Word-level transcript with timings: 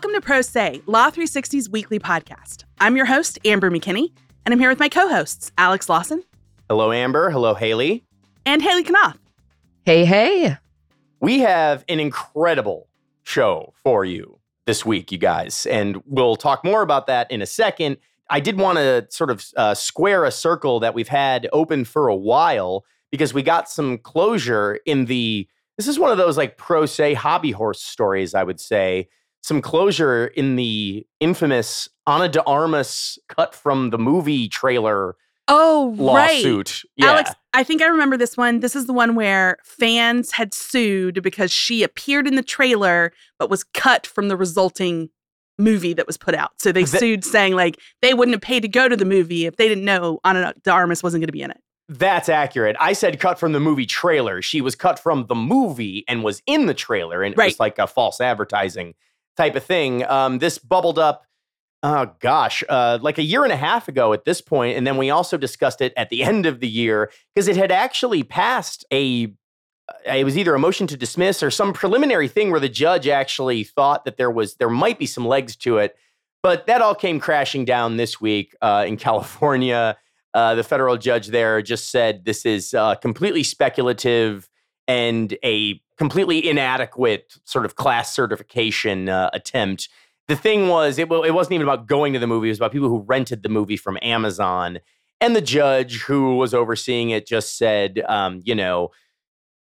Welcome 0.00 0.18
to 0.18 0.26
Pro 0.26 0.40
Say, 0.40 0.80
Law 0.86 1.10
360's 1.10 1.68
weekly 1.68 1.98
podcast. 1.98 2.64
I'm 2.80 2.96
your 2.96 3.04
host, 3.04 3.38
Amber 3.44 3.70
McKinney, 3.70 4.12
and 4.46 4.54
I'm 4.54 4.58
here 4.58 4.70
with 4.70 4.78
my 4.78 4.88
co 4.88 5.10
hosts, 5.10 5.52
Alex 5.58 5.90
Lawson. 5.90 6.24
Hello, 6.70 6.90
Amber. 6.90 7.28
Hello, 7.28 7.52
Haley. 7.52 8.06
And 8.46 8.62
Hailey 8.62 8.82
Konnath. 8.82 9.18
Hey, 9.84 10.06
hey. 10.06 10.56
We 11.20 11.40
have 11.40 11.84
an 11.86 12.00
incredible 12.00 12.88
show 13.24 13.74
for 13.84 14.06
you 14.06 14.38
this 14.64 14.86
week, 14.86 15.12
you 15.12 15.18
guys, 15.18 15.66
and 15.66 16.02
we'll 16.06 16.36
talk 16.36 16.64
more 16.64 16.80
about 16.80 17.06
that 17.08 17.30
in 17.30 17.42
a 17.42 17.46
second. 17.46 17.98
I 18.30 18.40
did 18.40 18.58
want 18.58 18.78
to 18.78 19.06
sort 19.10 19.28
of 19.28 19.44
uh, 19.54 19.74
square 19.74 20.24
a 20.24 20.30
circle 20.30 20.80
that 20.80 20.94
we've 20.94 21.08
had 21.08 21.46
open 21.52 21.84
for 21.84 22.08
a 22.08 22.16
while 22.16 22.86
because 23.10 23.34
we 23.34 23.42
got 23.42 23.68
some 23.68 23.98
closure 23.98 24.78
in 24.86 25.04
the. 25.04 25.46
This 25.76 25.88
is 25.88 25.98
one 25.98 26.10
of 26.10 26.16
those 26.16 26.38
like 26.38 26.56
Pro 26.56 26.86
Say 26.86 27.12
hobby 27.12 27.50
horse 27.50 27.82
stories, 27.82 28.34
I 28.34 28.44
would 28.44 28.60
say. 28.60 29.10
Some 29.42 29.62
closure 29.62 30.26
in 30.26 30.56
the 30.56 31.06
infamous 31.18 31.88
Ana 32.06 32.28
de 32.28 32.42
Armas 32.44 33.18
cut 33.28 33.54
from 33.54 33.90
the 33.90 33.98
movie 33.98 34.48
trailer 34.48 35.16
Oh, 35.48 35.94
lawsuit. 35.96 36.68
right. 36.68 36.82
Yeah. 36.96 37.10
Alex, 37.12 37.30
I 37.54 37.64
think 37.64 37.82
I 37.82 37.86
remember 37.86 38.16
this 38.16 38.36
one. 38.36 38.60
This 38.60 38.76
is 38.76 38.86
the 38.86 38.92
one 38.92 39.14
where 39.16 39.56
fans 39.64 40.30
had 40.32 40.54
sued 40.54 41.22
because 41.22 41.50
she 41.50 41.82
appeared 41.82 42.28
in 42.28 42.36
the 42.36 42.42
trailer 42.42 43.12
but 43.38 43.50
was 43.50 43.64
cut 43.64 44.06
from 44.06 44.28
the 44.28 44.36
resulting 44.36 45.08
movie 45.58 45.92
that 45.94 46.06
was 46.06 46.16
put 46.16 46.34
out. 46.34 46.52
So 46.58 46.70
they 46.70 46.84
The- 46.84 46.98
sued 46.98 47.24
saying 47.24 47.54
like 47.54 47.78
they 48.02 48.14
wouldn't 48.14 48.34
have 48.34 48.42
paid 48.42 48.60
to 48.60 48.68
go 48.68 48.88
to 48.88 48.96
the 48.96 49.04
movie 49.04 49.46
if 49.46 49.56
they 49.56 49.68
didn't 49.68 49.84
know 49.84 50.20
Ana 50.24 50.54
de 50.62 50.70
Armas 50.70 51.02
wasn't 51.02 51.22
going 51.22 51.28
to 51.28 51.32
be 51.32 51.42
in 51.42 51.50
it. 51.50 51.60
That's 51.88 52.28
accurate. 52.28 52.76
I 52.78 52.92
said 52.92 53.18
cut 53.18 53.38
from 53.40 53.52
the 53.52 53.58
movie 53.60 53.86
trailer. 53.86 54.40
She 54.42 54.60
was 54.60 54.76
cut 54.76 55.00
from 55.00 55.26
the 55.26 55.34
movie 55.34 56.04
and 56.06 56.22
was 56.22 56.40
in 56.46 56.66
the 56.66 56.74
trailer, 56.74 57.22
and 57.24 57.34
it 57.34 57.38
Right. 57.38 57.46
was 57.48 57.58
like 57.58 57.78
a 57.80 57.88
false 57.88 58.20
advertising 58.20 58.94
type 59.36 59.56
of 59.56 59.64
thing. 59.64 60.04
Um, 60.06 60.38
this 60.38 60.58
bubbled 60.58 60.98
up, 60.98 61.24
oh 61.82 62.12
gosh, 62.20 62.62
uh, 62.68 62.98
like 63.00 63.18
a 63.18 63.22
year 63.22 63.44
and 63.44 63.52
a 63.52 63.56
half 63.56 63.88
ago 63.88 64.12
at 64.12 64.24
this 64.24 64.40
point, 64.40 64.76
and 64.76 64.86
then 64.86 64.96
we 64.96 65.10
also 65.10 65.36
discussed 65.36 65.80
it 65.80 65.92
at 65.96 66.10
the 66.10 66.22
end 66.22 66.46
of 66.46 66.60
the 66.60 66.68
year 66.68 67.10
because 67.34 67.48
it 67.48 67.56
had 67.56 67.72
actually 67.72 68.22
passed 68.22 68.84
a. 68.92 69.32
uh, 69.88 70.12
It 70.14 70.24
was 70.24 70.36
either 70.36 70.54
a 70.54 70.58
motion 70.58 70.86
to 70.88 70.96
dismiss 70.96 71.42
or 71.42 71.50
some 71.50 71.72
preliminary 71.72 72.28
thing 72.28 72.50
where 72.50 72.60
the 72.60 72.68
judge 72.68 73.08
actually 73.08 73.64
thought 73.64 74.04
that 74.04 74.16
there 74.16 74.30
was 74.30 74.56
there 74.56 74.70
might 74.70 74.98
be 74.98 75.06
some 75.06 75.26
legs 75.26 75.56
to 75.56 75.78
it, 75.78 75.96
but 76.42 76.66
that 76.66 76.82
all 76.82 76.94
came 76.94 77.18
crashing 77.20 77.64
down 77.64 77.96
this 77.96 78.20
week 78.20 78.54
uh, 78.60 78.84
in 78.86 78.96
California 79.08 79.96
uh, 80.34 80.54
the 80.54 80.62
federal 80.62 80.96
judge 80.96 81.28
there 81.28 81.60
just 81.60 81.90
said 81.90 82.24
this 82.24 82.46
is 82.46 82.72
uh, 82.74 82.94
completely 82.96 83.42
speculative 83.42 84.48
and 84.90 85.38
a 85.44 85.80
completely 85.98 86.48
inadequate 86.48 87.36
sort 87.44 87.64
of 87.64 87.76
class 87.76 88.12
certification 88.12 89.08
uh, 89.08 89.30
attempt. 89.32 89.88
The 90.26 90.34
thing 90.34 90.66
was, 90.66 90.98
it, 90.98 91.02
it 91.02 91.32
wasn't 91.32 91.52
even 91.52 91.64
about 91.64 91.86
going 91.86 92.12
to 92.12 92.18
the 92.18 92.26
movie, 92.26 92.48
it 92.48 92.50
was 92.50 92.58
about 92.58 92.72
people 92.72 92.88
who 92.88 93.04
rented 93.06 93.44
the 93.44 93.48
movie 93.48 93.76
from 93.76 93.98
Amazon. 94.02 94.80
And 95.20 95.36
the 95.36 95.40
judge 95.40 96.00
who 96.00 96.34
was 96.38 96.54
overseeing 96.54 97.10
it 97.10 97.24
just 97.24 97.56
said, 97.56 98.02
um, 98.08 98.42
you 98.44 98.54
know, 98.56 98.88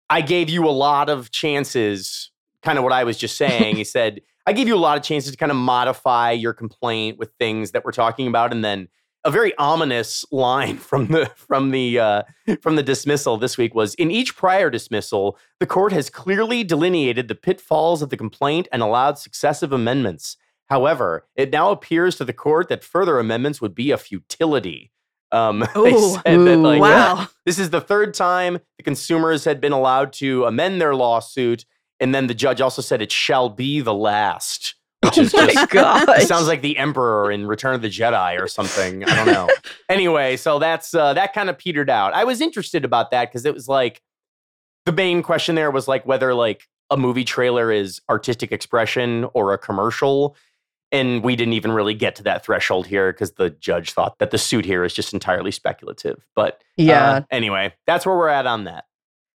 I 0.08 0.20
gave 0.20 0.48
you 0.48 0.69
a 0.69 0.70
lot 0.70 1.10
of 1.10 1.32
chances, 1.32 2.30
kind 2.62 2.78
of 2.78 2.84
what 2.84 2.92
I 2.92 3.02
was 3.02 3.19
just 3.19 3.36
saying. 3.36 3.74
he 3.74 3.82
said, 3.82 4.20
I 4.47 4.52
gave 4.52 4.69
you 4.69 4.77
a 4.77 4.78
lot 4.78 4.97
of 4.97 5.02
chances 5.02 5.32
to 5.32 5.36
kind 5.36 5.50
of 5.50 5.58
modify 5.58 6.30
your 6.30 6.52
complaint 6.52 7.19
with 7.19 7.32
things 7.41 7.72
that 7.72 7.84
we're 7.84 7.91
talking 7.91 8.28
about. 8.28 8.52
And 8.52 8.64
then 8.64 8.86
a 9.27 9.30
very 9.30 9.52
ominous 9.58 10.24
line 10.30 10.78
from 10.78 11.08
the 11.08 11.27
from 11.34 11.72
the 11.72 11.98
uh, 11.98 12.22
from 12.62 12.77
the 12.77 12.82
dismissal 12.82 13.36
this 13.36 13.58
week 13.58 13.74
was 13.74 13.94
in 13.96 14.10
each 14.10 14.37
prior 14.37 14.70
dismissal, 14.70 15.37
the 15.59 15.66
court 15.66 15.92
has 15.92 16.09
clearly 16.09 16.62
delineated 16.62 17.26
the 17.26 17.34
pitfalls 17.34 18.03
of 18.03 18.10
the 18.10 18.16
complaint 18.16 18.69
and 18.70 18.82
allowed 18.82 19.19
successive 19.19 19.72
amendments. 19.72 20.36
However, 20.66 21.26
it 21.34 21.50
now 21.50 21.72
appears 21.72 22.16
to 22.16 22.25
the 22.25 22.32
court 22.32 22.69
that 22.69 22.84
further 22.84 23.19
amendments 23.19 23.60
would 23.60 23.75
be 23.75 23.91
a 23.91 23.98
futility. 23.98 24.92
Um, 25.32 25.60
they 25.75 25.92
Ooh. 25.92 26.15
said 26.15 26.22
that, 26.25 26.56
like, 26.59 26.81
Wow. 26.81 27.26
this 27.44 27.59
is 27.59 27.70
the 27.70 27.81
third 27.81 28.15
time 28.15 28.60
the 28.76 28.84
consumers 28.84 29.44
had 29.44 29.60
been 29.60 29.72
allowed 29.72 30.12
to 30.15 30.44
amend 30.44 30.81
their 30.81 30.94
lawsuit, 30.94 31.65
and 31.98 32.15
then 32.15 32.28
the 32.28 32.34
judge 32.34 32.60
also 32.60 32.81
said 32.81 33.03
it 33.03 33.10
shall 33.10 33.48
be 33.48 33.81
the 33.81 33.94
last, 33.94 34.75
which 35.06 35.19
is 35.19 35.34
oh 35.34 35.47
my 35.47 35.53
just 35.53 35.71
god. 35.71 36.09
it 36.11 36.27
sounds 36.28 36.47
like 36.47 36.62
the 36.62 36.77
Emperor 36.78 37.31
in 37.31 37.47
Return 37.47 37.75
of 37.75 37.83
the 37.83 37.89
Jedi 37.89 38.41
or 38.41 38.49
something. 38.49 39.05
I 39.05 39.15
don't 39.15 39.27
know. 39.27 39.49
anyway, 39.89 40.37
so 40.37 40.59
that's 40.59 40.94
uh, 40.94 41.15
that 41.15 41.33
kind 41.33 41.49
of 41.50 41.59
petered 41.59 41.91
out. 41.91 42.15
I 42.15 42.25
was 42.25 42.41
interested 42.41 42.84
about 42.84 43.11
that 43.11 43.31
because 43.31 43.45
it 43.45 43.55
was 43.55 43.69
like 43.69 44.03
the 44.84 44.93
main 44.93 45.22
question 45.22 45.55
there 45.55 45.71
was 45.71 45.89
like 45.89 46.06
whether 46.06 46.34
like 46.34 46.69
a 46.91 46.97
movie 46.97 47.25
trailer 47.25 47.72
is 47.72 48.00
artistic 48.09 48.53
expression 48.53 49.27
or 49.34 49.53
a 49.53 49.59
commercial. 49.59 50.37
And 50.93 51.25
we 51.25 51.34
didn't 51.34 51.55
even 51.55 51.72
really 51.72 51.95
get 51.95 52.15
to 52.16 52.22
that 52.22 52.45
threshold 52.45 52.87
here 52.87 53.12
because 53.12 53.33
the 53.33 53.50
judge 53.50 53.93
thought 53.93 54.21
that 54.21 54.31
the 54.31 54.39
suit 54.39 54.65
here 54.65 54.84
is 54.84 54.95
just 54.95 55.12
entirely 55.12 55.50
speculative. 55.50 56.25
But 56.37 56.55
uh, 56.55 56.59
yeah. 56.77 57.21
anyway, 57.31 57.75
that's 57.87 58.06
where 58.06 58.16
we're 58.16 58.28
at 58.28 58.47
on 58.47 58.65
that. 58.65 58.84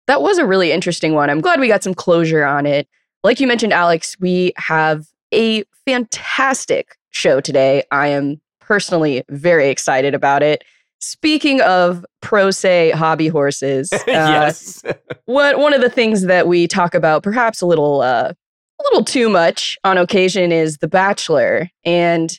that 0.06 0.22
was 0.22 0.38
a 0.38 0.46
really 0.46 0.72
interesting 0.72 1.16
one. 1.16 1.30
I'm 1.30 1.42
glad 1.42 1.60
we 1.60 1.68
got 1.68 1.84
some 1.84 1.96
closure 1.96 2.46
on 2.46 2.68
it. 2.68 2.88
Like 3.24 3.40
you 3.40 3.48
mentioned, 3.48 3.74
Alex, 3.74 4.16
we 4.20 4.54
have 4.58 5.08
a 5.34 5.64
fantastic 5.86 6.96
show 7.12 7.42
today. 7.42 7.84
I 7.92 8.08
am 8.08 8.40
personally 8.60 9.24
very 9.30 9.70
excited 9.70 10.14
about 10.14 10.44
it. 10.44 10.64
Speaking 11.00 11.62
of 11.62 12.06
Pro 12.22 12.52
Say 12.52 12.92
hobby 12.92 13.28
horses, 13.28 13.92
uh, 13.94 14.00
yes. 14.08 14.84
what 15.26 15.58
one 15.58 15.74
of 15.74 15.82
the 15.82 15.90
things 15.90 16.24
that 16.24 16.48
we 16.48 16.68
talk 16.68 16.94
about 16.94 17.24
perhaps 17.24 17.62
a 17.62 17.66
little 17.66 18.02
uh, 18.02 18.32
a 18.34 18.84
little 18.84 19.04
too 19.04 19.30
much 19.30 19.78
on 19.84 19.98
occasion 19.98 20.52
is 20.52 20.78
The 20.78 20.88
Bachelor, 20.88 21.70
and 21.86 22.38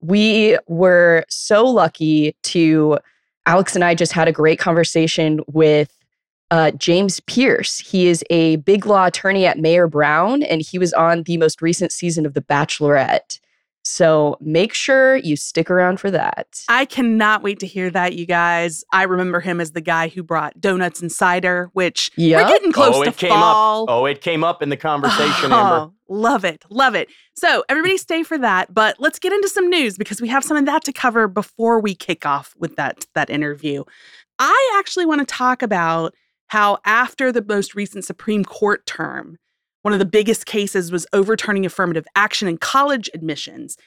we 0.00 0.58
were 0.68 1.24
so 1.28 1.64
lucky 1.64 2.36
to 2.44 2.98
Alex 3.46 3.74
and 3.74 3.84
I 3.84 3.94
just 3.94 4.12
had 4.12 4.28
a 4.28 4.32
great 4.32 4.58
conversation 4.58 5.40
with 5.46 5.90
uh, 6.52 6.70
James 6.72 7.18
Pierce. 7.20 7.78
He 7.78 8.06
is 8.08 8.22
a 8.28 8.56
big 8.56 8.84
law 8.84 9.06
attorney 9.06 9.46
at 9.46 9.58
Mayer 9.58 9.88
Brown, 9.88 10.42
and 10.42 10.60
he 10.60 10.78
was 10.78 10.92
on 10.92 11.22
the 11.22 11.38
most 11.38 11.62
recent 11.62 11.92
season 11.92 12.26
of 12.26 12.34
The 12.34 12.42
Bachelorette. 12.42 13.40
So 13.84 14.36
make 14.38 14.74
sure 14.74 15.16
you 15.16 15.34
stick 15.34 15.70
around 15.70 15.98
for 15.98 16.10
that. 16.10 16.62
I 16.68 16.84
cannot 16.84 17.42
wait 17.42 17.58
to 17.60 17.66
hear 17.66 17.90
that, 17.90 18.12
you 18.14 18.26
guys. 18.26 18.84
I 18.92 19.04
remember 19.04 19.40
him 19.40 19.62
as 19.62 19.72
the 19.72 19.80
guy 19.80 20.08
who 20.08 20.22
brought 20.22 20.60
donuts 20.60 21.00
and 21.00 21.10
cider, 21.10 21.70
which 21.72 22.10
Yeah. 22.16 22.42
we're 22.42 22.48
getting 22.48 22.70
close 22.70 22.96
oh, 22.96 23.02
to 23.02 23.08
it 23.08 23.16
came 23.16 23.30
fall. 23.30 23.84
up. 23.84 23.88
Oh, 23.90 24.04
it 24.04 24.20
came 24.20 24.44
up 24.44 24.62
in 24.62 24.68
the 24.68 24.76
conversation, 24.76 25.52
Amber. 25.52 25.90
Oh, 25.90 25.94
love 26.08 26.44
it. 26.44 26.64
Love 26.68 26.94
it. 26.94 27.08
So, 27.34 27.64
everybody 27.70 27.96
stay 27.96 28.22
for 28.22 28.36
that, 28.36 28.72
but 28.74 28.96
let's 29.00 29.18
get 29.18 29.32
into 29.32 29.48
some 29.48 29.70
news 29.70 29.96
because 29.96 30.20
we 30.20 30.28
have 30.28 30.44
some 30.44 30.58
of 30.58 30.66
that 30.66 30.84
to 30.84 30.92
cover 30.92 31.26
before 31.28 31.80
we 31.80 31.94
kick 31.94 32.26
off 32.26 32.54
with 32.58 32.76
that 32.76 33.06
that 33.14 33.30
interview. 33.30 33.84
I 34.38 34.76
actually 34.78 35.06
want 35.06 35.20
to 35.20 35.34
talk 35.34 35.62
about 35.62 36.14
how 36.52 36.76
after 36.84 37.32
the 37.32 37.42
most 37.42 37.74
recent 37.74 38.04
Supreme 38.04 38.44
Court 38.44 38.84
term, 38.84 39.38
one 39.80 39.94
of 39.94 39.98
the 39.98 40.04
biggest 40.04 40.44
cases 40.44 40.92
was 40.92 41.06
overturning 41.14 41.64
affirmative 41.64 42.04
action 42.14 42.46
in 42.46 42.58
college 42.58 43.08
admissions. 43.14 43.78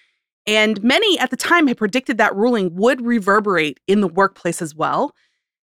And 0.47 0.81
many 0.81 1.19
at 1.19 1.29
the 1.29 1.37
time 1.37 1.67
had 1.67 1.77
predicted 1.77 2.17
that 2.17 2.35
ruling 2.35 2.73
would 2.73 3.05
reverberate 3.05 3.79
in 3.85 4.01
the 4.01 4.07
workplace 4.07 4.63
as 4.63 4.73
well. 4.73 5.13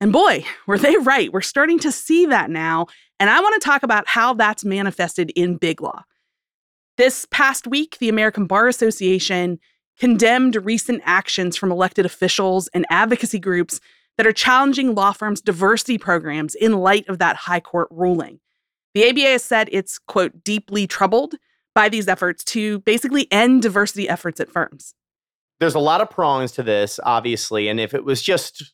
And 0.01 0.13
boy, 0.13 0.45
were 0.69 0.79
they 0.79 0.97
right. 0.99 1.33
We're 1.33 1.41
starting 1.41 1.81
to 1.81 1.91
see 1.91 2.25
that 2.27 2.51
now. 2.51 2.87
And 3.19 3.31
I 3.31 3.41
want 3.41 3.61
to 3.61 3.67
talk 3.67 3.83
about 3.83 4.07
how 4.07 4.35
that's 4.35 4.65
manifested 4.65 5.33
in 5.35 5.57
big 5.57 5.83
law. 5.83 6.05
This 6.99 7.27
past 7.33 7.67
week, 7.67 7.99
the 7.99 8.09
American 8.09 8.47
Bar 8.47 8.69
Association 8.69 9.59
condemned 9.99 10.55
recent 10.65 11.03
actions 11.05 11.57
from 11.57 11.73
elected 11.73 12.07
officials 12.07 12.69
and 12.69 12.87
advocacy 12.91 13.41
groups 13.41 13.81
that 14.19 14.27
are 14.27 14.33
challenging 14.33 14.95
law 14.95 15.13
firms' 15.13 15.41
diversity 15.41 15.99
programs 15.99 16.55
in 16.55 16.73
light 16.73 17.09
of 17.09 17.19
that 17.19 17.37
high 17.37 17.61
court 17.61 17.89
ruling. 17.91 18.41
The 18.95 19.09
ABA 19.09 19.21
has 19.21 19.45
said 19.45 19.69
it's, 19.73 19.99
quote, 19.99 20.43
deeply 20.43 20.87
troubled 20.87 21.35
by 21.75 21.91
these 21.91 22.09
efforts 22.09 22.43
to 22.45 22.79
basically 22.81 23.31
end 23.31 23.61
diversity 23.61 24.09
efforts 24.09 24.41
at 24.41 24.51
firms. 24.51 24.95
there's 25.61 25.75
a 25.75 25.81
lot 25.81 26.01
of 26.01 26.11
prongs 26.11 26.53
to 26.53 26.63
this, 26.63 27.01
obviously. 27.03 27.69
And 27.69 27.81
if 27.81 27.95
it 27.95 28.05
was 28.05 28.23
just, 28.23 28.73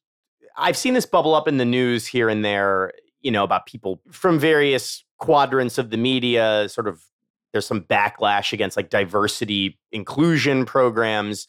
I've 0.56 0.76
seen 0.76 0.94
this 0.94 1.06
bubble 1.06 1.34
up 1.34 1.48
in 1.48 1.56
the 1.56 1.64
news 1.64 2.06
here 2.06 2.28
and 2.28 2.44
there, 2.44 2.92
you 3.20 3.30
know, 3.30 3.44
about 3.44 3.66
people 3.66 4.00
from 4.10 4.38
various 4.38 5.04
quadrants 5.18 5.78
of 5.78 5.90
the 5.90 5.96
media, 5.96 6.68
sort 6.68 6.88
of, 6.88 7.02
there's 7.52 7.66
some 7.66 7.82
backlash 7.82 8.52
against 8.52 8.76
like 8.76 8.90
diversity 8.90 9.78
inclusion 9.92 10.64
programs. 10.64 11.46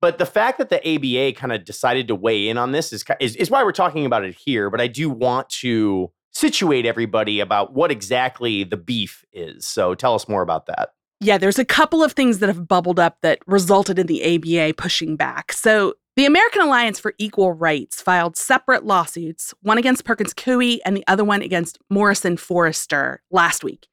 But 0.00 0.18
the 0.18 0.26
fact 0.26 0.58
that 0.58 0.68
the 0.70 0.78
ABA 0.78 1.38
kind 1.38 1.52
of 1.52 1.64
decided 1.64 2.08
to 2.08 2.14
weigh 2.14 2.48
in 2.48 2.56
on 2.56 2.72
this 2.72 2.92
is, 2.92 3.04
is, 3.20 3.34
is 3.36 3.50
why 3.50 3.64
we're 3.64 3.72
talking 3.72 4.06
about 4.06 4.24
it 4.24 4.34
here. 4.34 4.70
But 4.70 4.80
I 4.80 4.86
do 4.86 5.10
want 5.10 5.48
to 5.50 6.12
situate 6.32 6.86
everybody 6.86 7.40
about 7.40 7.74
what 7.74 7.90
exactly 7.90 8.62
the 8.62 8.76
beef 8.76 9.24
is. 9.32 9.66
So 9.66 9.94
tell 9.94 10.14
us 10.14 10.28
more 10.28 10.42
about 10.42 10.66
that. 10.66 10.90
Yeah, 11.20 11.36
there's 11.36 11.58
a 11.58 11.64
couple 11.64 12.04
of 12.04 12.12
things 12.12 12.38
that 12.38 12.46
have 12.46 12.68
bubbled 12.68 13.00
up 13.00 13.18
that 13.22 13.40
resulted 13.46 13.98
in 13.98 14.06
the 14.06 14.36
ABA 14.36 14.74
pushing 14.74 15.16
back. 15.16 15.52
So, 15.52 15.94
the 16.16 16.26
American 16.26 16.62
Alliance 16.62 16.98
for 16.98 17.14
Equal 17.18 17.52
Rights 17.52 18.02
filed 18.02 18.36
separate 18.36 18.84
lawsuits, 18.84 19.54
one 19.62 19.78
against 19.78 20.04
Perkins 20.04 20.34
Coie 20.34 20.78
and 20.84 20.96
the 20.96 21.04
other 21.06 21.22
one 21.22 21.42
against 21.42 21.78
Morrison 21.90 22.36
Foerster 22.36 23.22
last 23.30 23.62
week. 23.62 23.86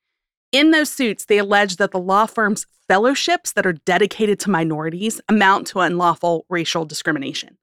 In 0.52 0.72
those 0.72 0.90
suits, 0.90 1.26
they 1.26 1.38
allege 1.38 1.78
that 1.78 1.92
the 1.92 2.00
law 2.00 2.26
firm's 2.26 2.66
fellowships 2.88 3.54
that 3.54 3.66
are 3.66 3.74
dedicated 3.74 4.40
to 4.42 4.50
minorities 4.50 5.20
amount 5.28 5.68
to 5.68 5.80
unlawful 5.80 6.46
racial 6.50 6.86
discrimination. 6.86 7.58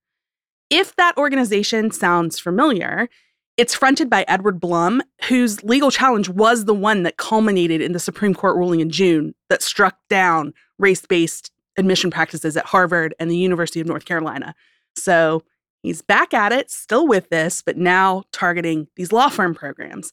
If 0.69 0.97
that 0.97 1.17
organization 1.17 1.91
sounds 1.91 2.39
familiar, 2.39 3.09
it's 3.57 3.75
fronted 3.75 4.09
by 4.09 4.25
Edward 4.29 4.59
Blum, 4.59 5.03
whose 5.29 5.63
legal 5.63 5.91
challenge 5.91 6.29
was 6.29 6.65
the 6.65 6.75
one 6.75 7.03
that 7.03 7.19
culminated 7.19 7.83
in 7.83 7.93
the 7.93 8.01
Supreme 8.01 8.35
Court 8.35 8.57
ruling 8.57 8.81
in 8.81 8.91
June 8.91 9.35
that 9.51 9.63
struck 9.63 9.97
down 10.09 10.55
race 10.79 11.05
based 11.05 11.51
admission 11.77 12.11
practices 12.11 12.57
at 12.57 12.67
Harvard 12.67 13.15
and 13.19 13.31
the 13.31 13.37
University 13.37 13.81
of 13.81 13.87
North 13.87 14.05
Carolina. 14.05 14.55
So 14.97 15.43
he's 15.83 16.03
back 16.03 16.33
at 16.35 16.53
it, 16.53 16.71
still 16.71 17.07
with 17.07 17.29
this, 17.29 17.63
but 17.63 17.77
now 17.77 18.25
targeting 18.33 18.89
these 18.97 19.13
law 19.13 19.29
firm 19.29 19.55
programs. 19.55 20.13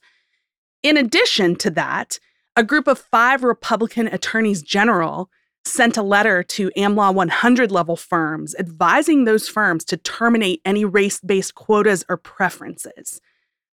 In 0.84 0.98
addition 0.98 1.56
to 1.58 1.70
that, 1.72 2.20
a 2.60 2.64
group 2.64 2.90
of 2.90 3.00
five 3.00 3.42
Republican 3.42 4.08
attorneys 4.08 4.62
general 4.62 5.30
sent 5.64 5.96
a 5.96 6.04
letter 6.04 6.44
to 6.44 6.70
AmLaw 6.76 7.14
100 7.14 7.72
level 7.72 7.96
firms 7.96 8.54
advising 8.60 9.24
those 9.24 9.48
firms 9.48 9.86
to 9.86 9.96
terminate 9.96 10.60
any 10.66 10.84
race 10.84 11.22
based 11.22 11.56
quotas 11.56 12.04
or 12.10 12.18
preferences. 12.18 13.22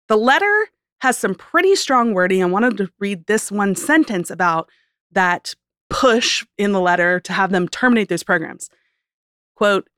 The 0.08 0.18
letter 0.18 0.68
has 1.00 1.16
some 1.16 1.34
pretty 1.34 1.76
strong 1.76 2.12
wording. 2.12 2.42
I 2.42 2.46
wanted 2.46 2.76
to 2.76 2.90
read 2.98 3.26
this 3.26 3.50
one 3.50 3.74
sentence 3.74 4.30
about 4.30 4.68
that 5.12 5.54
push 5.88 6.44
in 6.58 6.72
the 6.72 6.80
letter 6.80 7.20
to 7.20 7.32
have 7.32 7.52
them 7.52 7.68
terminate 7.68 8.10
those 8.10 8.22
programs. 8.22 8.68
Quote 9.54 9.88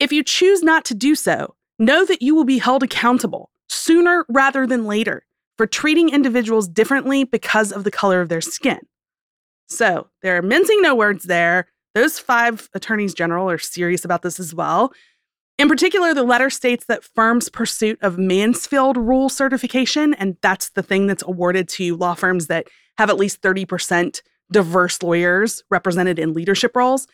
If 0.00 0.10
you 0.10 0.24
choose 0.24 0.62
not 0.62 0.86
to 0.86 0.94
do 0.94 1.14
so, 1.14 1.54
know 1.78 2.06
that 2.06 2.22
you 2.22 2.34
will 2.34 2.44
be 2.44 2.58
held 2.58 2.82
accountable 2.82 3.50
sooner 3.68 4.24
rather 4.30 4.66
than 4.66 4.86
later 4.86 5.22
for 5.56 5.66
treating 5.66 6.08
individuals 6.08 6.68
differently 6.68 7.24
because 7.24 7.72
of 7.72 7.84
the 7.84 7.90
color 7.90 8.20
of 8.20 8.28
their 8.28 8.40
skin. 8.40 8.80
So 9.68 10.08
they're 10.22 10.42
mincing 10.42 10.82
no 10.82 10.94
words 10.94 11.24
there. 11.24 11.66
Those 11.94 12.18
five 12.18 12.68
attorneys 12.74 13.14
general 13.14 13.50
are 13.50 13.58
serious 13.58 14.04
about 14.04 14.22
this 14.22 14.40
as 14.40 14.54
well. 14.54 14.92
In 15.58 15.68
particular, 15.68 16.14
the 16.14 16.22
letter 16.22 16.50
states 16.50 16.86
that 16.86 17.04
firms' 17.04 17.48
pursuit 17.48 17.98
of 18.02 18.18
Mansfield 18.18 18.96
rule 18.96 19.28
certification, 19.28 20.14
and 20.14 20.36
that's 20.42 20.70
the 20.70 20.82
thing 20.82 21.06
that's 21.06 21.22
awarded 21.22 21.68
to 21.70 21.96
law 21.96 22.14
firms 22.14 22.46
that 22.46 22.68
have 22.98 23.10
at 23.10 23.18
least 23.18 23.42
30% 23.42 24.22
diverse 24.50 25.02
lawyers 25.02 25.62
represented 25.70 26.18
in 26.18 26.32
leadership 26.32 26.74
roles, 26.74 27.06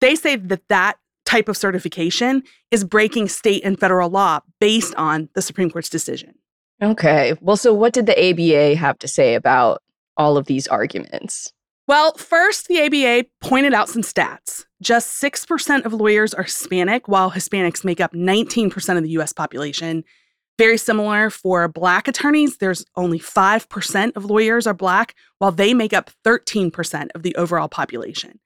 they 0.00 0.14
say 0.14 0.36
that 0.36 0.68
that 0.68 0.98
type 1.24 1.48
of 1.48 1.56
certification 1.56 2.42
is 2.70 2.84
breaking 2.84 3.28
state 3.28 3.62
and 3.64 3.78
federal 3.78 4.08
law 4.08 4.40
based 4.60 4.94
on 4.94 5.28
the 5.34 5.42
Supreme 5.42 5.70
Court's 5.70 5.90
decision. 5.90 6.34
Okay. 6.82 7.34
Well, 7.40 7.56
so 7.56 7.74
what 7.74 7.92
did 7.92 8.06
the 8.06 8.30
ABA 8.30 8.76
have 8.76 8.98
to 9.00 9.08
say 9.08 9.34
about 9.34 9.82
all 10.16 10.36
of 10.36 10.46
these 10.46 10.68
arguments? 10.68 11.52
Well, 11.88 12.12
first, 12.14 12.68
the 12.68 12.82
ABA 12.82 13.28
pointed 13.40 13.72
out 13.72 13.88
some 13.88 14.02
stats. 14.02 14.66
Just 14.82 15.22
6% 15.22 15.84
of 15.84 15.92
lawyers 15.92 16.34
are 16.34 16.42
Hispanic, 16.42 17.08
while 17.08 17.30
Hispanics 17.30 17.84
make 17.84 18.00
up 18.00 18.12
19% 18.12 18.96
of 18.96 19.02
the 19.02 19.10
US 19.10 19.32
population. 19.32 20.04
Very 20.58 20.76
similar 20.76 21.30
for 21.30 21.66
Black 21.68 22.06
attorneys, 22.06 22.58
there's 22.58 22.84
only 22.96 23.18
5% 23.18 24.16
of 24.16 24.24
lawyers 24.24 24.66
are 24.66 24.74
Black, 24.74 25.14
while 25.38 25.52
they 25.52 25.72
make 25.72 25.92
up 25.92 26.10
13% 26.24 27.08
of 27.14 27.22
the 27.22 27.34
overall 27.36 27.68
population. 27.68 28.38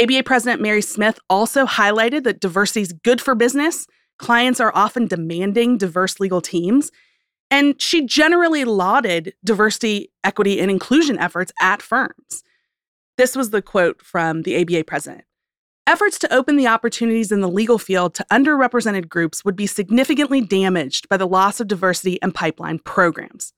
ABA 0.00 0.22
President 0.22 0.62
Mary 0.62 0.80
Smith 0.80 1.18
also 1.28 1.66
highlighted 1.66 2.22
that 2.22 2.40
diversity 2.40 2.80
is 2.82 2.92
good 2.92 3.20
for 3.20 3.34
business. 3.34 3.86
Clients 4.18 4.60
are 4.60 4.72
often 4.74 5.06
demanding 5.06 5.76
diverse 5.76 6.20
legal 6.20 6.40
teams. 6.40 6.90
And 7.50 7.80
she 7.80 8.06
generally 8.06 8.64
lauded 8.64 9.34
diversity, 9.44 10.10
equity, 10.22 10.60
and 10.60 10.70
inclusion 10.70 11.18
efforts 11.18 11.52
at 11.60 11.82
firms. 11.82 12.44
This 13.16 13.34
was 13.34 13.50
the 13.50 13.62
quote 13.62 14.02
from 14.02 14.42
the 14.42 14.60
ABA 14.60 14.84
president. 14.84 15.24
Efforts 15.86 16.18
to 16.20 16.32
open 16.32 16.56
the 16.56 16.68
opportunities 16.68 17.32
in 17.32 17.40
the 17.40 17.48
legal 17.48 17.78
field 17.78 18.14
to 18.14 18.26
underrepresented 18.30 19.08
groups 19.08 19.44
would 19.44 19.56
be 19.56 19.66
significantly 19.66 20.40
damaged 20.40 21.08
by 21.08 21.16
the 21.16 21.26
loss 21.26 21.58
of 21.58 21.66
diversity 21.66 22.20
and 22.22 22.34
pipeline 22.34 22.78
programs. 22.78 23.52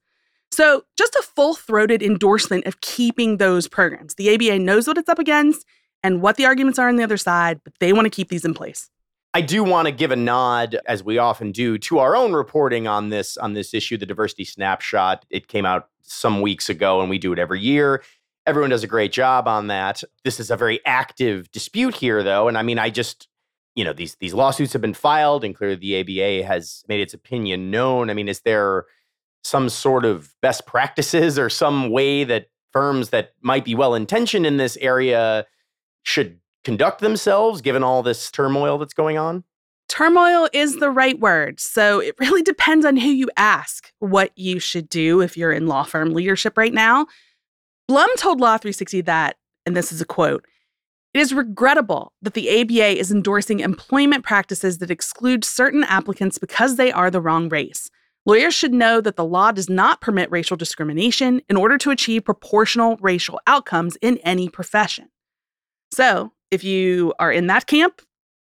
So, 0.51 0.83
just 0.97 1.15
a 1.15 1.23
full 1.23 1.55
throated 1.55 2.01
endorsement 2.01 2.65
of 2.65 2.81
keeping 2.81 3.37
those 3.37 3.67
programs. 3.67 4.15
The 4.15 4.33
ABA 4.33 4.59
knows 4.59 4.87
what 4.87 4.97
it's 4.97 5.09
up 5.09 5.19
against 5.19 5.65
and 6.03 6.21
what 6.21 6.37
the 6.37 6.45
arguments 6.45 6.77
are 6.79 6.89
on 6.89 6.95
the 6.95 7.03
other 7.03 7.17
side, 7.17 7.61
but 7.63 7.73
they 7.79 7.93
want 7.93 8.05
to 8.05 8.09
keep 8.09 8.29
these 8.29 8.45
in 8.45 8.53
place. 8.53 8.89
I 9.33 9.41
do 9.41 9.63
want 9.63 9.87
to 9.87 9.91
give 9.91 10.11
a 10.11 10.15
nod, 10.15 10.77
as 10.85 11.03
we 11.03 11.17
often 11.17 11.51
do, 11.51 11.79
to 11.79 11.97
our 11.99 12.15
own 12.15 12.33
reporting 12.33 12.87
on 12.87 13.09
this 13.09 13.35
on 13.37 13.53
this 13.53 13.73
issue, 13.73 13.97
the 13.97 14.05
diversity 14.05 14.45
snapshot. 14.45 15.25
It 15.29 15.47
came 15.47 15.65
out 15.65 15.89
some 16.01 16.41
weeks 16.41 16.69
ago, 16.69 17.01
and 17.01 17.09
we 17.09 17.17
do 17.17 17.33
it 17.33 17.39
every 17.39 17.59
year. 17.59 18.03
Everyone 18.45 18.69
does 18.69 18.83
a 18.83 18.87
great 18.87 19.11
job 19.11 19.47
on 19.47 19.67
that. 19.67 20.03
This 20.23 20.39
is 20.39 20.51
a 20.51 20.57
very 20.57 20.85
active 20.85 21.51
dispute 21.51 21.95
here, 21.95 22.21
though. 22.21 22.47
And 22.47 22.57
I 22.57 22.61
mean, 22.61 22.77
I 22.77 22.89
just, 22.91 23.27
you 23.75 23.83
know, 23.83 23.93
these 23.93 24.15
these 24.15 24.35
lawsuits 24.35 24.73
have 24.73 24.81
been 24.83 24.93
filed, 24.93 25.43
and 25.43 25.55
clearly 25.55 25.77
the 25.77 25.99
ABA 25.99 26.45
has 26.45 26.83
made 26.87 27.01
its 27.01 27.15
opinion 27.15 27.71
known. 27.71 28.11
I 28.11 28.13
mean, 28.13 28.27
is 28.27 28.41
there 28.41 28.85
some 29.43 29.67
sort 29.67 30.05
of 30.05 30.35
best 30.41 30.67
practices 30.67 31.39
or 31.39 31.49
some 31.49 31.89
way 31.89 32.23
that 32.23 32.49
firms 32.71 33.09
that 33.09 33.33
might 33.41 33.65
be 33.65 33.73
well 33.73 33.95
intentioned 33.95 34.45
in 34.45 34.57
this 34.57 34.77
area 34.77 35.47
should 36.03 36.39
conduct 36.63 37.01
themselves 37.01 37.61
given 37.61 37.83
all 37.83 38.03
this 38.03 38.31
turmoil 38.31 38.77
that's 38.77 38.93
going 38.93 39.17
on? 39.17 39.43
Turmoil 39.89 40.49
is 40.53 40.77
the 40.77 40.89
right 40.89 41.19
word. 41.19 41.59
So 41.59 41.99
it 41.99 42.15
really 42.19 42.41
depends 42.43 42.85
on 42.85 42.97
who 42.97 43.09
you 43.09 43.29
ask 43.37 43.91
what 43.99 44.31
you 44.35 44.59
should 44.59 44.89
do 44.89 45.21
if 45.21 45.37
you're 45.37 45.51
in 45.51 45.67
law 45.67 45.83
firm 45.83 46.13
leadership 46.13 46.57
right 46.57 46.73
now. 46.73 47.05
Blum 47.87 48.09
told 48.17 48.39
Law 48.39 48.57
360 48.57 49.01
that, 49.01 49.35
and 49.65 49.75
this 49.75 49.91
is 49.91 49.99
a 49.99 50.05
quote 50.05 50.45
It 51.13 51.19
is 51.19 51.33
regrettable 51.33 52.13
that 52.21 52.33
the 52.33 52.61
ABA 52.61 52.97
is 52.97 53.11
endorsing 53.11 53.59
employment 53.59 54.23
practices 54.23 54.77
that 54.77 54.89
exclude 54.89 55.43
certain 55.43 55.83
applicants 55.83 56.37
because 56.37 56.77
they 56.77 56.91
are 56.91 57.11
the 57.11 57.21
wrong 57.21 57.49
race. 57.49 57.89
Lawyers 58.25 58.53
should 58.53 58.73
know 58.73 59.01
that 59.01 59.17
the 59.17 59.25
law 59.25 59.51
does 59.51 59.69
not 59.69 59.99
permit 59.99 60.31
racial 60.31 60.55
discrimination 60.55 61.41
in 61.49 61.57
order 61.57 61.77
to 61.77 61.91
achieve 61.91 62.23
proportional 62.23 62.97
racial 63.01 63.41
outcomes 63.47 63.97
in 64.01 64.17
any 64.19 64.47
profession. 64.47 65.09
So, 65.91 66.31
if 66.53 66.63
you 66.63 67.13
are 67.19 67.31
in 67.31 67.47
that 67.47 67.67
camp, 67.67 68.01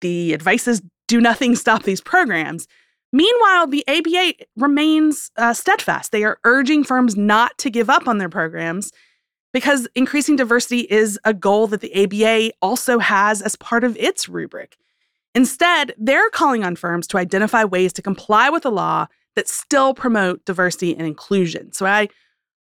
the 0.01 0.33
advice 0.33 0.67
is 0.69 0.83
do 1.09 1.21
nothing, 1.21 1.57
stop 1.65 1.85
these 1.85 2.01
programs. 2.01 2.67
Meanwhile, 3.13 3.67
the 3.67 3.85
ABA 3.89 4.47
remains 4.57 5.31
uh, 5.37 5.53
steadfast. 5.53 6.13
They 6.13 6.25
are 6.25 6.39
urging 6.45 6.83
firms 6.83 7.15
not 7.15 7.57
to 7.59 7.71
give 7.71 7.91
up 7.91 8.09
on 8.09 8.19
their 8.19 8.31
programs 8.31 8.91
because 9.53 9.87
increasing 9.95 10.37
diversity 10.37 10.81
is 10.91 11.21
a 11.25 11.35
goal 11.35 11.67
that 11.69 11.83
the 11.83 11.95
ABA 11.95 12.55
also 12.63 12.99
has 12.99 13.43
as 13.43 13.55
part 13.57 13.85
of 13.85 13.97
its 13.99 14.31
rubric. 14.31 14.79
Instead, 15.35 15.95
they're 15.99 16.31
calling 16.31 16.65
on 16.65 16.75
firms 16.75 17.07
to 17.09 17.19
identify 17.19 17.65
ways 17.65 17.93
to 17.95 18.03
comply 18.03 18.49
with 18.49 18.63
the 18.63 18.71
law 18.71 19.07
that 19.37 19.49
still 19.49 19.95
promote 19.95 20.45
diversity 20.45 20.97
and 20.97 21.07
inclusion. 21.07 21.73
So 21.73 21.87
I 21.87 22.09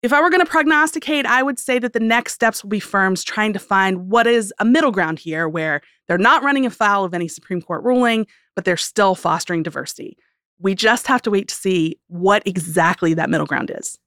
if 0.05 0.13
I 0.13 0.21
were 0.21 0.31
going 0.31 0.45
to 0.45 0.51
prognosticate, 0.51 1.27
I 1.27 1.43
would 1.43 1.59
say 1.59 1.79
that 1.79 1.95
the 1.95 2.01
next 2.01 2.35
steps 2.35 2.63
will 2.63 2.69
be 2.69 2.81
firms 2.81 3.25
trying 3.25 3.53
to 3.55 3.59
find 3.59 4.11
what 4.11 4.27
is 4.27 4.53
a 4.59 4.65
middle 4.65 4.93
ground 4.93 5.19
here 5.19 5.49
where 5.49 5.81
they're 6.07 6.19
not 6.19 6.43
running 6.43 6.67
afoul 6.67 7.05
of 7.05 7.15
any 7.15 7.27
Supreme 7.27 7.63
Court 7.63 7.83
ruling, 7.83 8.27
but 8.55 8.65
they're 8.65 8.77
still 8.77 9.15
fostering 9.15 9.63
diversity. 9.63 10.17
We 10.59 10.75
just 10.75 11.07
have 11.07 11.23
to 11.23 11.31
wait 11.31 11.49
to 11.49 11.55
see 11.55 11.99
what 12.09 12.43
exactly 12.47 13.15
that 13.15 13.31
middle 13.31 13.47
ground 13.47 13.73
is 13.75 13.99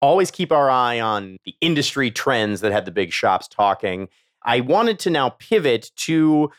always 0.00 0.30
keep 0.30 0.52
our 0.52 0.70
eye 0.70 1.00
on 1.00 1.36
the 1.44 1.54
industry 1.60 2.10
trends 2.10 2.60
that 2.60 2.72
had 2.72 2.84
the 2.84 2.90
big 2.90 3.12
shops 3.12 3.48
talking. 3.48 4.08
I 4.42 4.60
wanted 4.60 4.98
to 5.00 5.10
now 5.10 5.30
pivot 5.30 5.90
to 5.96 6.50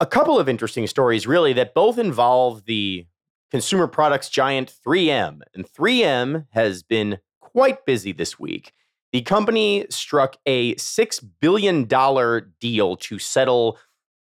a 0.00 0.06
couple 0.06 0.38
of 0.38 0.48
interesting 0.48 0.86
stories, 0.86 1.26
really, 1.26 1.54
that 1.54 1.74
both 1.74 1.98
involve 1.98 2.66
the 2.66 3.06
consumer 3.50 3.86
products 3.86 4.28
giant 4.28 4.72
3M. 4.86 5.40
And 5.54 5.66
3M 5.66 6.46
has 6.50 6.82
been 6.82 7.18
quite 7.56 7.86
busy 7.86 8.12
this 8.12 8.38
week. 8.38 8.74
The 9.14 9.22
company 9.22 9.86
struck 9.88 10.36
a 10.44 10.74
$6 10.74 11.24
billion 11.40 11.84
deal 12.60 12.96
to 12.96 13.18
settle 13.18 13.78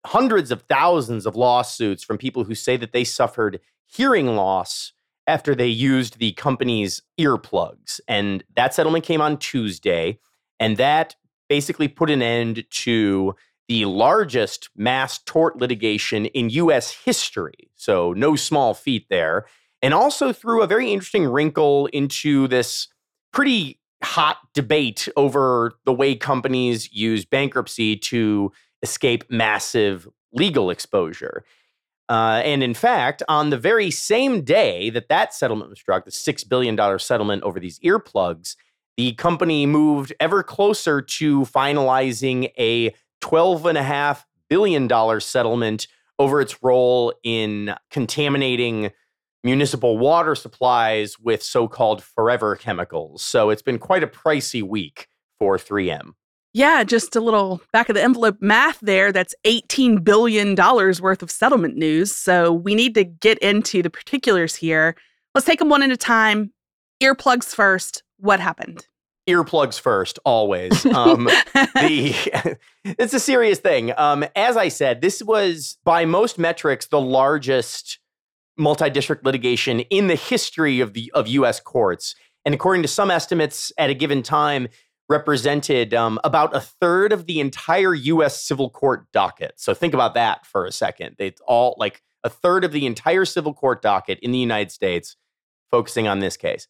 hundreds 0.05 0.51
of 0.51 0.61
thousands 0.69 1.25
of 1.25 1.35
lawsuits 1.35 2.05
from 2.05 2.19
people 2.19 2.45
who 2.45 2.55
say 2.55 2.77
that 2.77 2.93
they 2.93 3.05
suffered 3.05 3.59
hearing 3.87 4.37
loss 4.37 4.93
after 5.27 5.55
they 5.55 5.67
used 5.67 6.19
the 6.19 6.33
company's 6.33 7.01
earplugs. 7.19 8.01
And 8.07 8.45
that 8.55 8.75
settlement 8.75 9.07
came 9.07 9.23
on 9.23 9.39
Tuesday. 9.39 10.19
And 10.61 10.77
that 10.77 11.17
basically 11.49 11.89
put 11.89 12.11
an 12.11 12.21
end 12.21 12.67
to 12.71 13.35
the 13.67 13.87
largest 13.87 14.69
mass 14.77 15.21
tort 15.25 15.57
litigation 15.57 16.27
in 16.27 16.51
US 16.51 16.91
history. 16.93 17.71
So, 17.77 18.13
no 18.13 18.37
small 18.37 18.75
feat 18.75 19.07
there. 19.09 19.47
And 19.81 19.95
also 19.95 20.35
threw 20.35 20.61
a 20.61 20.67
very 20.67 20.93
interesting 20.93 21.27
wrinkle 21.27 21.87
into 21.87 22.47
this 22.49 22.89
pretty 23.33 23.81
hot 24.03 24.39
debate 24.55 25.09
over 25.17 25.73
the 25.85 25.93
way 25.93 26.15
companies 26.15 26.93
use 26.93 27.25
bankruptcy 27.25 27.97
to 27.97 28.53
escape 28.83 29.25
massive 29.31 30.09
legal 30.33 30.71
exposure. 30.71 31.45
Uh, 32.09 32.41
and 32.45 32.63
in 32.63 32.75
fact, 32.75 33.23
on 33.29 33.51
the 33.51 33.59
very 33.59 33.91
same 33.91 34.43
day 34.43 34.91
that 34.91 35.09
that 35.09 35.35
settlement 35.35 35.71
was 35.71 35.81
struck, 35.81 36.05
the 36.05 36.11
$6 36.11 36.49
billion 36.49 36.99
settlement 36.99 37.43
over 37.43 37.59
these 37.59 37.81
earplugs, 37.81 38.55
the 38.97 39.13
company 39.15 39.67
moved 39.67 40.13
ever 40.21 40.43
closer 40.43 41.03
to 41.03 41.41
finalizing 41.41 42.51
a 42.59 42.91
$12.5 43.23 44.25
billion 44.49 45.21
settlement 45.21 45.89
over 46.19 46.41
its 46.41 46.63
role 46.63 47.13
in 47.25 47.75
contaminating 47.91 48.91
municipal 49.47 49.97
water 49.97 50.35
supplies 50.35 51.21
with 51.21 51.41
so 51.41 51.69
called 51.69 52.03
forever 52.03 52.57
chemicals. 52.57 53.23
So 53.23 53.51
it's 53.51 53.63
been 53.63 53.79
quite 53.79 54.03
a 54.03 54.09
pricey 54.09 54.61
week 54.61 55.07
for 55.39 55.57
3M. 55.57 56.15
Yeah, 56.53 56.83
just 56.83 57.15
a 57.15 57.21
little 57.21 57.61
back 57.73 57.89
of 57.89 57.95
the 57.95 58.03
envelope 58.03 58.39
math 58.41 58.81
there. 58.81 59.13
That's 59.13 59.37
$18 59.45 60.03
billion 60.03 60.57
worth 60.57 61.23
of 61.23 61.31
settlement 61.31 61.77
news. 61.77 62.13
So 62.13 62.53
we 62.53 62.75
need 62.75 62.95
to 62.97 63.05
get 63.05 63.39
into 63.39 63.83
the 63.83 63.91
particulars 63.91 64.57
here. 64.57 64.97
Let's 65.33 65.47
take 65.47 65.61
them 65.61 65.69
one 65.69 65.85
at 65.85 65.93
a 65.93 65.97
time. 65.97 66.53
Earplugs 67.01 67.55
first. 67.55 68.03
What 68.19 68.41
happened? 68.41 68.89
Earplugs 69.29 69.79
first, 69.79 70.19
always. 70.25 70.85
Um, 70.97 71.27
the 71.55 72.57
it's 72.85 73.15
a 73.15 73.21
serious 73.21 73.61
thing. 73.61 73.93
Um, 73.97 74.25
as 74.35 74.57
I 74.57 74.69
said, 74.69 75.03
this 75.03 75.23
was 75.23 75.79
by 75.85 76.05
most 76.05 76.37
metrics 76.37 76.87
the 76.87 77.01
largest 77.01 78.01
multi-district 78.57 79.25
litigation 79.25 79.81
in 79.81 80.07
the 80.07 80.15
history 80.15 80.81
of 80.81 80.93
the 80.93 81.11
of 81.15 81.29
U.S. 81.29 81.61
courts, 81.61 82.15
and 82.45 82.55
according 82.55 82.83
to 82.83 82.89
some 82.89 83.11
estimates, 83.11 83.73
at 83.79 83.91
a 83.91 83.95
given 83.95 84.23
time, 84.23 84.69
represented 85.09 85.95
um, 85.95 86.19
about 86.25 86.55
a 86.55 86.61
third 86.61 87.13
of 87.13 87.27
the 87.27 87.41
entire 87.41 87.95
U.S. 87.95 88.41
civil 88.41 88.71
court 88.71 89.07
docket. 89.13 89.53
So 89.57 89.75
think 89.75 89.95
about 89.95 90.15
that 90.15 90.47
for 90.47 90.67
a 90.67 90.73
second. 90.73 91.17
It's 91.19 91.41
all 91.47 91.77
like 91.79 92.03
a 92.25 92.29
third 92.29 92.65
of 92.65 92.73
the 92.73 92.87
entire 92.87 93.25
civil 93.25 93.55
court 93.55 93.83
docket 93.83 94.19
in 94.21 94.33
the 94.33 94.39
United 94.39 94.73
States 94.73 95.17
focusing 95.71 96.09
on 96.09 96.19
this 96.19 96.37
case. 96.37 96.67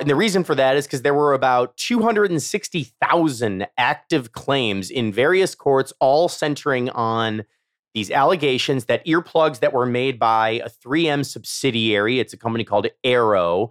And 0.00 0.10
the 0.10 0.16
reason 0.16 0.42
for 0.42 0.54
that 0.56 0.76
is 0.76 0.86
because 0.86 1.02
there 1.02 1.14
were 1.14 1.34
about 1.34 1.76
260,000 1.76 3.66
active 3.78 4.32
claims 4.32 4.90
in 4.90 5.12
various 5.12 5.54
courts, 5.54 5.92
all 6.00 6.28
centering 6.28 6.90
on 6.90 7.44
these 7.94 8.10
allegations 8.10 8.86
that 8.86 9.06
earplugs 9.06 9.60
that 9.60 9.72
were 9.72 9.86
made 9.86 10.18
by 10.18 10.60
a 10.64 10.68
3M 10.68 11.24
subsidiary, 11.24 12.18
it's 12.18 12.32
a 12.32 12.36
company 12.36 12.64
called 12.64 12.88
Aearo, 13.04 13.70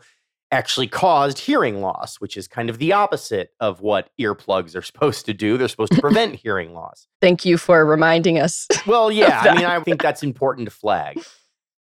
actually 0.54 0.88
caused 0.88 1.40
hearing 1.40 1.82
loss, 1.82 2.18
which 2.18 2.38
is 2.38 2.48
kind 2.48 2.70
of 2.70 2.78
the 2.78 2.94
opposite 2.94 3.50
of 3.60 3.82
what 3.82 4.10
earplugs 4.20 4.76
are 4.76 4.82
supposed 4.92 5.26
to 5.26 5.34
do. 5.34 5.58
They're 5.58 5.68
supposed 5.68 5.94
to 5.94 6.02
prevent 6.02 6.36
hearing 6.44 6.74
loss. 6.74 7.08
Thank 7.22 7.44
you 7.44 7.58
for 7.58 7.86
reminding 7.86 8.40
us. 8.40 8.68
Well, 8.86 9.12
yeah, 9.12 9.40
I 9.46 9.56
mean, 9.56 9.66
I 9.66 9.80
think 9.80 10.02
that's 10.02 10.24
important 10.24 10.68
to 10.68 10.76
flag. 10.76 11.18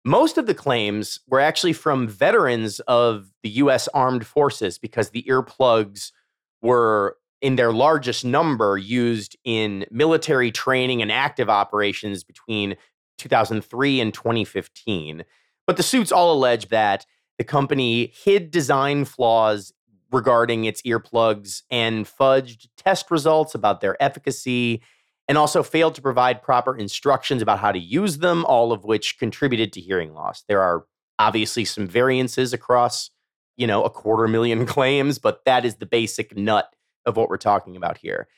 Most 0.05 0.39
of 0.39 0.47
the 0.47 0.55
claims 0.55 1.19
were 1.27 1.41
actually 1.41 1.73
from 1.73 2.07
veterans 2.07 2.79
of 2.81 3.29
the 3.43 3.51
US 3.51 3.89
Armed 3.89 4.25
Forces 4.25 4.79
because 4.79 5.11
the 5.11 5.25
earplugs 5.25 6.13
were, 6.61 7.17
in 7.43 7.57
their 7.57 7.73
largest 7.73 8.25
number, 8.25 8.79
used 8.79 9.37
in 9.45 9.85
military 9.91 10.53
training 10.53 11.03
and 11.03 11.11
active 11.13 11.51
operations 11.51 12.23
between 12.25 12.77
2003 13.19 14.01
and 14.01 14.15
2015. 14.15 15.25
But 15.67 15.77
the 15.77 15.83
suits 15.83 16.13
all 16.13 16.33
allege 16.33 16.69
that 16.69 17.05
the 17.39 17.45
company 17.45 18.13
hid 18.15 18.51
design 18.51 19.05
flaws 19.05 19.73
regarding 20.13 20.65
its 20.65 20.83
earplugs 20.83 21.63
and 21.71 22.07
fudged 22.07 22.69
test 22.77 23.11
results 23.11 23.55
about 23.55 23.81
their 23.81 24.01
efficacy 24.01 24.83
and 25.27 25.37
also 25.39 25.63
failed 25.63 25.95
to 25.95 26.03
provide 26.03 26.43
proper 26.43 26.77
instructions 26.77 27.43
about 27.43 27.59
how 27.59 27.73
to 27.73 27.79
use 27.79 28.19
them, 28.19 28.45
all 28.45 28.73
of 28.73 28.85
which 28.85 29.19
contributed 29.19 29.73
to 29.73 29.81
hearing 29.81 30.13
loss. 30.13 30.45
There 30.47 30.61
are 30.61 30.85
obviously 31.19 31.65
some 31.65 31.87
variances 31.87 32.53
across, 32.53 33.11
you 33.57 33.67
know, 33.67 33.83
a 33.83 33.91
quarter 33.91 34.29
million 34.29 34.67
claims, 34.75 35.19
but 35.19 35.45
that 35.45 35.65
is 35.65 35.77
the 35.77 35.87
basic 35.87 36.37
nut 36.37 36.73
of 37.07 37.17
what 37.17 37.29
we're 37.29 37.37
talking 37.37 37.77
about 37.77 37.99
here. 37.99 38.29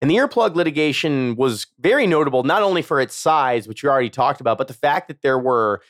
And 0.00 0.10
the 0.10 0.16
earplug 0.16 0.56
litigation 0.56 1.36
was 1.36 1.66
very 1.78 2.06
notable, 2.06 2.42
not 2.42 2.62
only 2.62 2.82
for 2.82 3.00
its 3.00 3.14
size, 3.14 3.68
which 3.68 3.82
we 3.82 3.88
already 3.88 4.10
talked 4.10 4.40
about, 4.40 4.58
but 4.58 4.66
the 4.66 4.74
fact 4.74 5.08
that 5.08 5.22
there 5.22 5.38
were 5.38 5.80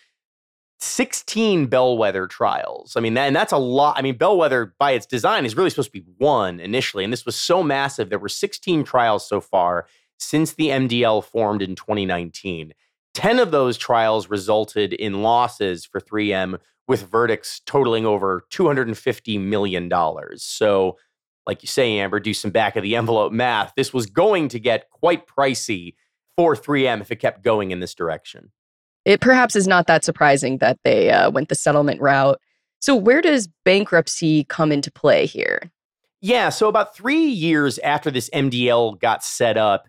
16 0.81 1.67
bellwether 1.67 2.27
trials. 2.27 2.97
I 2.97 3.01
mean, 3.01 3.17
and 3.17 3.35
that's 3.35 3.53
a 3.53 3.59
lot. 3.59 3.97
I 3.97 4.03
mean, 4.03 4.17
bellwether 4.17 4.75
by 4.79 4.93
its 4.93 5.07
design 5.07 5.47
is 5.47 5.57
really 5.57 5.71
supposed 5.71 5.93
to 5.93 6.01
be 6.01 6.07
one 6.19 6.61
initially. 6.61 7.05
And 7.05 7.13
this 7.13 7.25
was 7.25 7.37
so 7.37 7.63
massive. 7.63 8.11
There 8.11 8.19
were 8.19 8.29
16 8.29 8.85
trials 8.85 9.27
so 9.27 9.41
far 9.41 9.87
since 10.19 10.53
the 10.53 10.69
MDL 10.69 11.25
formed 11.25 11.63
in 11.63 11.75
2019. 11.75 12.73
10 13.15 13.39
of 13.39 13.51
those 13.51 13.79
trials 13.79 14.29
resulted 14.29 14.93
in 14.93 15.23
losses 15.23 15.85
for 15.85 16.01
3M 16.01 16.59
with 16.89 17.09
verdicts 17.09 17.61
totaling 17.65 18.05
over 18.05 18.45
$250 18.51 19.41
million. 19.41 19.91
So, 20.37 20.99
like 21.47 21.63
you 21.63 21.67
say, 21.67 21.99
Amber, 21.99 22.21
do 22.21 22.35
some 22.35 22.51
back 22.51 22.77
of 22.77 22.83
the 22.83 22.97
envelope 22.97 23.33
math. 23.33 23.73
This 23.77 23.93
was 23.93 24.07
going 24.07 24.49
to 24.49 24.61
get 24.61 24.91
quite 24.91 25.27
pricey 25.27 25.95
for 26.37 26.55
3M 26.55 27.01
if 27.01 27.11
it 27.11 27.17
kept 27.17 27.43
going 27.43 27.71
in 27.71 27.81
this 27.81 27.95
direction. 27.95 28.53
It 29.05 29.21
perhaps 29.21 29.57
is 29.57 29.67
not 29.67 29.87
that 29.89 30.05
surprising 30.05 30.59
that 30.59 30.79
they 30.85 31.11
uh, 31.11 31.31
went 31.31 31.49
the 31.49 31.55
settlement 31.55 32.01
route. 32.01 32.41
So, 32.81 32.95
where 32.95 33.21
does 33.21 33.49
bankruptcy 33.65 34.45
come 34.45 34.73
into 34.73 34.91
play 34.91 35.27
here? 35.27 35.71
Yeah, 36.21 36.51
so 36.51 36.69
about 36.69 36.95
three 36.95 37.27
years 37.27 37.79
after 37.81 38.11
this 38.11 38.31
MDL 38.31 39.01
got 39.01 39.25
set 39.25 39.57
up, 39.57 39.89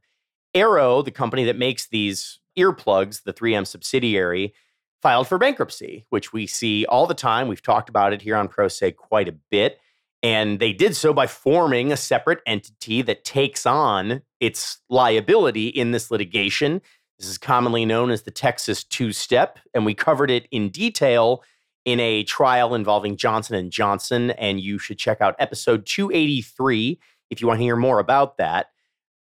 Aearo, 0.56 1.06
the 1.06 1.12
company 1.12 1.44
that 1.46 1.58
makes 1.58 1.88
these 1.88 2.40
earplugs, 2.58 3.24
the 3.24 3.34
3M 3.34 3.68
subsidiary, 3.68 4.54
filed 5.02 5.28
for 5.28 5.38
bankruptcy, 5.38 6.06
which 6.10 6.34
we 6.34 6.48
see 6.48 6.86
all 6.86 7.06
the 7.06 7.14
time. 7.14 7.48
We've 7.48 7.62
talked 7.62 7.90
about 7.90 8.14
it 8.14 8.22
here 8.22 8.36
on 8.36 8.48
Pro 8.48 8.68
Say 8.68 8.92
quite 8.92 9.28
a 9.28 9.36
bit. 9.52 9.80
And 10.24 10.60
they 10.60 10.72
did 10.72 10.96
so 10.96 11.13
by 11.13 11.27
forming 11.27 11.92
a 11.92 11.98
separate 11.98 12.39
entity 12.48 13.01
that 13.01 13.25
takes 13.25 13.65
on 13.65 14.22
its 14.39 14.80
liability 14.89 15.68
in 15.68 15.92
this 15.92 16.10
litigation. 16.10 16.82
This 17.20 17.27
is 17.27 17.38
commonly 17.38 17.86
known 17.86 18.10
as 18.10 18.24
the 18.24 18.32
Texas 18.32 18.86
two-step, 18.86 19.60
and 19.74 19.86
we 19.86 19.94
covered 19.94 20.32
it 20.32 20.48
in 20.50 20.70
detail 20.70 21.44
in 21.86 22.00
a 22.00 22.24
trial 22.24 22.74
involving 22.74 23.18
Johnson 23.18 23.56
and 23.56 23.70
Johnson, 23.70 24.32
and 24.32 24.62
you 24.62 24.80
should 24.80 24.98
check 24.98 25.20
out 25.20 25.36
episode 25.39 25.86
283 25.86 26.98
if 27.30 27.42
you 27.42 27.48
want 27.48 27.60
to 27.60 27.63
hear 27.63 27.75
more 27.75 28.00
about 28.00 28.38
that. 28.38 28.68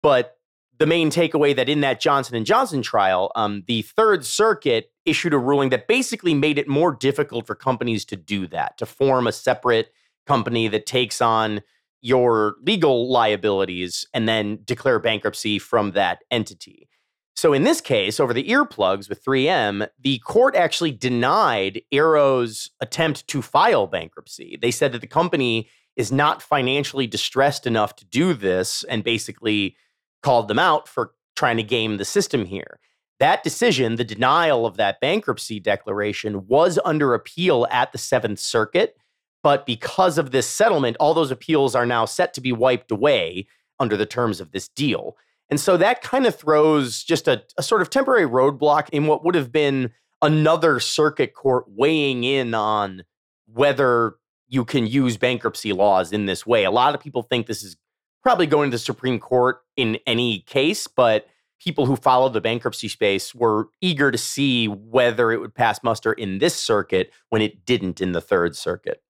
But 0.02 0.38
the 0.78 0.86
main 0.86 1.10
takeaway 1.10 1.54
that 1.56 1.68
in 1.68 1.80
that 1.80 2.00
Johnson 2.00 2.36
and 2.36 2.46
Johnson 2.46 2.82
trial, 2.82 3.32
um, 3.34 3.64
the 3.66 3.82
Third 3.82 4.24
Circuit 4.24 4.92
issued 5.04 5.34
a 5.34 5.38
ruling 5.38 5.70
that 5.70 5.88
basically 5.88 6.34
made 6.34 6.58
it 6.58 6.68
more 6.68 6.94
difficult 6.94 7.46
for 7.46 7.54
companies 7.54 8.04
to 8.06 8.16
do 8.16 8.46
that, 8.48 8.78
to 8.78 8.86
form 8.86 9.26
a 9.26 9.32
separate 9.32 9.92
company 10.26 10.68
that 10.68 10.86
takes 10.86 11.20
on 11.20 11.62
your 12.00 12.56
legal 12.62 13.10
liabilities 13.10 14.06
and 14.12 14.28
then 14.28 14.58
declare 14.64 14.98
bankruptcy 14.98 15.58
from 15.58 15.92
that 15.92 16.18
entity. 16.30 16.88
So 17.36 17.52
in 17.52 17.64
this 17.64 17.80
case, 17.80 18.20
over 18.20 18.32
the 18.32 18.48
earplugs 18.48 19.08
with 19.08 19.24
3M, 19.24 19.88
the 19.98 20.18
court 20.20 20.54
actually 20.54 20.92
denied 20.92 21.82
Aearo's 21.92 22.70
attempt 22.80 23.26
to 23.28 23.42
file 23.42 23.86
bankruptcy. 23.86 24.58
They 24.60 24.70
said 24.70 24.92
that 24.92 25.00
the 25.00 25.06
company 25.06 25.68
is 25.96 26.12
not 26.12 26.42
financially 26.42 27.06
distressed 27.06 27.66
enough 27.66 27.96
to 27.96 28.04
do 28.04 28.34
this 28.34 28.84
and 28.84 29.02
basically 29.02 29.76
called 30.22 30.48
them 30.48 30.58
out 30.58 30.88
for 30.88 31.12
trying 31.36 31.56
to 31.56 31.62
game 31.62 31.96
the 31.96 32.04
system 32.04 32.44
here. 32.44 32.78
That 33.20 33.42
decision, 33.42 33.96
the 33.96 34.04
denial 34.04 34.66
of 34.66 34.76
that 34.76 35.00
bankruptcy 35.00 35.60
declaration, 35.60 36.46
was 36.46 36.78
under 36.84 37.14
appeal 37.14 37.66
at 37.70 37.92
the 37.92 37.98
Seventh 37.98 38.40
Circuit. 38.40 38.96
But 39.44 39.66
because 39.66 40.16
of 40.16 40.30
this 40.30 40.48
settlement, 40.48 40.96
all 40.98 41.12
those 41.12 41.30
appeals 41.30 41.74
are 41.74 41.84
now 41.84 42.06
set 42.06 42.32
to 42.34 42.40
be 42.40 42.50
wiped 42.50 42.90
away 42.90 43.46
under 43.78 43.94
the 43.94 44.06
terms 44.06 44.40
of 44.40 44.52
this 44.52 44.68
deal. 44.68 45.18
And 45.50 45.60
so 45.60 45.76
that 45.76 46.00
kind 46.00 46.26
of 46.26 46.34
throws 46.34 47.04
just 47.04 47.28
a, 47.28 47.44
a 47.58 47.62
sort 47.62 47.82
of 47.82 47.90
temporary 47.90 48.26
roadblock 48.26 48.88
in 48.88 49.06
what 49.06 49.22
would 49.22 49.34
have 49.34 49.52
been 49.52 49.92
another 50.22 50.80
circuit 50.80 51.34
court 51.34 51.66
weighing 51.68 52.24
in 52.24 52.54
on 52.54 53.04
whether 53.46 54.14
you 54.48 54.64
can 54.64 54.86
use 54.86 55.18
bankruptcy 55.18 55.74
laws 55.74 56.10
in 56.10 56.24
this 56.24 56.46
way. 56.46 56.64
A 56.64 56.70
lot 56.70 56.94
of 56.94 57.00
people 57.02 57.20
think 57.20 57.46
this 57.46 57.62
is 57.62 57.76
probably 58.22 58.46
going 58.46 58.70
to 58.70 58.74
the 58.76 58.78
Supreme 58.78 59.18
Court 59.18 59.58
in 59.76 59.98
any 60.06 60.40
case, 60.40 60.86
but 60.88 61.26
people 61.60 61.84
who 61.84 61.96
follow 61.96 62.30
the 62.30 62.40
bankruptcy 62.40 62.88
space 62.88 63.34
were 63.34 63.68
eager 63.82 64.10
to 64.10 64.16
see 64.16 64.68
whether 64.68 65.30
it 65.32 65.40
would 65.40 65.54
pass 65.54 65.82
muster 65.82 66.14
in 66.14 66.38
this 66.38 66.54
circuit 66.54 67.12
when 67.28 67.42
it 67.42 67.66
didn't 67.66 68.00
in 68.00 68.12
the 68.12 68.22
Third 68.22 68.56
Circuit. 68.56 69.03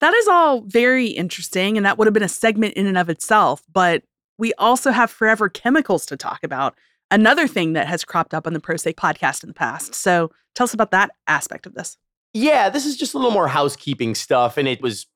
That 0.00 0.14
is 0.14 0.28
all 0.28 0.62
very 0.62 1.08
interesting, 1.08 1.76
and 1.76 1.84
that 1.84 1.98
would 1.98 2.06
have 2.06 2.14
been 2.14 2.22
a 2.22 2.28
segment 2.28 2.74
in 2.74 2.86
and 2.86 2.98
of 2.98 3.08
itself. 3.08 3.62
But 3.70 4.02
we 4.38 4.54
also 4.54 4.90
have 4.90 5.10
forever 5.10 5.48
chemicals 5.48 6.06
to 6.06 6.16
talk 6.16 6.42
about, 6.42 6.74
another 7.10 7.46
thing 7.46 7.74
that 7.74 7.86
has 7.86 8.04
cropped 8.04 8.32
up 8.32 8.46
on 8.46 8.52
the 8.52 8.60
Pro 8.60 8.76
Say 8.76 8.92
podcast 8.92 9.42
in 9.42 9.48
the 9.48 9.54
past. 9.54 9.94
So 9.94 10.30
tell 10.54 10.64
us 10.64 10.74
about 10.74 10.90
that 10.92 11.10
aspect 11.26 11.66
of 11.66 11.74
this. 11.74 11.98
Yeah, 12.32 12.68
this 12.68 12.86
is 12.86 12.96
just 12.96 13.14
a 13.14 13.18
little 13.18 13.32
more 13.32 13.48
housekeeping 13.48 14.14
stuff, 14.14 14.56
and 14.56 14.68
it 14.68 14.80
was 14.80 15.06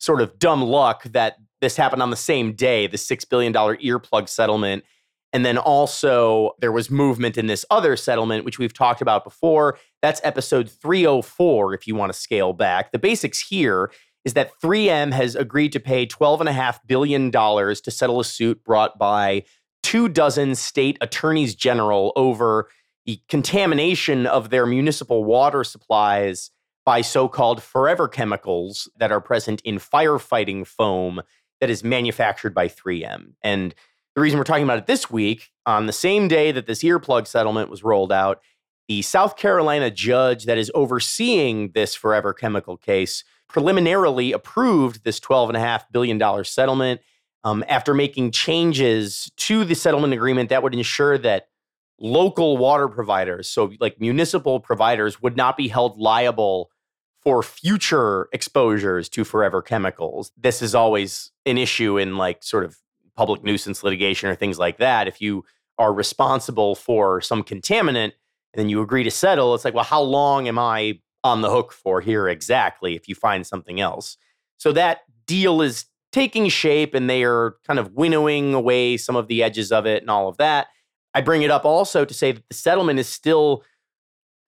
sort 0.00 0.20
of 0.20 0.38
dumb 0.38 0.62
luck 0.62 1.04
that 1.04 1.36
this 1.60 1.76
happened 1.76 2.02
on 2.02 2.10
the 2.10 2.16
same 2.16 2.54
day, 2.54 2.88
the 2.88 2.96
$6 2.96 3.28
billion 3.28 3.52
earplug 3.52 4.28
settlement. 4.28 4.82
And 5.32 5.46
then 5.46 5.56
also 5.56 6.52
there 6.58 6.72
was 6.72 6.90
movement 6.90 7.38
in 7.38 7.46
this 7.46 7.64
other 7.70 7.96
settlement, 7.96 8.44
which 8.44 8.58
we've 8.58 8.74
talked 8.74 9.00
about 9.00 9.22
before. 9.22 9.78
That's 10.02 10.20
episode 10.24 10.68
304, 10.68 11.72
if 11.72 11.86
you 11.86 11.94
want 11.94 12.12
to 12.12 12.18
scale 12.18 12.52
back. 12.52 12.90
The 12.90 12.98
basics 12.98 13.40
here 13.40 13.92
is 14.24 14.34
that 14.34 14.52
3M 14.60 15.12
has 15.12 15.34
agreed 15.34 15.72
to 15.72 15.80
pay 15.80 16.06
$12.5 16.06 16.80
billion 16.86 17.30
to 17.30 17.90
settle 17.90 18.20
a 18.20 18.24
suit 18.24 18.62
brought 18.64 18.98
by 18.98 19.44
two 19.82 20.08
dozen 20.08 20.54
state 20.54 20.96
attorneys 21.00 21.54
general 21.54 22.12
over 22.14 22.68
the 23.04 23.20
contamination 23.28 24.26
of 24.26 24.50
their 24.50 24.64
municipal 24.66 25.24
water 25.24 25.64
supplies 25.64 26.50
by 26.84 27.00
so 27.00 27.28
called 27.28 27.62
forever 27.62 28.08
chemicals 28.08 28.88
that 28.96 29.12
are 29.12 29.20
present 29.20 29.60
in 29.62 29.76
firefighting 29.76 30.66
foam 30.66 31.20
that 31.60 31.70
is 31.70 31.84
manufactured 31.84 32.54
by 32.54 32.68
3M. 32.68 33.32
And 33.42 33.74
the 34.14 34.20
reason 34.20 34.38
we're 34.38 34.44
talking 34.44 34.64
about 34.64 34.78
it 34.78 34.86
this 34.86 35.10
week, 35.10 35.50
on 35.64 35.86
the 35.86 35.92
same 35.92 36.28
day 36.28 36.52
that 36.52 36.66
this 36.66 36.82
earplug 36.82 37.26
settlement 37.26 37.70
was 37.70 37.84
rolled 37.84 38.12
out, 38.12 38.40
the 38.88 39.02
South 39.02 39.36
Carolina 39.36 39.90
judge 39.90 40.44
that 40.44 40.58
is 40.58 40.70
overseeing 40.74 41.70
this 41.72 41.94
forever 41.94 42.34
chemical 42.34 42.76
case 42.76 43.24
preliminarily 43.52 44.32
approved 44.32 45.04
this 45.04 45.20
$12.5 45.20 45.84
billion 45.92 46.44
settlement 46.44 47.00
um, 47.44 47.62
after 47.68 47.92
making 47.92 48.30
changes 48.30 49.30
to 49.36 49.64
the 49.64 49.74
settlement 49.74 50.14
agreement 50.14 50.48
that 50.48 50.62
would 50.62 50.74
ensure 50.74 51.18
that 51.18 51.48
local 52.00 52.56
water 52.56 52.88
providers, 52.88 53.48
so 53.48 53.72
like 53.78 54.00
municipal 54.00 54.58
providers, 54.58 55.20
would 55.20 55.36
not 55.36 55.56
be 55.56 55.68
held 55.68 55.98
liable 55.98 56.70
for 57.22 57.42
future 57.42 58.28
exposures 58.32 59.08
to 59.10 59.22
forever 59.22 59.60
chemicals. 59.60 60.32
This 60.36 60.62
is 60.62 60.74
always 60.74 61.30
an 61.46 61.58
issue 61.58 61.98
in 61.98 62.16
like 62.16 62.42
sort 62.42 62.64
of 62.64 62.78
public 63.16 63.44
nuisance 63.44 63.84
litigation 63.84 64.30
or 64.30 64.34
things 64.34 64.58
like 64.58 64.78
that. 64.78 65.06
If 65.06 65.20
you 65.20 65.44
are 65.78 65.92
responsible 65.92 66.74
for 66.74 67.20
some 67.20 67.44
contaminant 67.44 68.12
and 68.54 68.56
then 68.56 68.68
you 68.68 68.80
agree 68.80 69.04
to 69.04 69.10
settle, 69.10 69.54
it's 69.54 69.64
like, 69.64 69.74
well, 69.74 69.84
how 69.84 70.00
long 70.00 70.48
am 70.48 70.58
I 70.58 71.00
on 71.24 71.40
the 71.40 71.50
hook 71.50 71.72
for 71.72 72.00
here 72.00 72.28
exactly 72.28 72.94
if 72.96 73.08
you 73.08 73.14
find 73.14 73.46
something 73.46 73.80
else? 73.80 74.16
So 74.56 74.72
that 74.72 75.00
deal 75.26 75.62
is 75.62 75.86
taking 76.12 76.48
shape 76.48 76.94
and 76.94 77.08
they 77.08 77.24
are 77.24 77.56
kind 77.66 77.78
of 77.78 77.92
winnowing 77.94 78.54
away 78.54 78.96
some 78.96 79.16
of 79.16 79.28
the 79.28 79.42
edges 79.42 79.72
of 79.72 79.86
it 79.86 80.02
and 80.02 80.10
all 80.10 80.28
of 80.28 80.36
that. 80.36 80.68
I 81.14 81.20
bring 81.20 81.42
it 81.42 81.50
up 81.50 81.64
also 81.64 82.04
to 82.04 82.14
say 82.14 82.32
that 82.32 82.48
the 82.48 82.54
settlement 82.54 82.98
is 82.98 83.08
still, 83.08 83.64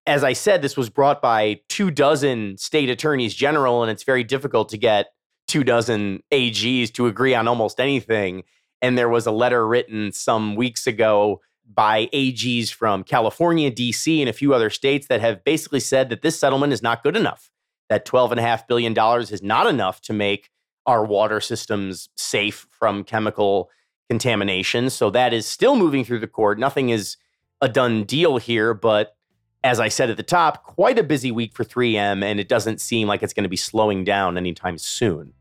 as 0.06 0.22
I 0.24 0.34
said, 0.34 0.62
this 0.62 0.76
was 0.76 0.90
brought 0.90 1.20
by 1.20 1.60
two 1.68 1.90
dozen 1.90 2.56
state 2.58 2.90
attorneys 2.90 3.34
general, 3.34 3.82
and 3.82 3.90
it's 3.90 4.04
very 4.04 4.24
difficult 4.24 4.68
to 4.70 4.78
get 4.78 5.08
two 5.46 5.64
dozen 5.64 6.22
AGs 6.32 6.92
to 6.94 7.06
agree 7.06 7.34
on 7.34 7.48
almost 7.48 7.80
anything. 7.80 8.44
And 8.80 8.96
there 8.96 9.08
was 9.08 9.26
a 9.26 9.32
letter 9.32 9.66
written 9.66 10.12
some 10.12 10.56
weeks 10.56 10.86
ago 10.86 11.40
by 11.73 12.06
AGs 12.12 12.73
from 12.73 13.04
California, 13.04 13.71
DC, 13.71 14.21
and 14.21 14.28
a 14.28 14.33
few 14.33 14.54
other 14.54 14.71
states 14.71 15.06
that 15.09 15.21
have 15.21 15.44
basically 15.44 15.80
said 15.80 16.09
that 16.11 16.23
this 16.23 16.38
settlement 16.38 16.73
is 16.73 16.83
not 16.83 17.02
good 17.02 17.16
enough, 17.16 17.50
that 17.88 18.06
$12.5 18.06 18.66
billion 18.66 18.97
is 19.21 19.42
not 19.42 19.66
enough 19.66 20.00
to 20.02 20.12
make 20.12 20.50
our 20.87 21.04
water 21.04 21.40
systems 21.40 22.09
safe 22.16 22.66
from 22.71 23.04
chemical 23.04 23.71
contamination. 24.09 24.90
So 24.90 25.11
that 25.11 25.33
is 25.33 25.47
still 25.47 25.76
moving 25.76 26.04
through 26.04 26.21
the 26.21 26.26
court. 26.26 26.59
Nothing 26.59 26.90
is 26.90 27.16
a 27.61 27.68
done 27.68 28.04
deal 28.04 28.37
here, 28.37 28.75
but 28.75 29.16
as 29.62 29.80
I 29.80 29.88
said 29.88 30.11
at 30.11 30.18
the 30.18 30.23
top, 30.23 30.62
quite 30.62 30.99
a 30.99 31.02
busy 31.02 31.33
week 31.33 31.54
for 31.54 31.64
3M, 31.64 32.23
and 32.23 32.38
it 32.38 32.49
doesn't 32.49 32.83
seem 32.83 33.09
like 33.09 33.23
it's 33.23 33.33
going 33.33 33.44
to 33.44 33.49
be 33.49 33.56
slowing 33.56 34.04
down 34.04 34.37
anytime 34.37 34.76
soon. 34.76 35.33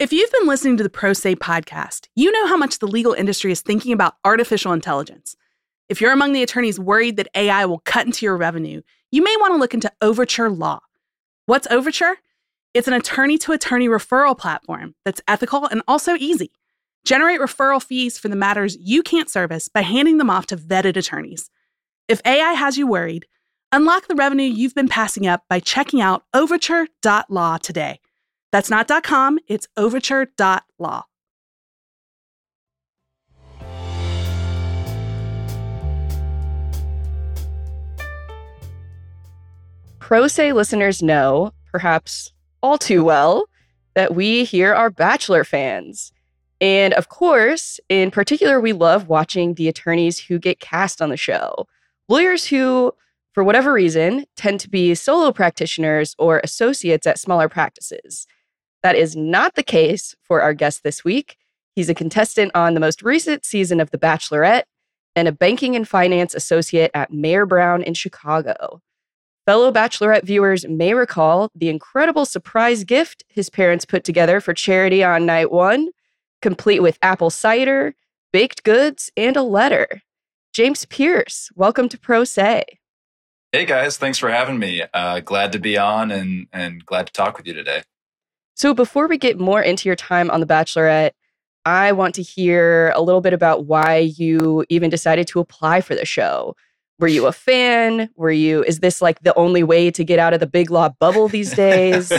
If 0.00 0.14
you've 0.14 0.32
been 0.32 0.46
listening 0.46 0.78
to 0.78 0.82
the 0.82 0.88
Pro 0.88 1.12
Say 1.12 1.36
podcast, 1.36 2.08
you 2.16 2.32
know 2.32 2.46
how 2.46 2.56
much 2.56 2.78
the 2.78 2.86
legal 2.86 3.12
industry 3.12 3.52
is 3.52 3.60
thinking 3.60 3.92
about 3.92 4.14
artificial 4.24 4.72
intelligence. 4.72 5.36
If 5.90 6.00
you're 6.00 6.14
among 6.14 6.32
the 6.32 6.42
attorneys 6.42 6.80
worried 6.80 7.18
that 7.18 7.28
AI 7.34 7.66
will 7.66 7.80
cut 7.80 8.06
into 8.06 8.24
your 8.24 8.38
revenue, 8.38 8.80
you 9.10 9.22
may 9.22 9.36
want 9.38 9.52
to 9.52 9.58
look 9.58 9.74
into 9.74 9.92
Overture 10.00 10.48
Law. 10.48 10.80
What's 11.44 11.66
Overture? 11.70 12.16
It's 12.72 12.88
an 12.88 12.94
attorney 12.94 13.36
to 13.36 13.52
attorney 13.52 13.88
referral 13.88 14.38
platform 14.38 14.94
that's 15.04 15.20
ethical 15.28 15.66
and 15.66 15.82
also 15.86 16.14
easy. 16.14 16.50
Generate 17.04 17.40
referral 17.40 17.82
fees 17.82 18.16
for 18.16 18.28
the 18.28 18.36
matters 18.36 18.78
you 18.80 19.02
can't 19.02 19.28
service 19.28 19.68
by 19.68 19.82
handing 19.82 20.16
them 20.16 20.30
off 20.30 20.46
to 20.46 20.56
vetted 20.56 20.96
attorneys. 20.96 21.50
If 22.08 22.22
AI 22.24 22.54
has 22.54 22.78
you 22.78 22.86
worried, 22.86 23.26
unlock 23.70 24.08
the 24.08 24.14
revenue 24.14 24.48
you've 24.48 24.74
been 24.74 24.88
passing 24.88 25.26
up 25.26 25.44
by 25.46 25.60
checking 25.60 26.00
out 26.00 26.24
overture.law 26.32 27.58
today. 27.58 28.00
That's 28.52 28.70
not 28.70 28.88
.com, 29.04 29.38
it's 29.46 29.68
overture.law. 29.76 31.02
Pro 40.00 40.26
Say 40.26 40.52
listeners 40.52 41.02
know, 41.02 41.52
perhaps 41.70 42.32
all 42.62 42.78
too 42.78 43.04
well, 43.04 43.44
that 43.94 44.14
we 44.14 44.42
here 44.42 44.74
are 44.74 44.90
Bachelor 44.90 45.44
fans. 45.44 46.12
And 46.60 46.92
of 46.94 47.08
course, 47.08 47.78
in 47.88 48.10
particular, 48.10 48.60
we 48.60 48.72
love 48.72 49.08
watching 49.08 49.54
the 49.54 49.68
attorneys 49.68 50.18
who 50.18 50.40
get 50.40 50.58
cast 50.58 51.00
on 51.00 51.10
the 51.10 51.16
show. 51.16 51.66
Lawyers 52.08 52.44
who, 52.46 52.92
for 53.32 53.44
whatever 53.44 53.72
reason, 53.72 54.24
tend 54.36 54.58
to 54.60 54.68
be 54.68 54.94
solo 54.96 55.30
practitioners 55.32 56.16
or 56.18 56.40
associates 56.42 57.06
at 57.06 57.18
smaller 57.18 57.48
practices. 57.48 58.26
That 58.82 58.96
is 58.96 59.14
not 59.14 59.54
the 59.54 59.62
case 59.62 60.14
for 60.22 60.40
our 60.40 60.54
guest 60.54 60.82
this 60.82 61.04
week. 61.04 61.36
He's 61.76 61.88
a 61.88 61.94
contestant 61.94 62.52
on 62.54 62.74
the 62.74 62.80
most 62.80 63.02
recent 63.02 63.44
season 63.44 63.80
of 63.80 63.90
The 63.90 63.98
Bachelorette 63.98 64.64
and 65.14 65.28
a 65.28 65.32
banking 65.32 65.76
and 65.76 65.86
finance 65.86 66.34
associate 66.34 66.90
at 66.94 67.12
Mayer 67.12 67.46
Brown 67.46 67.82
in 67.82 67.94
Chicago. 67.94 68.80
Fellow 69.46 69.72
Bachelorette 69.72 70.24
viewers 70.24 70.66
may 70.68 70.94
recall 70.94 71.50
the 71.54 71.68
incredible 71.68 72.24
surprise 72.24 72.84
gift 72.84 73.24
his 73.28 73.50
parents 73.50 73.84
put 73.84 74.04
together 74.04 74.40
for 74.40 74.54
charity 74.54 75.02
on 75.02 75.26
night 75.26 75.50
one, 75.50 75.88
complete 76.40 76.80
with 76.80 76.98
apple 77.02 77.30
cider, 77.30 77.94
baked 78.32 78.62
goods, 78.62 79.10
and 79.16 79.36
a 79.36 79.42
letter. 79.42 80.02
James 80.52 80.84
Pierce, 80.86 81.50
welcome 81.54 81.88
to 81.88 81.98
Pro 81.98 82.24
Say. 82.24 82.64
Hey 83.52 83.64
guys, 83.64 83.96
thanks 83.96 84.18
for 84.18 84.30
having 84.30 84.58
me. 84.58 84.82
Uh, 84.94 85.20
glad 85.20 85.52
to 85.52 85.58
be 85.58 85.76
on 85.76 86.10
and, 86.10 86.46
and 86.52 86.84
glad 86.86 87.06
to 87.06 87.12
talk 87.12 87.36
with 87.36 87.46
you 87.46 87.54
today. 87.54 87.82
So, 88.60 88.74
before 88.74 89.08
we 89.08 89.16
get 89.16 89.40
more 89.40 89.62
into 89.62 89.88
your 89.88 89.96
time 89.96 90.30
on 90.30 90.40
The 90.40 90.46
Bachelorette, 90.46 91.12
I 91.64 91.92
want 91.92 92.14
to 92.16 92.22
hear 92.22 92.92
a 92.94 93.00
little 93.00 93.22
bit 93.22 93.32
about 93.32 93.64
why 93.64 94.12
you 94.18 94.66
even 94.68 94.90
decided 94.90 95.26
to 95.28 95.40
apply 95.40 95.80
for 95.80 95.94
the 95.94 96.04
show. 96.04 96.54
Were 96.98 97.08
you 97.08 97.26
a 97.26 97.32
fan? 97.32 98.10
Were 98.16 98.30
you, 98.30 98.62
is 98.64 98.80
this 98.80 99.00
like 99.00 99.22
the 99.22 99.34
only 99.34 99.62
way 99.62 99.90
to 99.90 100.04
get 100.04 100.18
out 100.18 100.34
of 100.34 100.40
the 100.40 100.46
big 100.46 100.70
law 100.70 100.90
bubble 101.00 101.26
these 101.28 101.54
days? 101.54 102.12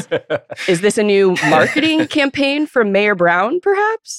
is 0.67 0.81
this 0.81 0.97
a 0.97 1.03
new 1.03 1.35
marketing 1.47 2.07
campaign 2.07 2.65
from 2.65 2.91
Mayer 2.91 3.13
Brown, 3.13 3.59
perhaps? 3.59 4.17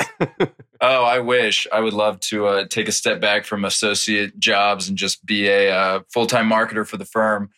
oh, 0.81 1.03
I 1.03 1.19
wish. 1.19 1.67
I 1.73 1.81
would 1.81 1.93
love 1.93 2.21
to 2.21 2.47
uh, 2.47 2.67
take 2.69 2.87
a 2.87 2.93
step 2.93 3.21
back 3.21 3.45
from 3.45 3.65
associate 3.65 4.39
jobs 4.39 4.89
and 4.89 4.97
just 4.97 5.27
be 5.27 5.49
a 5.49 5.77
uh, 5.77 6.01
full 6.15 6.27
time 6.27 6.49
marketer 6.49 6.87
for 6.87 6.99
the 6.99 7.05
firm. 7.05 7.51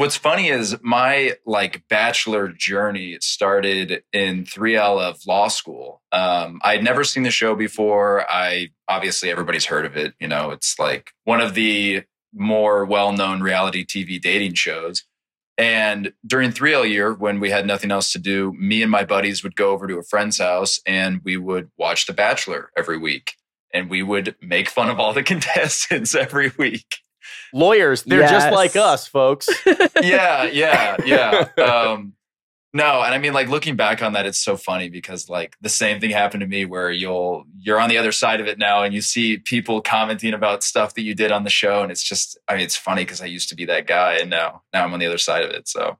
What's 0.00 0.16
funny 0.16 0.48
is 0.48 0.78
my 0.80 1.34
like 1.44 1.86
bachelor 1.90 2.48
journey 2.48 3.18
started 3.20 4.02
in 4.14 4.44
3L 4.44 4.98
of 4.98 5.18
law 5.26 5.48
school. 5.48 6.00
Um, 6.10 6.58
I 6.64 6.76
had 6.76 6.82
never 6.82 7.04
seen 7.04 7.22
the 7.22 7.30
show 7.30 7.54
before. 7.54 8.24
I 8.30 8.68
obviously 8.88 9.30
everybody's 9.30 9.66
heard 9.66 9.84
of 9.84 9.98
it. 9.98 10.14
You 10.18 10.26
know, 10.26 10.52
it's 10.52 10.78
like 10.78 11.10
one 11.24 11.42
of 11.42 11.52
the 11.52 12.04
more 12.32 12.86
well-known 12.86 13.42
reality 13.42 13.84
TV 13.84 14.18
dating 14.18 14.54
shows. 14.54 15.04
And 15.58 16.14
during 16.26 16.52
3L 16.52 16.88
year, 16.88 17.12
when 17.12 17.38
we 17.38 17.50
had 17.50 17.66
nothing 17.66 17.90
else 17.90 18.10
to 18.12 18.18
do, 18.18 18.54
me 18.54 18.80
and 18.80 18.90
my 18.90 19.04
buddies 19.04 19.42
would 19.42 19.54
go 19.54 19.72
over 19.72 19.86
to 19.86 19.98
a 19.98 20.02
friend's 20.02 20.38
house 20.38 20.80
and 20.86 21.20
we 21.24 21.36
would 21.36 21.70
watch 21.76 22.06
The 22.06 22.14
Bachelor 22.14 22.70
every 22.74 22.96
week. 22.96 23.34
And 23.74 23.90
we 23.90 24.02
would 24.02 24.34
make 24.40 24.70
fun 24.70 24.88
of 24.88 24.98
all 24.98 25.12
the 25.12 25.22
contestants 25.32 26.14
every 26.14 26.52
week. 26.56 26.86
Lawyers, 27.52 28.02
they're 28.02 28.20
yes. 28.20 28.30
just 28.30 28.52
like 28.52 28.76
us, 28.76 29.06
folks. 29.06 29.48
yeah, 30.02 30.44
yeah, 30.44 30.96
yeah. 31.04 31.48
Um, 31.58 32.14
no, 32.72 33.02
and 33.02 33.12
I 33.12 33.18
mean, 33.18 33.32
like 33.32 33.48
looking 33.48 33.74
back 33.74 34.00
on 34.00 34.12
that, 34.12 34.26
it's 34.26 34.38
so 34.38 34.56
funny 34.56 34.88
because 34.88 35.28
like 35.28 35.56
the 35.60 35.68
same 35.68 36.00
thing 36.00 36.10
happened 36.10 36.42
to 36.42 36.46
me 36.46 36.64
where 36.64 36.90
you'll 36.90 37.44
you're 37.58 37.80
on 37.80 37.88
the 37.88 37.98
other 37.98 38.12
side 38.12 38.40
of 38.40 38.46
it 38.46 38.58
now, 38.58 38.84
and 38.84 38.94
you 38.94 39.00
see 39.00 39.38
people 39.38 39.80
commenting 39.80 40.34
about 40.34 40.62
stuff 40.62 40.94
that 40.94 41.02
you 41.02 41.14
did 41.14 41.32
on 41.32 41.42
the 41.42 41.50
show, 41.50 41.82
and 41.82 41.90
it's 41.90 42.04
just, 42.04 42.38
I 42.48 42.54
mean, 42.54 42.62
it's 42.62 42.76
funny 42.76 43.02
because 43.02 43.20
I 43.20 43.26
used 43.26 43.48
to 43.48 43.56
be 43.56 43.64
that 43.64 43.88
guy, 43.88 44.18
and 44.18 44.30
now 44.30 44.62
now 44.72 44.84
I'm 44.84 44.92
on 44.92 45.00
the 45.00 45.06
other 45.06 45.18
side 45.18 45.44
of 45.44 45.50
it. 45.50 45.68
So, 45.68 45.98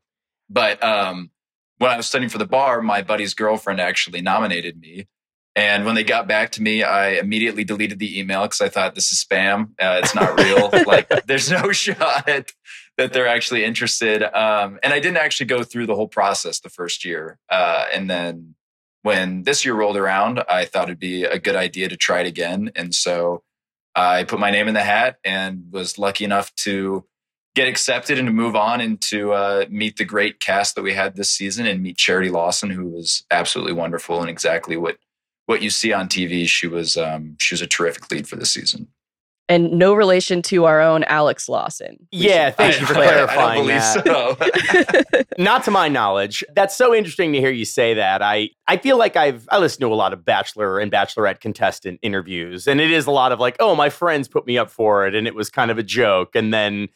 but 0.48 0.82
um, 0.82 1.30
when 1.78 1.90
I 1.90 1.96
was 1.96 2.06
studying 2.06 2.30
for 2.30 2.38
the 2.38 2.46
bar, 2.46 2.80
my 2.82 3.02
buddy's 3.02 3.34
girlfriend 3.34 3.80
actually 3.80 4.20
nominated 4.20 4.78
me 4.78 5.08
and 5.56 5.84
when 5.84 5.94
they 5.94 6.04
got 6.04 6.28
back 6.28 6.52
to 6.52 6.62
me, 6.62 6.82
I 6.82 7.10
immediately 7.12 7.64
deleted 7.64 7.98
the 7.98 8.18
email 8.18 8.42
because 8.42 8.60
I 8.60 8.68
thought 8.68 8.94
this 8.94 9.10
is 9.10 9.24
spam. 9.24 9.70
Uh, 9.80 10.00
it's 10.02 10.14
not 10.14 10.38
real. 10.38 10.70
like, 10.86 11.26
there's 11.26 11.50
no 11.50 11.72
shot 11.72 12.24
that 12.96 13.12
they're 13.12 13.26
actually 13.26 13.64
interested. 13.64 14.22
Um, 14.22 14.78
and 14.82 14.92
I 14.92 15.00
didn't 15.00 15.16
actually 15.16 15.46
go 15.46 15.64
through 15.64 15.86
the 15.86 15.96
whole 15.96 16.08
process 16.08 16.60
the 16.60 16.68
first 16.68 17.04
year. 17.04 17.38
Uh, 17.48 17.86
and 17.92 18.08
then 18.08 18.54
when 19.02 19.42
this 19.42 19.64
year 19.64 19.74
rolled 19.74 19.96
around, 19.96 20.42
I 20.48 20.66
thought 20.66 20.84
it'd 20.84 21.00
be 21.00 21.24
a 21.24 21.38
good 21.38 21.56
idea 21.56 21.88
to 21.88 21.96
try 21.96 22.20
it 22.20 22.26
again. 22.26 22.70
And 22.76 22.94
so 22.94 23.42
I 23.94 24.24
put 24.24 24.38
my 24.38 24.50
name 24.50 24.68
in 24.68 24.74
the 24.74 24.82
hat 24.82 25.16
and 25.24 25.64
was 25.72 25.98
lucky 25.98 26.24
enough 26.24 26.54
to 26.56 27.04
get 27.56 27.66
accepted 27.66 28.18
and 28.18 28.28
to 28.28 28.32
move 28.32 28.54
on 28.54 28.80
and 28.80 29.00
to 29.00 29.32
uh, 29.32 29.64
meet 29.68 29.96
the 29.96 30.04
great 30.04 30.38
cast 30.38 30.76
that 30.76 30.82
we 30.82 30.92
had 30.92 31.16
this 31.16 31.32
season 31.32 31.66
and 31.66 31.82
meet 31.82 31.96
Charity 31.96 32.30
Lawson, 32.30 32.70
who 32.70 32.86
was 32.86 33.24
absolutely 33.30 33.72
wonderful 33.72 34.20
and 34.20 34.30
exactly 34.30 34.76
what 34.76 34.98
what 35.50 35.62
you 35.62 35.68
see 35.68 35.92
on 35.92 36.08
TV. 36.08 36.48
She 36.48 36.66
was 36.66 36.96
um, 36.96 37.36
she 37.38 37.54
was 37.54 37.60
a 37.60 37.66
terrific 37.66 38.10
lead 38.10 38.26
for 38.26 38.36
this 38.36 38.50
season 38.52 38.88
and 39.50 39.72
no 39.72 39.92
relation 39.94 40.42
to 40.42 40.64
our 40.64 40.80
own 40.80 41.02
Alex 41.04 41.48
Lawson. 41.48 42.06
Yeah, 42.12 42.50
thank 42.50 42.80
you 42.80 42.86
for 42.86 42.94
clarifying 42.94 43.66
that. 43.66 44.04
So. 44.04 45.24
Not 45.42 45.64
to 45.64 45.72
my 45.72 45.88
knowledge. 45.88 46.44
That's 46.54 46.76
so 46.76 46.94
interesting 46.94 47.32
to 47.32 47.40
hear 47.40 47.50
you 47.50 47.64
say 47.64 47.94
that. 47.94 48.22
I 48.22 48.50
I 48.68 48.76
feel 48.76 48.96
like 48.96 49.16
I've 49.16 49.48
I 49.50 49.58
listen 49.58 49.80
to 49.80 49.92
a 49.92 49.96
lot 49.96 50.12
of 50.12 50.24
bachelor 50.24 50.78
and 50.78 50.90
bachelorette 50.90 51.40
contestant 51.40 51.98
interviews, 52.00 52.68
and 52.68 52.80
it 52.80 52.92
is 52.92 53.06
a 53.06 53.10
lot 53.10 53.32
of 53.32 53.40
like, 53.40 53.56
oh, 53.58 53.74
my 53.74 53.90
friends 53.90 54.28
put 54.28 54.46
me 54.46 54.56
up 54.56 54.70
for 54.70 55.04
it, 55.08 55.16
and 55.16 55.26
it 55.26 55.34
was 55.34 55.50
kind 55.50 55.72
of 55.72 55.78
a 55.78 55.82
joke, 55.82 56.36
and 56.36 56.54
then 56.54 56.88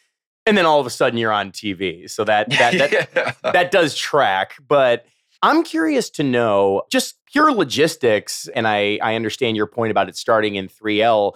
and 0.47 0.57
then 0.57 0.65
all 0.65 0.79
of 0.79 0.87
a 0.87 0.91
sudden 0.91 1.19
you're 1.19 1.33
on 1.33 1.51
TV. 1.51 2.09
So 2.09 2.23
that 2.23 2.51
that 2.51 2.79
that, 2.79 2.93
yeah. 3.45 3.53
that 3.53 3.73
does 3.73 3.97
track, 3.97 4.55
but. 4.67 5.05
I'm 5.43 5.63
curious 5.63 6.09
to 6.11 6.23
know 6.23 6.85
just 6.91 7.17
pure 7.35 7.53
logistics, 7.53 8.49
and 8.55 8.67
I, 8.67 8.99
I 9.03 9.15
understand 9.15 9.59
your 9.59 9.67
point 9.67 9.91
about 9.91 10.09
it 10.09 10.17
starting 10.17 10.55
in 10.55 10.69
3L 10.69 11.35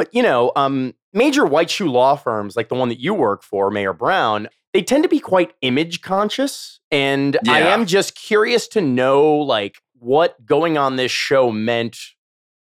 but 0.00 0.08
you 0.14 0.22
know, 0.22 0.50
um, 0.56 0.94
major 1.12 1.44
white 1.44 1.68
shoe 1.68 1.90
law 1.90 2.16
firms 2.16 2.56
like 2.56 2.70
the 2.70 2.74
one 2.74 2.88
that 2.88 3.00
you 3.00 3.12
work 3.12 3.42
for, 3.42 3.70
Mayer 3.70 3.92
Brown, 3.92 4.48
they 4.72 4.80
tend 4.80 5.02
to 5.02 5.10
be 5.10 5.20
quite 5.20 5.52
image 5.60 6.00
conscious. 6.00 6.80
And 6.90 7.36
yeah. 7.44 7.52
I 7.52 7.58
am 7.58 7.84
just 7.84 8.14
curious 8.14 8.66
to 8.68 8.80
know 8.80 9.30
like 9.30 9.76
what 9.98 10.42
going 10.46 10.78
on 10.78 10.96
this 10.96 11.12
show 11.12 11.52
meant 11.52 11.98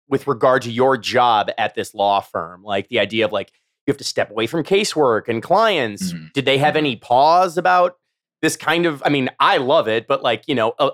with 0.09 0.27
regard 0.27 0.63
to 0.63 0.73
your 0.73 0.97
job 0.97 1.51
at 1.59 1.75
this 1.75 1.93
law 1.93 2.21
firm. 2.21 2.63
Like 2.63 2.89
the 2.89 2.99
idea 2.99 3.27
of 3.27 3.33
like 3.33 3.53
you 3.87 3.91
have 3.91 3.99
to 3.99 4.05
step 4.05 4.31
away 4.31 4.47
from 4.47 4.65
casework 4.65 5.29
and 5.29 5.43
clients. 5.43 6.15
Mm-hmm. 6.15 6.29
Did 6.33 6.47
they 6.47 6.57
have 6.57 6.71
mm-hmm. 6.71 6.79
any 6.79 6.97
pause 6.97 7.59
about 7.59 7.97
this 8.43 8.57
kind 8.57 8.87
of 8.87 9.03
i 9.05 9.09
mean 9.09 9.29
i 9.41 9.57
love 9.57 9.89
it 9.89 10.07
but 10.07 10.23
like 10.23 10.45
you 10.47 10.55
know 10.55 10.75
a, 10.79 10.91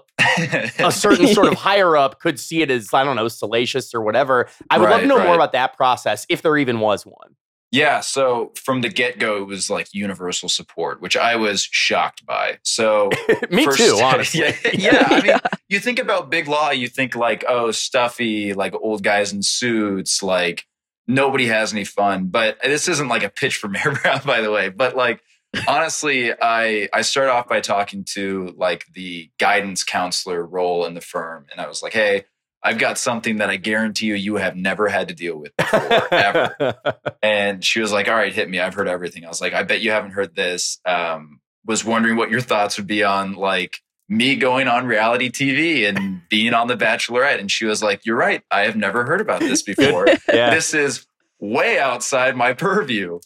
a 0.79 0.91
certain 0.93 1.27
sort 1.29 1.47
of 1.47 1.55
higher 1.55 1.97
up 1.97 2.21
could 2.21 2.39
see 2.39 2.63
it 2.63 2.71
as 2.71 2.93
i 2.93 3.05
don't 3.05 3.17
know 3.17 3.29
salacious 3.29 3.95
or 3.95 4.03
whatever. 4.03 4.49
I 4.71 4.79
would 4.79 4.87
right, 4.87 4.93
love 4.93 5.01
to 5.03 5.07
know 5.07 5.19
right. 5.19 5.27
more 5.27 5.35
about 5.35 5.53
that 5.53 5.77
process 5.77 6.27
if 6.29 6.43
there 6.43 6.57
even 6.57 6.81
was 6.81 7.07
one. 7.07 7.37
Yeah 7.71 8.01
so 8.01 8.53
from 8.57 8.81
the 8.81 8.89
get-go 8.89 9.39
it 9.43 9.47
was 9.47 9.69
like 9.71 9.89
universal 9.93 10.49
support 10.49 11.01
which 11.01 11.17
i 11.17 11.37
was 11.37 11.69
shocked 11.71 12.25
by. 12.27 12.59
So 12.63 13.11
me 13.51 13.65
first, 13.65 13.79
too 13.79 13.99
honestly. 14.03 14.41
yeah, 14.41 14.55
yeah 14.73 15.09
i 15.11 15.21
mean 15.23 15.37
you 15.69 15.81
think 15.81 15.99
about 15.99 16.31
big 16.31 16.49
law 16.49 16.71
you 16.71 16.89
think 16.89 17.15
like 17.15 17.45
oh 17.49 17.71
stuffy 17.71 18.55
like 18.55 18.75
old 18.75 19.03
guys 19.03 19.33
in 19.33 19.43
suits 19.43 20.23
like 20.23 20.65
nobody 21.07 21.47
has 21.47 21.73
any 21.73 21.85
fun 21.85 22.27
but 22.27 22.59
this 22.63 22.89
isn't 22.89 23.09
like 23.09 23.23
a 23.23 23.31
pitch 23.31 23.57
for 23.57 23.69
Mayer 23.69 23.93
Brown 24.03 24.21
by 24.25 24.41
the 24.41 24.51
way 24.51 24.69
but 24.69 24.97
like 24.97 25.23
honestly, 25.69 26.33
I 26.33 26.88
I 26.92 27.03
started 27.03 27.33
off 27.33 27.49
by 27.49 27.61
talking 27.61 28.05
to 28.14 28.55
like 28.57 28.87
the 28.95 29.31
guidance 29.38 29.85
counselor 29.85 30.45
role 30.45 30.85
in 30.87 30.95
the 30.95 31.01
firm, 31.01 31.47
and 31.51 31.61
I 31.61 31.69
was 31.69 31.83
like, 31.83 31.92
"Hey, 31.92 32.25
I've 32.62 32.79
got 32.79 32.99
something 32.99 33.37
that 33.38 33.51
I 33.51 33.57
guarantee 33.57 34.07
you 34.07 34.14
you 34.14 34.37
have 34.37 34.57
never 34.57 34.88
had 34.88 35.09
to 35.09 35.14
deal 35.14 35.37
with 35.38 35.57
before, 35.57 36.09
ever." 36.14 36.77
and 37.23 37.64
she 37.64 37.81
was 37.81 37.92
like, 37.92 38.09
"All 38.09 38.14
right, 38.14 38.33
hit 38.33 38.49
me. 38.49 38.61
I've 38.61 38.75
heard 38.75 38.88
everything." 38.88 39.25
I 39.25 39.29
was 39.29 39.40
like, 39.40 39.55
"I 39.55 39.62
bet 39.62 39.81
you 39.81 39.90
haven't 39.90 40.12
heard 40.12 40.35
this." 40.35 40.79
Um, 40.85 41.40
was 41.64 41.85
wondering 41.85 42.16
what 42.16 42.31
your 42.31 42.40
thoughts 42.40 42.77
would 42.79 42.87
be 42.87 43.03
on 43.03 43.35
like 43.35 43.81
me 44.09 44.37
going 44.37 44.69
on 44.69 44.87
reality 44.87 45.31
TV 45.31 45.88
and 45.88 46.23
being 46.31 46.55
on 46.55 46.69
The 46.69 46.77
Bachelorette. 46.77 47.40
And 47.40 47.51
she 47.51 47.64
was 47.64 47.83
like, 47.83 48.07
You're 48.07 48.16
right. 48.16 48.42
I 48.51 48.61
have 48.62 48.77
never 48.77 49.05
heard 49.05 49.21
about 49.21 49.40
this 49.40 49.62
before. 49.64 50.07
yeah. 50.33 50.55
This 50.55 50.75
is 50.75 51.07
way 51.40 51.79
outside 51.79 52.37
my 52.37 52.53
purview 52.53 53.19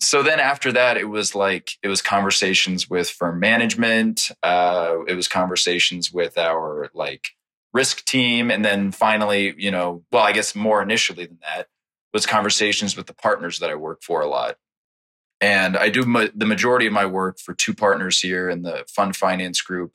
so 0.00 0.22
then 0.22 0.40
after 0.40 0.72
that 0.72 0.96
it 0.96 1.08
was 1.08 1.34
like 1.34 1.72
it 1.82 1.88
was 1.88 2.02
conversations 2.02 2.88
with 2.88 3.08
firm 3.08 3.38
management 3.38 4.30
uh, 4.42 4.96
it 5.06 5.14
was 5.14 5.28
conversations 5.28 6.12
with 6.12 6.38
our 6.38 6.90
like 6.94 7.28
risk 7.72 8.04
team 8.04 8.50
and 8.50 8.64
then 8.64 8.90
finally 8.90 9.54
you 9.56 9.70
know 9.70 10.02
well 10.10 10.24
i 10.24 10.32
guess 10.32 10.54
more 10.54 10.82
initially 10.82 11.26
than 11.26 11.38
that 11.42 11.68
was 12.12 12.26
conversations 12.26 12.96
with 12.96 13.06
the 13.06 13.14
partners 13.14 13.60
that 13.60 13.70
i 13.70 13.74
work 13.74 14.02
for 14.02 14.20
a 14.20 14.26
lot. 14.26 14.56
And 15.40 15.76
i 15.76 15.88
do 15.88 16.04
ma- 16.04 16.26
the 16.34 16.46
majority 16.46 16.86
of 16.86 16.92
my 16.92 17.06
work 17.06 17.38
for 17.38 17.54
two 17.54 17.74
partners 17.74 18.20
here 18.20 18.50
in 18.50 18.62
the 18.62 18.84
fund 18.88 19.14
finance 19.16 19.60
group 19.60 19.92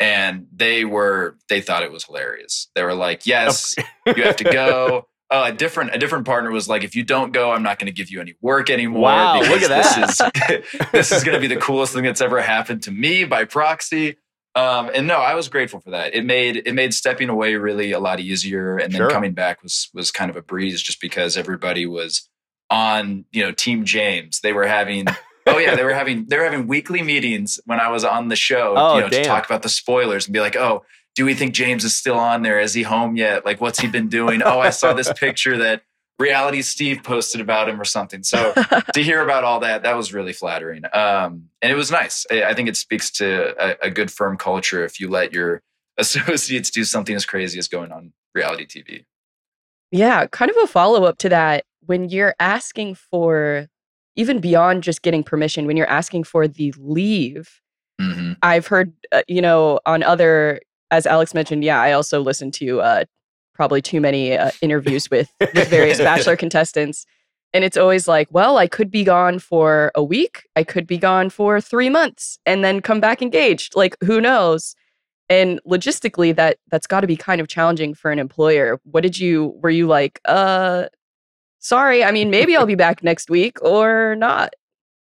and 0.00 0.48
they 0.52 0.84
were 0.84 1.36
they 1.48 1.60
thought 1.60 1.84
it 1.84 1.92
was 1.92 2.04
hilarious. 2.04 2.68
They 2.74 2.82
were 2.82 2.94
like 2.94 3.26
yes 3.26 3.76
you 4.06 4.22
have 4.24 4.36
to 4.36 4.44
go 4.44 5.06
uh, 5.32 5.44
a 5.46 5.52
different 5.52 5.94
a 5.94 5.98
different 5.98 6.26
partner 6.26 6.50
was 6.50 6.68
like, 6.68 6.84
if 6.84 6.94
you 6.94 7.02
don't 7.02 7.32
go, 7.32 7.50
I'm 7.50 7.62
not 7.62 7.78
going 7.78 7.86
to 7.86 7.92
give 7.92 8.10
you 8.10 8.20
any 8.20 8.34
work 8.42 8.68
anymore. 8.68 9.02
Wow, 9.02 9.40
look 9.40 9.62
at 9.62 9.70
that! 9.70 9.82
This 10.42 10.80
is 10.84 10.90
this 10.92 11.12
is 11.12 11.24
going 11.24 11.34
to 11.34 11.40
be 11.40 11.52
the 11.52 11.60
coolest 11.60 11.94
thing 11.94 12.04
that's 12.04 12.20
ever 12.20 12.42
happened 12.42 12.82
to 12.82 12.90
me 12.90 13.24
by 13.24 13.44
proxy. 13.44 14.18
Um, 14.54 14.90
and 14.94 15.06
no, 15.06 15.16
I 15.16 15.34
was 15.34 15.48
grateful 15.48 15.80
for 15.80 15.90
that. 15.92 16.14
It 16.14 16.26
made 16.26 16.56
it 16.66 16.74
made 16.74 16.92
stepping 16.92 17.30
away 17.30 17.54
really 17.54 17.92
a 17.92 17.98
lot 17.98 18.20
easier, 18.20 18.76
and 18.76 18.92
then 18.92 18.98
sure. 18.98 19.10
coming 19.10 19.32
back 19.32 19.62
was 19.62 19.88
was 19.94 20.10
kind 20.10 20.30
of 20.30 20.36
a 20.36 20.42
breeze, 20.42 20.82
just 20.82 21.00
because 21.00 21.38
everybody 21.38 21.86
was 21.86 22.28
on 22.68 23.24
you 23.32 23.42
know 23.42 23.52
Team 23.52 23.86
James. 23.86 24.40
They 24.40 24.52
were 24.52 24.66
having. 24.66 25.06
oh 25.46 25.56
yeah, 25.56 25.74
they 25.74 25.84
were 25.84 25.94
having 25.94 26.26
they 26.26 26.36
were 26.36 26.44
having 26.44 26.66
weekly 26.66 27.02
meetings 27.02 27.58
when 27.64 27.80
I 27.80 27.88
was 27.88 28.04
on 28.04 28.28
the 28.28 28.36
show, 28.36 28.74
oh, 28.76 28.96
you 28.96 29.00
know, 29.00 29.08
damn. 29.08 29.22
to 29.22 29.28
talk 29.28 29.46
about 29.46 29.62
the 29.62 29.70
spoilers 29.70 30.26
and 30.26 30.34
be 30.34 30.40
like, 30.40 30.56
oh, 30.56 30.84
do 31.14 31.24
we 31.24 31.34
think 31.34 31.54
James 31.54 31.84
is 31.84 31.94
still 31.94 32.18
on 32.18 32.42
there? 32.42 32.60
Is 32.60 32.74
he 32.74 32.82
home 32.82 33.16
yet? 33.16 33.44
Like, 33.44 33.60
what's 33.60 33.78
he 33.78 33.88
been 33.88 34.08
doing? 34.08 34.42
oh, 34.42 34.60
I 34.60 34.70
saw 34.70 34.92
this 34.92 35.12
picture 35.16 35.58
that 35.58 35.82
reality 36.18 36.62
Steve 36.62 37.02
posted 37.02 37.40
about 37.40 37.68
him 37.68 37.80
or 37.80 37.84
something. 37.84 38.22
So 38.22 38.52
to 38.94 39.02
hear 39.02 39.22
about 39.22 39.44
all 39.44 39.60
that, 39.60 39.82
that 39.82 39.96
was 39.96 40.14
really 40.14 40.32
flattering. 40.32 40.84
Um, 40.92 41.48
and 41.60 41.72
it 41.72 41.74
was 41.74 41.90
nice. 41.90 42.26
I 42.30 42.54
think 42.54 42.68
it 42.68 42.76
speaks 42.76 43.10
to 43.12 43.54
a, 43.58 43.86
a, 43.88 43.90
good 43.90 44.10
firm 44.10 44.36
culture 44.36 44.84
if 44.84 45.00
you 45.00 45.08
let 45.08 45.32
your 45.32 45.62
associates 45.98 46.70
do 46.70 46.84
something 46.84 47.14
as 47.14 47.26
crazy 47.26 47.58
as 47.58 47.68
going 47.68 47.92
on 47.92 48.12
reality 48.34 48.66
TV. 48.66 49.04
Yeah, 49.90 50.26
kind 50.26 50.50
of 50.50 50.56
a 50.62 50.66
follow 50.66 51.04
up 51.04 51.18
to 51.18 51.28
that. 51.28 51.64
When 51.84 52.08
you're 52.08 52.34
asking 52.40 52.94
for, 52.94 53.66
even 54.16 54.40
beyond 54.40 54.84
just 54.84 55.02
getting 55.02 55.22
permission, 55.22 55.66
when 55.66 55.76
you're 55.76 55.88
asking 55.88 56.24
for 56.24 56.48
the 56.48 56.72
leave, 56.78 57.60
mm-hmm. 58.00 58.32
I've 58.42 58.68
heard, 58.68 58.92
uh, 59.10 59.22
you 59.28 59.42
know, 59.42 59.80
on 59.84 60.02
other 60.02 60.60
as 60.92 61.06
Alex 61.06 61.34
mentioned, 61.34 61.64
yeah, 61.64 61.80
I 61.80 61.92
also 61.92 62.20
listened 62.20 62.52
to 62.54 62.82
uh, 62.82 63.04
probably 63.54 63.80
too 63.80 64.00
many 64.00 64.36
uh, 64.36 64.50
interviews 64.60 65.10
with, 65.10 65.32
with 65.40 65.68
various 65.68 65.98
Bachelor 66.10 66.36
contestants. 66.36 67.06
And 67.54 67.64
it's 67.64 67.76
always 67.76 68.06
like, 68.06 68.28
well, 68.30 68.58
I 68.58 68.66
could 68.66 68.90
be 68.90 69.02
gone 69.02 69.38
for 69.38 69.90
a 69.94 70.04
week. 70.04 70.46
I 70.54 70.64
could 70.64 70.86
be 70.86 70.98
gone 70.98 71.30
for 71.30 71.60
three 71.60 71.88
months 71.88 72.38
and 72.46 72.62
then 72.62 72.80
come 72.80 73.00
back 73.00 73.22
engaged. 73.22 73.74
Like, 73.74 73.96
who 74.04 74.20
knows? 74.20 74.74
And 75.28 75.60
logistically, 75.66 76.36
that 76.36 76.58
that's 76.70 76.86
got 76.86 77.00
to 77.00 77.06
be 77.06 77.16
kind 77.16 77.40
of 77.40 77.48
challenging 77.48 77.94
for 77.94 78.10
an 78.10 78.18
employer. 78.18 78.78
What 78.84 79.02
did 79.02 79.18
you? 79.18 79.54
Were 79.62 79.70
you 79.70 79.86
like, 79.86 80.20
uh, 80.26 80.86
sorry? 81.58 82.04
I 82.04 82.10
mean, 82.10 82.28
maybe 82.28 82.54
I'll 82.54 82.66
be 82.66 82.74
back 82.74 83.02
next 83.02 83.30
week 83.30 83.62
or 83.62 84.14
not. 84.16 84.52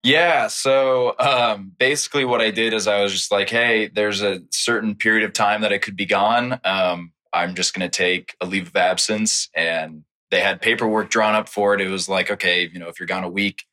Yeah. 0.06 0.50
So 0.50 1.16
um, 1.18 1.72
basically, 1.80 2.26
what 2.26 2.40
I 2.40 2.52
did 2.52 2.74
is 2.76 2.88
I 2.88 3.02
was 3.02 3.12
just 3.12 3.32
like, 3.32 3.50
hey, 3.50 3.88
there's 3.88 4.22
a 4.22 4.42
certain 4.52 4.94
period 4.94 5.24
of 5.24 5.34
time 5.34 5.62
that 5.62 5.74
I 5.74 5.80
could 5.80 5.96
be 5.96 6.06
gone. 6.06 6.60
Um, 6.64 7.12
I'm 7.34 7.56
just 7.56 7.74
going 7.74 7.90
to 7.90 7.98
take 7.98 8.36
a 8.40 8.46
leave 8.46 8.68
of 8.68 8.76
absence. 8.76 9.50
And 9.56 10.04
they 10.30 10.42
had 10.42 10.62
paperwork 10.62 11.10
drawn 11.10 11.34
up 11.34 11.50
for 11.50 11.74
it. 11.74 11.82
It 11.82 11.90
was 11.90 12.08
like, 12.08 12.30
okay, 12.30 12.70
you 12.72 12.78
know, 12.78 12.88
if 12.88 13.00
you're 13.00 13.08
gone 13.08 13.24
a 13.24 13.30
week, 13.30 13.64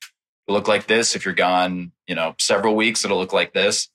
it'll 0.49 0.57
look 0.57 0.69
like 0.69 0.87
this. 0.87 1.15
If 1.15 1.27
you're 1.27 1.35
gone, 1.35 1.93
you 2.09 2.15
know, 2.15 2.35
several 2.39 2.77
weeks, 2.77 3.05
it'll 3.05 3.19
look 3.19 3.35
like 3.35 3.53
this. 3.53 3.91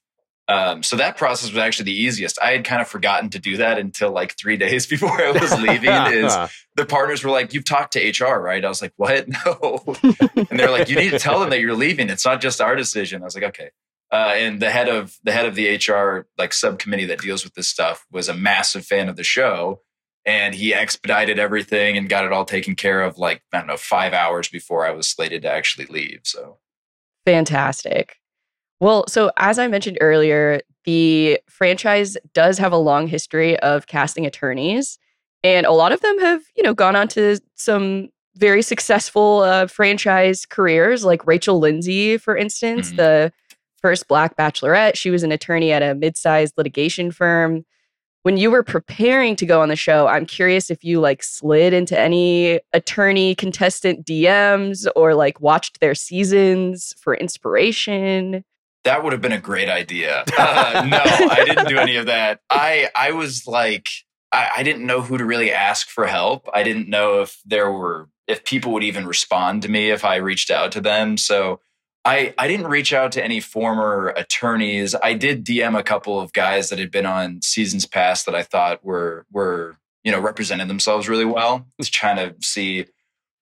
Um, 0.50 0.82
so 0.82 0.96
that 0.96 1.18
process 1.18 1.50
was 1.50 1.58
actually 1.58 1.86
the 1.86 2.00
easiest. 2.00 2.42
I 2.42 2.52
had 2.52 2.64
kind 2.64 2.82
of 2.82 2.88
forgotten 2.88 3.30
to 3.32 3.40
do 3.40 3.58
that 3.58 3.78
until 3.78 4.12
like 4.12 4.38
three 4.38 4.58
days 4.66 4.86
before 4.86 5.22
I 5.22 5.32
was 5.32 5.52
leaving. 5.60 5.92
is 5.92 6.36
the 6.76 6.86
partners 6.86 7.24
were 7.24 7.32
like, 7.32 7.54
"You've 7.54 7.66
talked 7.66 7.94
to 7.94 8.00
HR, 8.26 8.40
right?" 8.40 8.64
I 8.64 8.70
was 8.70 8.82
like, 8.82 8.94
"What? 8.96 9.28
No." 9.46 9.84
and 10.04 10.60
they're 10.60 10.72
like, 10.72 10.90
"You 10.90 10.96
need 10.96 11.12
to 11.12 11.20
tell 11.20 11.40
them 11.40 11.50
that 11.50 11.60
you're 11.60 11.76
leaving. 11.76 12.10
It's 12.10 12.26
not 12.26 12.42
just 12.42 12.62
our 12.62 12.76
decision." 12.76 13.22
I 13.22 13.26
was 13.26 13.36
like, 13.36 13.44
"Okay." 13.44 13.72
Uh, 14.10 14.34
and 14.36 14.62
the 14.62 14.72
head 14.72 14.88
of 14.88 15.18
the 15.24 15.34
head 15.34 15.46
of 15.46 15.56
the 15.56 15.76
HR 15.76 16.28
like 16.38 16.54
subcommittee 16.54 17.06
that 17.06 17.20
deals 17.20 17.44
with 17.44 17.54
this 17.56 17.68
stuff 17.68 18.06
was 18.10 18.30
a 18.30 18.34
massive 18.34 18.86
fan 18.86 19.10
of 19.10 19.18
the 19.18 19.24
show, 19.24 19.82
and 20.26 20.56
he 20.56 20.74
expedited 20.74 21.40
everything 21.40 21.98
and 21.98 22.08
got 22.08 22.24
it 22.24 22.32
all 22.32 22.46
taken 22.46 22.74
care 22.76 23.02
of 23.02 23.18
like 23.18 23.42
I 23.52 23.58
don't 23.58 23.68
know 23.68 23.76
five 23.76 24.14
hours 24.14 24.48
before 24.48 24.86
I 24.88 24.92
was 24.92 25.10
slated 25.10 25.42
to 25.42 25.52
actually 25.52 25.88
leave. 25.88 26.22
So 26.24 26.60
fantastic. 27.26 28.16
Well, 28.80 29.06
so 29.08 29.32
as 29.38 29.58
I 29.58 29.68
mentioned 29.68 29.98
earlier, 30.02 30.62
the 30.86 31.40
franchise 31.50 32.16
does 32.34 32.58
have 32.60 32.72
a 32.72 32.78
long 32.78 33.08
history 33.08 33.60
of 33.60 33.88
casting 33.88 34.26
attorneys, 34.26 35.00
and 35.44 35.66
a 35.66 35.72
lot 35.72 35.92
of 35.92 36.02
them 36.02 36.20
have, 36.20 36.42
you 36.56 36.64
know, 36.64 36.74
gone 36.74 36.96
on 36.96 37.08
to 37.10 37.40
some 37.56 38.10
very 38.36 38.62
successful 38.62 39.40
uh, 39.40 39.68
franchise 39.68 40.46
careers, 40.46 41.04
like 41.04 41.26
Rachel 41.26 41.60
Lindsay, 41.60 42.18
for 42.18 42.38
instance, 42.38 42.88
mm-hmm. 42.88 42.98
the 42.98 43.34
first 43.82 44.08
Black 44.08 44.36
Bachelorette. 44.36 44.96
She 44.96 45.10
was 45.10 45.24
an 45.24 45.32
attorney 45.32 45.72
at 45.72 45.84
a 45.84 45.96
mid-sized 45.96 46.54
litigation 46.58 47.12
firm. 47.12 47.66
when 48.24 48.38
you 48.38 48.52
were 48.52 48.64
preparing 48.64 49.36
to 49.38 49.46
go 49.46 49.62
on 49.62 49.70
the 49.70 49.76
show, 49.76 50.08
I'm 50.08 50.26
curious 50.26 50.70
if 50.70 50.84
you 50.84 51.00
like 51.00 51.24
slid 51.24 51.74
into 51.74 51.98
any 51.98 52.60
attorney 52.74 53.36
contestant 53.36 54.06
DMs 54.06 54.86
or 54.96 55.16
like 55.16 55.40
watched 55.40 55.80
their 55.80 55.96
seasons 55.96 56.94
for 57.00 57.16
inspiration. 57.16 58.44
That 58.84 59.04
would 59.04 59.14
have 59.14 59.22
been 59.22 59.34
a 59.34 59.42
great 59.42 59.70
idea. 59.70 60.24
Uh, 60.38 60.86
no, 60.88 61.00
I 61.02 61.44
didn't 61.46 61.68
do 61.68 61.78
any 61.78 61.98
of 61.98 62.06
that. 62.06 62.40
I 62.50 62.90
I 62.96 63.12
was 63.12 63.48
like, 63.48 63.88
I, 64.32 64.50
I 64.58 64.64
didn't 64.64 64.86
know 64.86 65.02
who 65.02 65.18
to 65.18 65.26
really 65.26 65.52
ask 65.52 65.88
for 65.90 66.06
help. 66.08 66.48
I 66.54 66.64
didn't 66.64 66.90
know 66.90 67.22
if 67.22 67.40
there 67.46 67.72
were 67.72 68.10
if 68.28 68.44
people 68.44 68.74
would 68.74 68.84
even 68.84 69.08
respond 69.08 69.62
to 69.64 69.70
me 69.70 69.90
if 69.90 70.04
I 70.04 70.18
reached 70.18 70.52
out 70.52 70.72
to 70.74 70.82
them. 70.82 71.18
So 71.18 71.62
I, 72.08 72.34
I 72.38 72.48
didn't 72.48 72.68
reach 72.68 72.94
out 72.94 73.12
to 73.14 73.24
any 73.24 73.42
former 73.42 74.14
attorneys. 74.16 74.96
I 74.96 75.14
did 75.14 75.46
DM 75.46 75.78
a 75.78 75.84
couple 75.84 76.20
of 76.20 76.32
guys 76.32 76.70
that 76.70 76.80
had 76.80 76.90
been 76.90 77.06
on 77.06 77.42
seasons 77.42 77.86
past 77.86 78.26
that 78.26 78.36
I 78.36 78.44
thought 78.44 78.84
were 78.84 79.26
were 79.32 79.76
you 80.04 80.12
know 80.14 80.20
represented 80.20 80.70
themselves 80.70 81.10
really 81.10 81.26
well. 81.26 81.68
Just 81.80 81.94
trying 81.94 82.16
to 82.16 82.36
see 82.46 82.86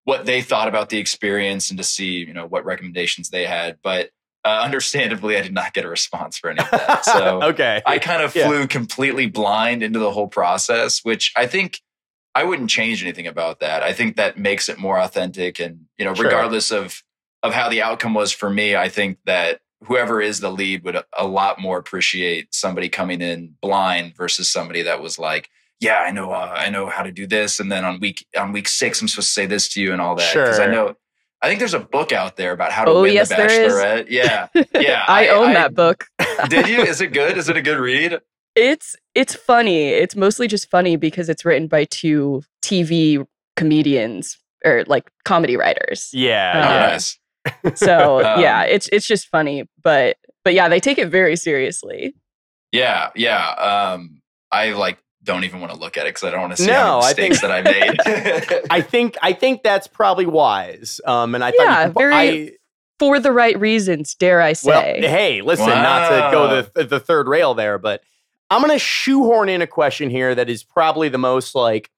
what 0.04 0.26
they 0.26 0.41
thought 0.41 0.67
about 0.67 0.89
the 0.89 0.98
experience 0.98 1.69
and 1.69 1.78
to 1.78 1.84
see 1.84 2.26
you 2.26 2.34
know 2.34 2.48
what 2.48 2.65
recommendations 2.65 3.30
they 3.30 3.45
had. 3.45 3.78
But 3.84 4.10
uh, 4.46 4.62
understandably, 4.64 5.36
I 5.38 5.42
did 5.42 5.54
not 5.54 5.74
get 5.74 5.84
a 5.86 5.90
response 5.90 6.38
for 6.38 6.50
any 6.52 6.60
of 6.62 6.70
that. 6.72 7.04
So 7.04 7.42
okay, 7.44 7.82
I 7.86 7.98
kind 8.00 8.22
of 8.22 8.36
Yeah. 8.36 8.48
flew 8.48 8.68
completely 8.68 9.26
blind 9.26 9.82
into 9.84 10.00
the 10.00 10.12
whole 10.12 10.28
process, 10.28 11.00
which 11.04 11.34
I 11.36 11.48
think 11.48 11.82
I 12.36 12.44
wouldn't 12.44 12.70
change 12.70 13.02
anything 13.02 13.28
about 13.28 13.60
that. 13.62 13.82
I 13.82 13.92
think 13.94 14.18
that 14.18 14.38
makes 14.38 14.70
it 14.70 14.78
more 14.78 15.00
authentic, 15.00 15.60
and 15.60 15.86
you 15.98 16.06
know, 16.06 16.14
Sure. 16.14 16.26
regardless 16.26 16.72
of 16.72 17.02
of 17.44 17.54
how 17.54 17.70
the 17.70 17.82
outcome 17.82 18.14
was 18.14 18.32
for 18.32 18.50
me, 18.50 18.76
I 18.76 18.90
think 18.90 19.18
that 19.26 19.60
whoever 19.84 20.20
is 20.22 20.40
the 20.40 20.52
lead 20.52 20.84
would 20.84 20.96
a, 20.96 21.06
a 21.18 21.28
lot 21.28 21.60
more 21.60 21.78
appreciate 21.78 22.54
somebody 22.56 22.90
coming 22.90 23.22
in 23.22 23.56
blind 23.62 24.16
versus 24.16 24.50
somebody 24.50 24.82
that 24.84 25.02
was 25.02 25.18
like, 25.20 25.50
"Yeah, 25.80 26.00
I 26.00 26.12
know, 26.12 26.32
uh, 26.32 26.54
I 26.56 26.70
know 26.70 26.88
how 26.88 27.04
to 27.04 27.12
do 27.12 27.26
this," 27.28 27.60
and 27.60 27.72
then 27.72 27.86
on 27.86 28.00
week 28.00 28.26
on 28.38 28.52
week 28.52 28.68
six, 28.68 29.02
I'm 29.02 29.08
supposed 29.08 29.28
to 29.30 29.34
say 29.34 29.46
this 29.46 29.70
to 29.74 29.82
you 29.82 29.92
and 29.94 30.02
all 30.02 30.16
that 30.16 30.34
because 30.34 30.60
I 30.60 30.68
know. 30.68 30.96
I 31.41 31.48
think 31.48 31.60
there's 31.60 31.74
a 31.74 31.80
book 31.80 32.12
out 32.12 32.38
there 32.38 32.52
about 32.54 32.71
how 32.71 32.86
to 32.86 32.91
Oh, 32.91 33.02
win 33.04 33.13
yes, 33.13 33.30
the 33.30 33.36
there 33.36 33.52
is. 33.65 33.74
Bachelorette. 33.74 34.06
Yeah, 34.10 34.48
yeah. 34.80 35.04
I, 35.08 35.28
own 35.30 35.50
I- 35.50 35.54
that 35.54 35.74
book. 35.76 36.06
Did 36.50 36.67
you? 36.67 36.82
Is 36.82 37.02
it 37.02 37.13
good? 37.13 37.38
Is 37.38 37.50
it 37.50 37.58
a 37.58 37.62
good 37.62 37.78
read? 37.80 38.19
It's 38.56 38.95
it's 39.13 39.36
funny. 39.36 39.89
It's 39.89 40.15
mostly 40.15 40.48
just 40.48 40.69
funny 40.69 40.95
because 40.95 41.28
it's 41.30 41.43
written 41.45 41.67
by 41.67 41.84
two 41.86 42.41
TV 42.63 43.26
comedians 43.58 44.38
or 44.63 44.84
like 44.88 45.10
comedy 45.26 45.58
writers. 45.58 46.10
yeah, 46.13 46.54
Oh, 46.56 46.91
nice. 46.91 47.19
So 47.76 48.19
Um, 48.26 48.39
yeah, 48.41 48.63
it's 48.63 48.88
it's 48.93 49.06
just 49.08 49.28
funny, 49.28 49.65
but 49.84 50.17
but 50.43 50.54
yeah, 50.54 50.69
they 50.69 50.80
take 50.80 50.98
it 50.98 51.10
very 51.10 51.36
seriously. 51.36 52.15
Yeah, 52.71 53.10
yeah. 53.15 53.50
Um, 53.93 54.21
I 54.52 54.71
like 54.71 55.00
don't 55.26 55.44
even 55.44 55.60
want 55.60 55.74
to 55.74 55.78
look 55.78 55.98
at 55.98 56.06
it 56.06 56.14
because 56.14 56.24
I 56.24 56.32
don't 56.32 56.40
want 56.42 56.56
to 56.56 56.62
see 56.64 56.68
No, 56.72 56.74
how 56.74 57.00
I 57.02 57.14
many 57.18 57.30
mistakes 57.30 57.42
that 57.42 57.52
I 57.52 57.62
made. 57.62 58.62
I 58.72 58.80
think 58.82 59.18
I 59.22 59.34
think 59.34 59.64
that's 59.64 59.88
probably 59.88 60.26
wise. 60.26 61.02
Um, 61.06 61.36
and 61.36 61.44
I 61.44 61.52
thought 61.52 61.66
Yeah, 61.68 61.88
you 61.88 61.94
very 61.94 62.16
I, 62.48 62.52
For 63.00 63.20
the 63.20 63.34
right 63.34 63.60
reasons, 63.60 64.16
dare 64.16 64.40
I 64.42 64.54
say? 64.54 64.70
well, 64.70 64.82
say. 64.82 65.02
hey, 65.02 65.42
listen, 65.42 65.68
not 65.68 66.08
to 66.10 66.32
go 66.32 66.62
the 66.74 66.84
the 66.86 67.00
third 67.02 67.28
rail 67.28 67.54
there, 67.54 67.78
but 67.78 68.02
I'm 68.50 68.62
gonna 68.62 68.80
shoehorn 68.80 69.50
in 69.50 69.62
a 69.62 69.68
question 69.68 70.10
here 70.10 70.34
that 70.36 70.50
is 70.50 70.64
probably 70.64 71.10
the 71.10 71.18
most 71.18 71.56
like 71.56 71.90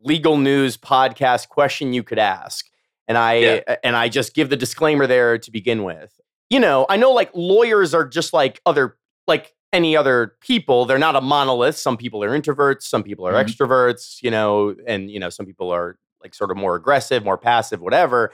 legal 0.00 0.36
news 0.36 0.76
podcast 0.76 1.48
question 1.48 1.92
you 1.92 2.02
could 2.02 2.18
ask, 2.18 2.66
and 3.08 3.16
I 3.16 3.34
Yeah. 3.34 3.76
and 3.82 3.96
I 3.96 4.08
just 4.08 4.34
give 4.34 4.50
the 4.50 4.56
disclaimer 4.56 5.06
there 5.06 5.38
to 5.38 5.50
begin 5.50 5.84
with. 5.84 6.20
You 6.50 6.60
know, 6.60 6.86
I 6.88 6.96
know 6.96 7.12
like 7.12 7.30
lawyers 7.34 7.94
are 7.94 8.06
just 8.06 8.32
like 8.32 8.60
other 8.66 8.96
like 9.26 9.54
any 9.76 9.96
other 9.96 10.34
people. 10.40 10.86
They're 10.86 10.98
not 10.98 11.14
a 11.14 11.20
monolith. 11.20 11.76
Some 11.76 11.96
people 11.96 12.24
are 12.24 12.30
introverts, 12.30 12.82
some 12.82 13.02
people 13.02 13.26
are 13.28 13.34
Mhm. 13.34 13.44
extroverts. 13.44 14.22
You 14.22 14.30
know, 14.30 14.74
and 14.86 15.10
you 15.10 15.20
know 15.20 15.30
some 15.30 15.46
people 15.46 15.70
are 15.70 15.98
like 16.22 16.34
sort 16.34 16.50
of 16.50 16.56
more 16.56 16.74
aggressive, 16.74 17.24
more 17.24 17.38
passive, 17.38 17.80
whatever. 17.80 18.32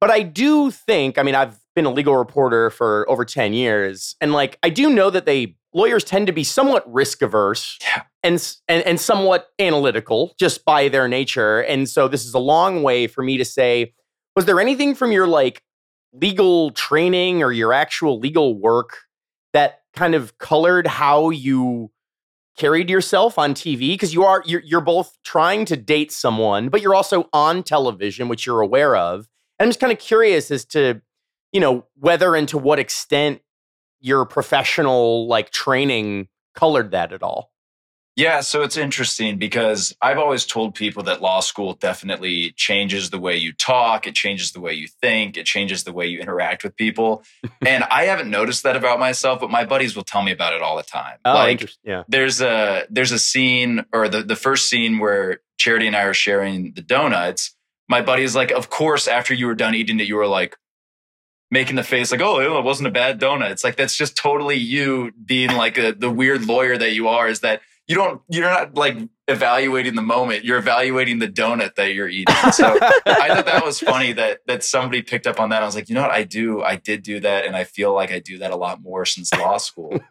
But 0.00 0.10
I 0.10 0.22
do 0.22 0.70
think, 0.70 1.16
I 1.18 1.22
mean, 1.22 1.34
I've 1.34 1.58
been 1.76 1.86
a 1.86 1.90
legal 1.92 2.16
reporter 2.16 2.70
for 2.70 3.08
over 3.08 3.24
10 3.24 3.52
years, 3.54 4.14
and 4.20 4.32
like 4.32 4.58
I 4.62 4.68
do 4.70 4.90
know 4.90 5.10
that 5.10 5.26
they 5.26 5.56
lawyers 5.74 6.04
tend 6.04 6.26
to 6.26 6.32
be 6.32 6.44
somewhat 6.44 6.84
risk 6.92 7.22
averse 7.22 7.78
Yeah. 7.80 8.02
and, 8.22 8.34
and 8.68 8.82
and 8.84 9.00
somewhat 9.00 9.48
analytical 9.58 10.34
just 10.38 10.64
by 10.66 10.88
their 10.88 11.08
nature. 11.08 11.60
And 11.60 11.88
so 11.88 12.08
this 12.08 12.26
is 12.26 12.34
a 12.34 12.38
long 12.38 12.82
way 12.82 13.06
for 13.06 13.22
me 13.22 13.38
to 13.38 13.44
say, 13.44 13.94
was 14.36 14.44
there 14.44 14.60
anything 14.60 14.94
from 14.94 15.12
your 15.12 15.26
like 15.26 15.62
legal 16.12 16.70
training 16.72 17.42
or 17.42 17.52
your 17.52 17.72
actual 17.72 18.18
legal 18.18 18.54
work 18.58 18.98
that 19.54 19.81
kind 19.94 20.14
of 20.14 20.38
colored 20.38 20.86
how 20.86 21.30
you 21.30 21.90
carried 22.56 22.90
yourself 22.90 23.38
on 23.38 23.54
TV 23.54 23.90
because 23.90 24.12
you 24.12 24.24
are 24.24 24.42
you're, 24.46 24.62
you're 24.62 24.80
both 24.80 25.16
trying 25.24 25.64
to 25.64 25.76
date 25.76 26.12
someone 26.12 26.68
but 26.68 26.82
you're 26.82 26.94
also 26.94 27.28
on 27.32 27.62
television 27.62 28.28
which 28.28 28.46
you're 28.46 28.60
aware 28.60 28.96
of. 28.96 29.28
And 29.58 29.66
I'm 29.66 29.70
just 29.70 29.80
kind 29.80 29.92
of 29.92 29.98
curious 29.98 30.50
as 30.50 30.64
to 30.66 31.00
you 31.52 31.60
know 31.60 31.86
whether 31.98 32.34
and 32.34 32.48
to 32.48 32.58
what 32.58 32.78
extent 32.78 33.40
your 34.00 34.24
professional 34.26 35.26
like 35.28 35.50
training 35.50 36.28
colored 36.54 36.90
that 36.90 37.12
at 37.12 37.22
all 37.22 37.51
yeah, 38.16 38.40
so 38.40 38.62
it's 38.62 38.76
interesting 38.76 39.38
because 39.38 39.96
I've 40.02 40.18
always 40.18 40.44
told 40.44 40.74
people 40.74 41.02
that 41.04 41.22
law 41.22 41.40
school 41.40 41.74
definitely 41.74 42.52
changes 42.56 43.10
the 43.10 43.18
way 43.18 43.36
you 43.36 43.52
talk, 43.52 44.06
it 44.06 44.14
changes 44.14 44.52
the 44.52 44.60
way 44.60 44.74
you 44.74 44.88
think, 45.00 45.36
it 45.36 45.46
changes 45.46 45.84
the 45.84 45.92
way 45.92 46.06
you 46.06 46.20
interact 46.20 46.62
with 46.62 46.76
people. 46.76 47.22
and 47.66 47.84
I 47.84 48.04
haven't 48.04 48.30
noticed 48.30 48.62
that 48.64 48.76
about 48.76 49.00
myself, 49.00 49.40
but 49.40 49.50
my 49.50 49.64
buddies 49.64 49.96
will 49.96 50.04
tell 50.04 50.22
me 50.22 50.32
about 50.32 50.52
it 50.52 50.62
all 50.62 50.76
the 50.76 50.82
time. 50.82 51.18
oh 51.24 51.34
like, 51.34 51.70
yeah 51.82 52.02
there's 52.08 52.40
a 52.40 52.84
there's 52.90 53.12
a 53.12 53.18
scene 53.18 53.84
or 53.92 54.08
the 54.08 54.22
the 54.22 54.36
first 54.36 54.68
scene 54.68 54.98
where 54.98 55.40
Charity 55.58 55.86
and 55.86 55.96
I 55.96 56.02
are 56.02 56.14
sharing 56.14 56.72
the 56.72 56.82
donuts. 56.82 57.54
My 57.88 58.02
buddy 58.02 58.24
is 58.24 58.34
like, 58.34 58.50
of 58.50 58.68
course, 58.68 59.06
after 59.06 59.32
you 59.32 59.46
were 59.46 59.54
done 59.54 59.74
eating 59.74 60.00
it, 60.00 60.08
you 60.08 60.16
were 60.16 60.26
like 60.26 60.56
making 61.50 61.76
the 61.76 61.84
face 61.84 62.10
like, 62.10 62.20
oh, 62.20 62.58
it 62.58 62.64
wasn't 62.64 62.88
a 62.88 62.90
bad 62.90 63.20
donut. 63.20 63.50
It's 63.50 63.62
like 63.62 63.76
that's 63.76 63.96
just 63.96 64.16
totally 64.16 64.56
you 64.56 65.12
being 65.24 65.52
like 65.52 65.78
a, 65.78 65.92
the 65.92 66.10
weird 66.10 66.46
lawyer 66.46 66.76
that 66.76 66.92
you 66.92 67.08
are. 67.08 67.28
Is 67.28 67.40
that 67.40 67.60
you 67.92 67.98
don't 67.98 68.22
you're 68.30 68.48
not 68.48 68.74
like 68.74 68.96
evaluating 69.28 69.94
the 69.96 70.02
moment. 70.02 70.44
You're 70.46 70.56
evaluating 70.56 71.18
the 71.18 71.28
donut 71.28 71.74
that 71.74 71.92
you're 71.92 72.08
eating. 72.08 72.34
So 72.52 72.66
I 73.06 73.28
thought 73.28 73.44
that 73.44 73.62
was 73.66 73.80
funny 73.80 74.14
that 74.14 74.38
that 74.46 74.64
somebody 74.64 75.02
picked 75.02 75.26
up 75.26 75.38
on 75.38 75.50
that. 75.50 75.62
I 75.62 75.66
was 75.66 75.74
like, 75.74 75.90
you 75.90 75.94
know 75.94 76.00
what, 76.00 76.10
I 76.10 76.22
do, 76.24 76.62
I 76.62 76.76
did 76.76 77.02
do 77.02 77.20
that, 77.20 77.44
and 77.44 77.54
I 77.54 77.64
feel 77.64 77.92
like 77.94 78.10
I 78.10 78.18
do 78.18 78.38
that 78.38 78.50
a 78.50 78.56
lot 78.56 78.80
more 78.82 79.04
since 79.04 79.32
law 79.34 79.58
school. 79.58 80.00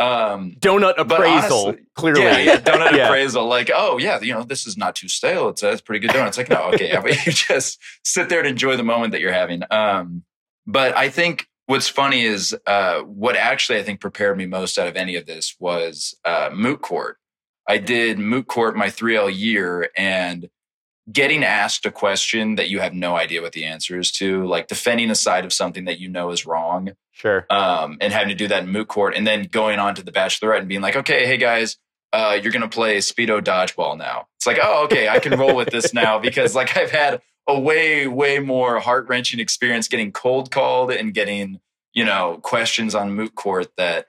Um, 0.00 0.54
donut 0.60 0.94
appraisal 0.96 1.66
honestly- 1.66 1.86
clearly 1.96 2.22
yeah, 2.22 2.38
yeah, 2.38 2.56
donut 2.60 2.92
Yeah. 2.96 3.06
appraisal. 3.08 3.46
Like, 3.46 3.68
oh 3.74 3.98
yeah, 3.98 4.20
you 4.20 4.32
know, 4.32 4.44
this 4.44 4.64
is 4.64 4.76
not 4.76 4.94
too 4.94 5.08
stale. 5.08 5.48
It's 5.48 5.62
a, 5.64 5.72
it's 5.72 5.80
a 5.80 5.84
pretty 5.84 6.06
good 6.06 6.14
donut. 6.14 6.28
It's 6.28 6.38
like, 6.38 6.48
no, 6.48 6.70
okay, 6.72 6.92
you 7.26 7.32
just 7.32 7.80
sit 8.04 8.28
there 8.28 8.38
and 8.38 8.46
enjoy 8.48 8.76
the 8.76 8.84
moment 8.84 9.10
that 9.12 9.20
you're 9.20 9.32
having. 9.32 9.62
Um, 9.72 10.22
but 10.68 10.96
I 10.96 11.08
think 11.08 11.48
what's 11.68 11.88
funny 11.88 12.24
is 12.24 12.56
uh, 12.66 13.00
what 13.02 13.36
actually 13.36 13.78
I 13.78 13.82
think 13.82 14.00
prepared 14.00 14.36
me 14.38 14.46
most 14.46 14.78
out 14.78 14.88
of 14.88 14.96
any 14.96 15.16
of 15.16 15.26
this 15.26 15.54
was 15.60 16.16
uh, 16.24 16.50
moot 16.52 16.80
court. 16.80 17.18
I 17.68 17.76
did 17.76 18.18
moot 18.18 18.46
court 18.46 18.74
my 18.74 18.86
3L 18.86 19.30
year 19.32 19.90
and 19.94 20.48
getting 21.12 21.44
asked 21.44 21.84
a 21.84 21.90
question 21.90 22.54
that 22.54 22.70
you 22.70 22.80
have 22.80 22.94
no 22.94 23.16
idea 23.16 23.42
what 23.42 23.52
the 23.52 23.66
answer 23.66 23.98
is 23.98 24.10
to, 24.12 24.46
like 24.46 24.66
defending 24.66 25.10
a 25.10 25.14
side 25.14 25.44
of 25.44 25.52
something 25.52 25.84
that 25.84 26.00
you 26.00 26.08
know 26.08 26.30
is 26.30 26.46
wrong 26.46 26.92
sure 27.12 27.44
um, 27.50 27.98
and 28.00 28.14
having 28.14 28.30
to 28.30 28.34
do 28.34 28.48
that 28.48 28.62
in 28.62 28.70
moot 28.70 28.88
court, 28.88 29.14
and 29.14 29.26
then 29.26 29.44
going 29.44 29.78
on 29.78 29.94
to 29.94 30.02
the 30.02 30.12
Bachelorette 30.12 30.60
and 30.60 30.68
being 30.68 30.80
like, 30.80 30.96
okay, 30.96 31.26
hey 31.26 31.36
guys, 31.36 31.76
uh, 32.14 32.38
you're 32.42 32.52
gonna 32.52 32.68
play 32.68 32.96
Speedo 32.98 33.42
dodgeball 33.42 33.98
now. 33.98 34.26
It's 34.38 34.46
like, 34.46 34.58
oh, 34.62 34.84
okay, 34.84 35.08
I 35.08 35.18
can 35.18 35.38
roll 35.38 35.54
with 35.54 35.68
this 35.68 35.92
now 35.92 36.18
because 36.18 36.54
like 36.54 36.74
I've 36.78 36.90
had 36.90 37.20
a 37.48 37.58
way, 37.58 38.06
way 38.06 38.38
more 38.38 38.78
heart 38.78 39.08
wrenching 39.08 39.40
experience 39.40 39.88
getting 39.88 40.12
cold 40.12 40.50
called 40.50 40.92
and 40.92 41.14
getting 41.14 41.60
you 41.94 42.04
know 42.04 42.38
questions 42.42 42.94
on 42.94 43.12
moot 43.12 43.34
court 43.34 43.68
that 43.76 44.06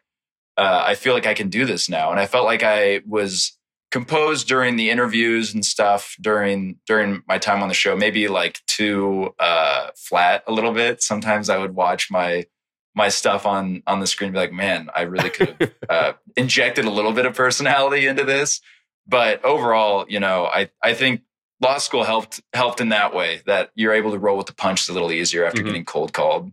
uh, 0.57 0.83
I 0.85 0.95
feel 0.95 1.13
like 1.13 1.25
I 1.25 1.33
can 1.33 1.49
do 1.49 1.65
this 1.65 1.89
now, 1.89 2.11
and 2.11 2.19
I 2.19 2.25
felt 2.25 2.45
like 2.45 2.63
I 2.63 3.01
was 3.07 3.57
composed 3.91 4.47
during 4.47 4.75
the 4.75 4.89
interviews 4.89 5.53
and 5.53 5.65
stuff 5.65 6.15
during 6.21 6.77
during 6.85 7.23
my 7.27 7.37
time 7.39 7.63
on 7.63 7.69
the 7.69 7.73
show 7.73 7.95
maybe 7.95 8.27
like 8.27 8.59
too 8.67 9.33
uh 9.39 9.89
flat 9.95 10.43
a 10.47 10.51
little 10.51 10.73
bit. 10.73 11.01
Sometimes 11.01 11.49
i 11.49 11.57
would 11.57 11.73
watch 11.73 12.11
my 12.11 12.45
my 12.93 13.09
stuff 13.09 13.45
on 13.45 13.81
on 13.87 13.99
the 13.99 14.05
screen 14.05 14.31
be 14.31 14.37
like 14.37 14.51
man 14.51 14.89
i 14.95 15.01
really 15.01 15.31
could 15.31 15.55
have 15.59 15.73
uh, 15.89 16.13
injected 16.35 16.85
a 16.85 16.91
little 16.91 17.13
bit 17.13 17.25
of 17.25 17.33
personality 17.33 18.05
into 18.05 18.23
this. 18.23 18.61
But 19.07 19.43
overall 19.43 20.05
you 20.07 20.19
know 20.19 20.45
i 20.45 20.69
i 20.83 20.93
think 20.93 21.21
law 21.61 21.77
school 21.77 22.03
helped 22.03 22.41
helped 22.53 22.79
in 22.81 22.89
that 22.89 23.13
way 23.13 23.41
that 23.45 23.71
you're 23.75 23.93
able 23.93 24.11
to 24.11 24.17
roll 24.19 24.37
with 24.37 24.47
the 24.47 24.53
punches 24.53 24.89
a 24.89 24.93
little 24.93 25.11
easier 25.11 25.45
after 25.45 25.61
Mhm. 25.61 25.65
getting 25.65 25.85
cold 25.85 26.13
called 26.13 26.51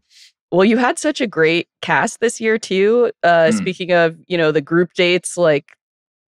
Well, 0.52 0.64
you 0.64 0.76
had 0.76 0.98
such 0.98 1.20
a 1.20 1.26
great 1.26 1.68
cast 1.82 2.20
this 2.20 2.40
year 2.40 2.56
too. 2.58 3.10
Uh, 3.24 3.48
Mm. 3.50 3.58
Speaking 3.58 3.92
of, 3.92 4.16
you 4.28 4.38
know, 4.38 4.52
the 4.52 4.60
group 4.60 4.94
dates, 4.94 5.36
like 5.36 5.72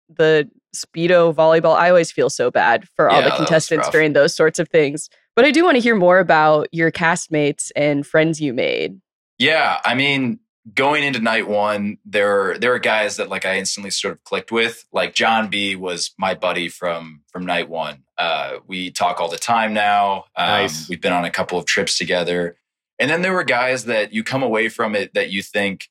the 0.08 0.48
speedo 0.76 1.34
volleyball. 1.34 1.76
I 1.76 1.90
always 1.90 2.12
feel 2.12 2.30
so 2.30 2.50
bad 2.52 2.88
for 2.96 3.10
all 3.10 3.22
Yeah, 3.22 3.30
the 3.30 3.36
contestants 3.36 3.90
during 3.90 4.14
those 4.14 4.34
sorts 4.36 4.60
of 4.60 4.70
things. 4.70 5.10
But 5.36 5.46
I 5.46 5.52
do 5.52 5.64
want 5.64 5.76
to 5.76 5.82
hear 5.82 5.96
more 5.96 6.20
about 6.20 6.68
your 6.72 6.92
castmates 6.92 7.72
and 7.76 8.06
friends 8.06 8.40
you 8.40 8.54
made. 8.54 9.00
Yeah, 9.40 9.80
I 9.84 9.96
mean, 9.96 10.40
going 10.74 11.04
into 11.04 11.20
night 11.20 11.48
one, 11.48 11.98
there 12.06 12.58
there 12.58 12.74
are 12.74 12.80
guys 12.80 13.18
that 13.18 13.30
like 13.30 13.46
I 13.46 13.58
instantly 13.58 13.92
sort 13.92 14.14
of 14.14 14.24
clicked 14.24 14.52
with. 14.52 14.86
Like 14.92 15.14
John 15.14 15.50
B 15.50 15.76
was 15.76 16.12
my 16.18 16.34
buddy 16.34 16.70
from 16.70 17.22
from 17.32 17.46
night 17.46 17.70
one. 17.70 18.04
Uh, 18.18 18.58
we 18.68 18.92
talk 18.92 19.20
all 19.20 19.30
the 19.30 19.38
time 19.38 19.74
now. 19.74 20.26
Um, 20.36 20.48
Nice. 20.48 20.88
We've 20.88 21.02
been 21.02 21.14
on 21.14 21.26
a 21.26 21.32
couple 21.32 21.58
of 21.58 21.66
trips 21.66 21.98
together, 21.98 22.58
and 23.00 23.10
then 23.10 23.22
there 23.22 23.34
were 23.34 23.44
guys 23.44 23.86
that 23.86 24.14
you 24.14 24.24
come 24.24 24.44
away 24.44 24.70
from 24.70 24.96
it 24.96 25.14
that 25.14 25.32
you 25.32 25.42
think, 25.42 25.90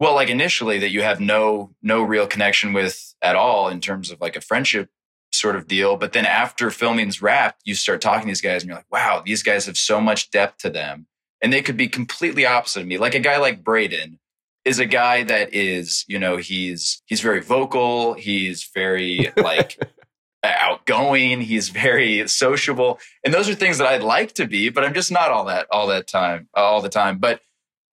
well, 0.00 0.14
like 0.14 0.30
initially 0.30 0.78
that 0.78 0.90
you 0.90 1.02
have 1.02 1.20
no 1.20 1.74
no 1.82 2.02
real 2.02 2.26
connection 2.26 2.72
with 2.72 3.14
at 3.20 3.36
all 3.36 3.68
in 3.68 3.80
terms 3.80 4.10
of 4.10 4.20
like 4.20 4.36
a 4.36 4.40
friendship 4.40 4.88
sort 5.32 5.56
of 5.56 5.66
deal. 5.66 5.96
But 5.96 6.14
then 6.14 6.24
after 6.24 6.70
filming's 6.70 7.20
wrapped, 7.20 7.60
you 7.66 7.74
start 7.74 8.00
talking 8.00 8.22
to 8.22 8.28
these 8.28 8.40
guys, 8.40 8.62
and 8.62 8.68
you're 8.68 8.78
like, 8.78 8.90
wow, 8.90 9.22
these 9.24 9.42
guys 9.42 9.66
have 9.66 9.76
so 9.76 10.00
much 10.00 10.30
depth 10.30 10.58
to 10.58 10.70
them 10.70 11.06
and 11.46 11.52
they 11.52 11.62
could 11.62 11.76
be 11.76 11.86
completely 11.86 12.44
opposite 12.44 12.80
of 12.80 12.88
me. 12.88 12.98
Like 12.98 13.14
a 13.14 13.20
guy 13.20 13.36
like 13.36 13.62
Brayden 13.62 14.18
is 14.64 14.80
a 14.80 14.84
guy 14.84 15.22
that 15.22 15.54
is, 15.54 16.04
you 16.08 16.18
know, 16.18 16.38
he's 16.38 17.00
he's 17.06 17.20
very 17.20 17.40
vocal, 17.40 18.14
he's 18.14 18.68
very 18.74 19.30
like 19.36 19.78
outgoing, 20.42 21.40
he's 21.40 21.68
very 21.68 22.26
sociable, 22.26 22.98
and 23.24 23.32
those 23.32 23.48
are 23.48 23.54
things 23.54 23.78
that 23.78 23.86
I'd 23.86 24.02
like 24.02 24.32
to 24.32 24.46
be, 24.48 24.70
but 24.70 24.82
I'm 24.82 24.92
just 24.92 25.12
not 25.12 25.30
all 25.30 25.44
that 25.44 25.68
all 25.70 25.86
that 25.86 26.08
time 26.08 26.48
all 26.52 26.82
the 26.82 26.88
time. 26.88 27.18
But 27.18 27.42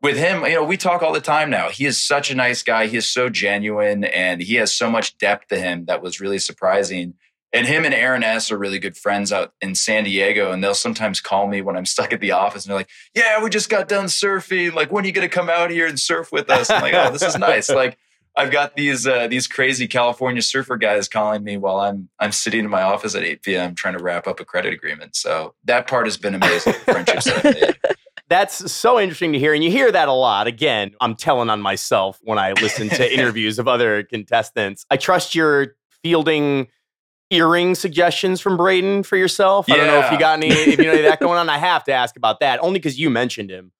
with 0.02 0.18
him, 0.18 0.44
you 0.46 0.56
know, 0.56 0.64
we 0.64 0.76
talk 0.76 1.04
all 1.04 1.14
the 1.14 1.22
time 1.22 1.52
now. 1.52 1.70
He 1.70 1.86
is 1.86 2.04
such 2.04 2.32
a 2.32 2.36
nice 2.36 2.64
guy. 2.64 2.88
He 2.88 2.98
is 2.98 3.08
so 3.08 3.30
genuine 3.30 4.04
and 4.04 4.42
he 4.42 4.56
has 4.56 4.74
so 4.74 4.90
much 4.90 5.16
depth 5.20 5.50
to 5.50 5.60
him 5.60 5.86
that 5.86 6.02
was 6.02 6.20
really 6.20 6.40
surprising. 6.40 7.14
And 7.54 7.68
him 7.68 7.86
and 7.86 7.94
Aaron 7.94 8.24
S 8.24 8.52
are 8.52 8.58
really 8.58 8.80
good 8.80 8.98
friends 8.98 9.32
out 9.32 9.54
in 9.62 9.76
San 9.76 10.04
Diego. 10.06 10.52
And 10.52 10.64
they'll 10.64 10.74
sometimes 10.74 11.22
call 11.22 11.48
me 11.48 11.62
when 11.62 11.78
I'm 11.78 11.86
stuck 11.86 12.12
at 12.12 12.20
the 12.20 12.32
office 12.32 12.66
and 12.66 12.72
they're 12.72 12.80
like, 12.80 12.90
Yeah, 13.16 13.42
we 13.44 13.50
just 13.50 13.70
got 13.70 13.88
done 13.88 14.06
surfing. 14.06 14.74
Like, 14.74 14.92
when 14.92 15.04
are 15.04 15.08
you 15.08 15.14
gonna 15.14 15.30
come 15.30 15.50
out 15.50 15.70
here 15.70 15.88
and 15.88 16.00
surf 16.00 16.32
with 16.32 16.50
us? 16.50 16.70
I'm 16.70 16.82
like, 16.82 16.96
oh, 16.96 17.12
this 17.12 17.22
is 17.22 17.38
nice. 17.38 17.70
Like 17.74 17.98
I've 18.36 18.52
got 18.52 18.76
these 18.76 19.06
uh, 19.06 19.28
these 19.28 19.48
crazy 19.48 19.88
California 19.88 20.42
surfer 20.42 20.78
guys 20.78 21.08
calling 21.08 21.44
me 21.44 21.58
while 21.58 21.80
I'm 21.80 22.10
I'm 22.20 22.32
sitting 22.32 22.62
in 22.62 22.70
my 22.70 22.82
office 22.82 23.16
at 23.16 23.24
8 23.24 23.44
p.m. 23.44 23.76
trying 23.76 23.98
to 23.98 24.04
wrap 24.04 24.28
up 24.28 24.40
a 24.40 24.46
credit 24.46 24.74
agreement. 24.74 25.16
So 25.16 25.54
that 25.66 25.88
part 25.88 26.08
has 26.08 26.18
been 26.18 26.36
amazing. 26.36 26.74
friendships 26.74 27.26
that 27.26 27.46
I've 27.46 27.62
made. 27.62 27.96
That's 28.30 28.72
so 28.72 29.00
interesting 29.00 29.34
to 29.34 29.40
hear. 29.40 29.54
And 29.54 29.64
you 29.64 29.70
hear 29.70 29.92
that 29.92 30.08
a 30.08 30.14
lot. 30.14 30.48
Again, 30.48 30.94
I'm 31.00 31.16
telling 31.16 31.50
on 31.50 31.62
myself 31.62 32.20
when 32.24 32.40
I 32.40 32.54
listen 32.54 32.90
to 32.90 33.14
interviews 33.20 33.60
of 33.60 33.68
other 33.68 34.04
contestants. 34.04 34.86
I 34.90 34.98
trust 34.98 35.36
you're 35.36 35.76
fielding 36.02 36.68
earring 37.30 37.76
suggestions 37.76 38.42
from 38.42 38.58
Brayden 38.58 39.06
for 39.06 39.18
yourself. 39.18 39.70
I 39.72 39.78
don't 39.78 39.88
know 39.88 40.00
if 40.00 40.12
you 40.12 40.20
got 40.20 40.38
any, 40.38 40.50
if 40.50 40.80
you 40.80 40.86
know 40.86 41.02
that 41.02 41.20
going 41.20 41.38
on. 41.38 41.50
I 41.50 41.58
have 41.58 41.84
to 41.86 41.94
ask 41.94 42.16
about 42.16 42.40
that 42.42 42.62
only 42.62 42.80
because 42.80 43.00
you 43.00 43.10
mentioned 43.10 43.50
him. 43.50 43.72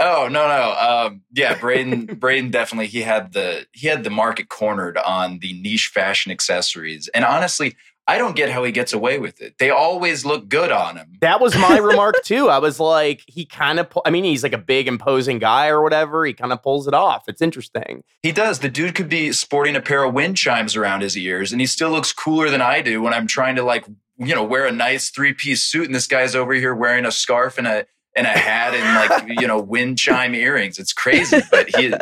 Oh 0.00 0.28
no 0.30 0.46
no 0.46 1.06
um, 1.08 1.22
yeah 1.34 1.56
Brayden 1.56 2.06
Brayden 2.20 2.52
definitely 2.52 2.86
he 2.86 3.02
had 3.02 3.32
the 3.32 3.66
he 3.72 3.88
had 3.88 4.04
the 4.04 4.10
market 4.10 4.48
cornered 4.48 4.96
on 4.96 5.40
the 5.40 5.60
niche 5.60 5.90
fashion 5.92 6.30
accessories 6.30 7.08
and 7.08 7.24
honestly 7.24 7.74
I 8.08 8.18
don't 8.18 8.34
get 8.34 8.50
how 8.50 8.64
he 8.64 8.72
gets 8.72 8.92
away 8.92 9.18
with 9.18 9.40
it 9.40 9.58
they 9.58 9.70
always 9.70 10.24
look 10.24 10.48
good 10.48 10.72
on 10.72 10.96
him 10.96 11.18
That 11.20 11.40
was 11.40 11.54
my 11.56 11.76
remark 11.90 12.16
too. 12.24 12.48
I 12.48 12.58
was 12.58 12.80
like, 12.80 13.22
he 13.26 13.44
kind 13.44 13.78
of, 13.78 13.86
I 14.04 14.10
mean, 14.10 14.24
he's 14.24 14.42
like 14.42 14.52
a 14.52 14.58
big, 14.58 14.88
imposing 14.88 15.38
guy 15.38 15.68
or 15.68 15.82
whatever. 15.82 16.24
He 16.24 16.32
kind 16.32 16.52
of 16.52 16.62
pulls 16.62 16.88
it 16.88 16.94
off. 16.94 17.24
It's 17.28 17.42
interesting. 17.42 18.02
he 18.22 18.32
does 18.32 18.60
the 18.60 18.68
dude 18.68 18.94
could 18.94 19.08
be 19.08 19.32
sporting 19.32 19.76
a 19.76 19.80
pair 19.80 20.02
of 20.04 20.14
wind 20.14 20.36
chimes 20.36 20.74
around 20.74 21.02
his 21.02 21.16
ears 21.16 21.52
and 21.52 21.60
he 21.60 21.66
still 21.66 21.90
looks 21.90 22.12
cooler 22.12 22.48
than 22.50 22.62
I 22.62 22.80
do 22.82 23.02
when 23.02 23.12
I'm 23.14 23.26
trying 23.26 23.56
to 23.56 23.62
like 23.62 23.84
you 24.16 24.34
know 24.34 24.42
wear 24.44 24.66
a 24.66 24.72
nice 24.72 25.10
three 25.10 25.32
piece 25.34 25.62
suit 25.62 25.86
and 25.86 25.94
this 25.94 26.06
guy's 26.06 26.34
over 26.34 26.52
here 26.54 26.74
wearing 26.74 27.04
a 27.04 27.12
scarf 27.12 27.58
and 27.58 27.66
a 27.66 27.86
and 28.16 28.26
a 28.26 28.30
hat 28.30 28.74
and 28.74 29.26
like 29.28 29.40
you 29.40 29.46
know 29.46 29.60
wind 29.60 29.98
chime 29.98 30.34
earrings 30.34 30.78
it's 30.78 30.92
crazy 30.92 31.40
but 31.50 31.68
he 31.76 31.92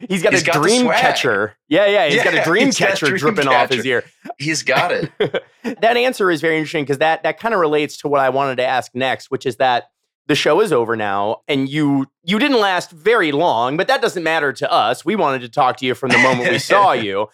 He's 0.00 0.22
got 0.22 0.32
He's 0.34 0.42
a 0.42 0.46
got 0.46 0.62
dream 0.62 0.86
catcher. 0.88 1.56
Yeah, 1.68 1.86
yeah. 1.86 2.08
He's 2.08 2.22
got 2.22 2.34
a 2.34 2.44
dream 2.44 2.70
catcher 2.70 3.06
dream 3.06 3.18
dripping 3.18 3.48
off 3.48 3.70
his 3.70 3.86
ear. 3.86 4.04
he's 4.38 4.62
got 4.62 4.92
it 4.92 5.10
that 5.80 5.96
answer 5.96 6.30
is 6.30 6.40
very 6.40 6.56
interesting 6.56 6.84
because 6.84 6.98
that 6.98 7.22
that 7.22 7.38
kind 7.40 7.54
of 7.54 7.60
relates 7.60 7.96
to 7.98 8.08
what 8.08 8.20
I 8.20 8.28
wanted 8.28 8.56
to 8.56 8.66
ask 8.66 8.94
next, 8.94 9.30
which 9.30 9.46
is 9.46 9.56
that 9.56 9.90
the 10.26 10.34
show 10.34 10.60
is 10.60 10.72
over 10.72 10.96
now 10.96 11.42
and 11.48 11.68
you 11.68 12.06
you 12.24 12.38
didn't 12.38 12.60
last 12.60 12.90
very 12.90 13.32
long, 13.32 13.76
but 13.76 13.88
that 13.88 14.02
doesn't 14.02 14.22
matter 14.22 14.52
to 14.52 14.70
us. 14.70 15.04
We 15.04 15.16
wanted 15.16 15.40
to 15.42 15.48
talk 15.48 15.78
to 15.78 15.86
you 15.86 15.94
from 15.94 16.10
the 16.10 16.18
moment 16.18 16.50
we 16.50 16.58
saw 16.58 16.92
you. 16.92 17.28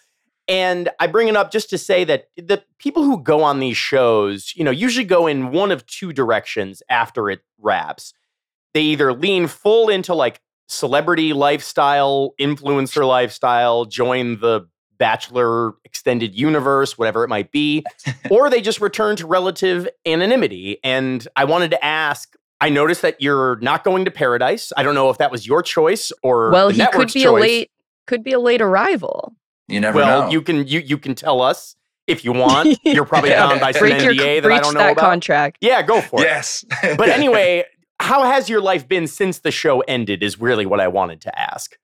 And 0.47 0.89
I 0.99 1.07
bring 1.07 1.29
it 1.29 1.37
up 1.37 1.51
just 1.51 1.69
to 1.69 1.77
say 1.77 2.03
that 2.03 2.25
the 2.35 2.63
people 2.77 3.03
who 3.03 3.23
go 3.23 3.43
on 3.43 3.59
these 3.59 3.77
shows, 3.77 4.53
you 4.55 4.63
know, 4.65 4.71
usually 4.71 5.05
go 5.05 5.25
in 5.25 5.51
one 5.51 5.71
of 5.71 5.85
two 5.85 6.11
directions 6.11 6.83
after 6.89 7.29
it 7.29 7.39
wraps. 7.57 8.13
They 8.73 8.81
either 8.81 9.13
lean 9.13 9.47
full 9.47 9.87
into 9.87 10.13
like 10.13 10.41
celebrity 10.67 11.33
lifestyle, 11.33 12.33
influencer 12.39 13.07
lifestyle, 13.07 13.85
join 13.85 14.39
the 14.39 14.67
Bachelor 14.99 15.73
extended 15.83 16.33
universe, 16.35 16.97
whatever 16.97 17.23
it 17.23 17.27
might 17.27 17.51
be, 17.51 17.83
or 18.29 18.49
they 18.49 18.61
just 18.61 18.79
return 18.79 19.15
to 19.17 19.27
relative 19.27 19.87
anonymity. 20.05 20.77
And 20.83 21.27
I 21.35 21.45
wanted 21.45 21.71
to 21.71 21.83
ask 21.83 22.33
I 22.61 22.69
noticed 22.69 23.01
that 23.01 23.21
you're 23.21 23.57
not 23.57 23.83
going 23.83 24.05
to 24.05 24.11
paradise. 24.11 24.71
I 24.77 24.83
don't 24.83 24.95
know 24.95 25.09
if 25.09 25.17
that 25.17 25.31
was 25.31 25.45
your 25.45 25.61
choice 25.61 26.13
or 26.21 26.51
well, 26.51 26.69
the 26.69 26.75
he 26.75 26.87
could 26.87 27.07
be 27.11 27.23
choice. 27.23 27.25
a 27.25 27.31
late 27.31 27.71
could 28.07 28.23
be 28.23 28.31
a 28.31 28.39
late 28.39 28.61
arrival. 28.61 29.33
you 29.67 29.81
never 29.81 29.97
well, 29.97 30.23
know 30.23 30.29
you 30.29 30.41
can 30.41 30.65
you 30.67 30.79
you 30.79 30.97
can 30.97 31.15
tell 31.15 31.41
us 31.41 31.75
if 32.07 32.23
you 32.23 32.31
want. 32.31 32.77
You're 32.85 33.03
probably 33.03 33.31
Yeah. 33.31 33.47
bound 33.49 33.59
by 33.59 33.71
some 33.73 33.79
break 33.81 34.01
your 34.03 34.13
NDA 34.13 34.41
that 34.43 34.51
I 34.51 34.59
don't 34.61 34.73
know 34.75 34.79
that 34.79 34.93
about. 34.93 35.01
contract. 35.03 35.57
Yeah, 35.59 35.81
go 35.81 35.99
for 35.99 36.21
it. 36.21 36.25
yes 36.25 36.63
But 36.97 37.09
anyway, 37.09 37.65
how 38.03 38.23
has 38.23 38.49
your 38.49 38.61
life 38.61 38.87
been 38.87 39.07
since 39.07 39.39
the 39.39 39.51
show 39.51 39.79
ended? 39.81 40.21
Is 40.23 40.39
really 40.39 40.65
what 40.65 40.79
I 40.79 40.87
wanted 40.87 41.21
to 41.21 41.39
ask. 41.39 41.77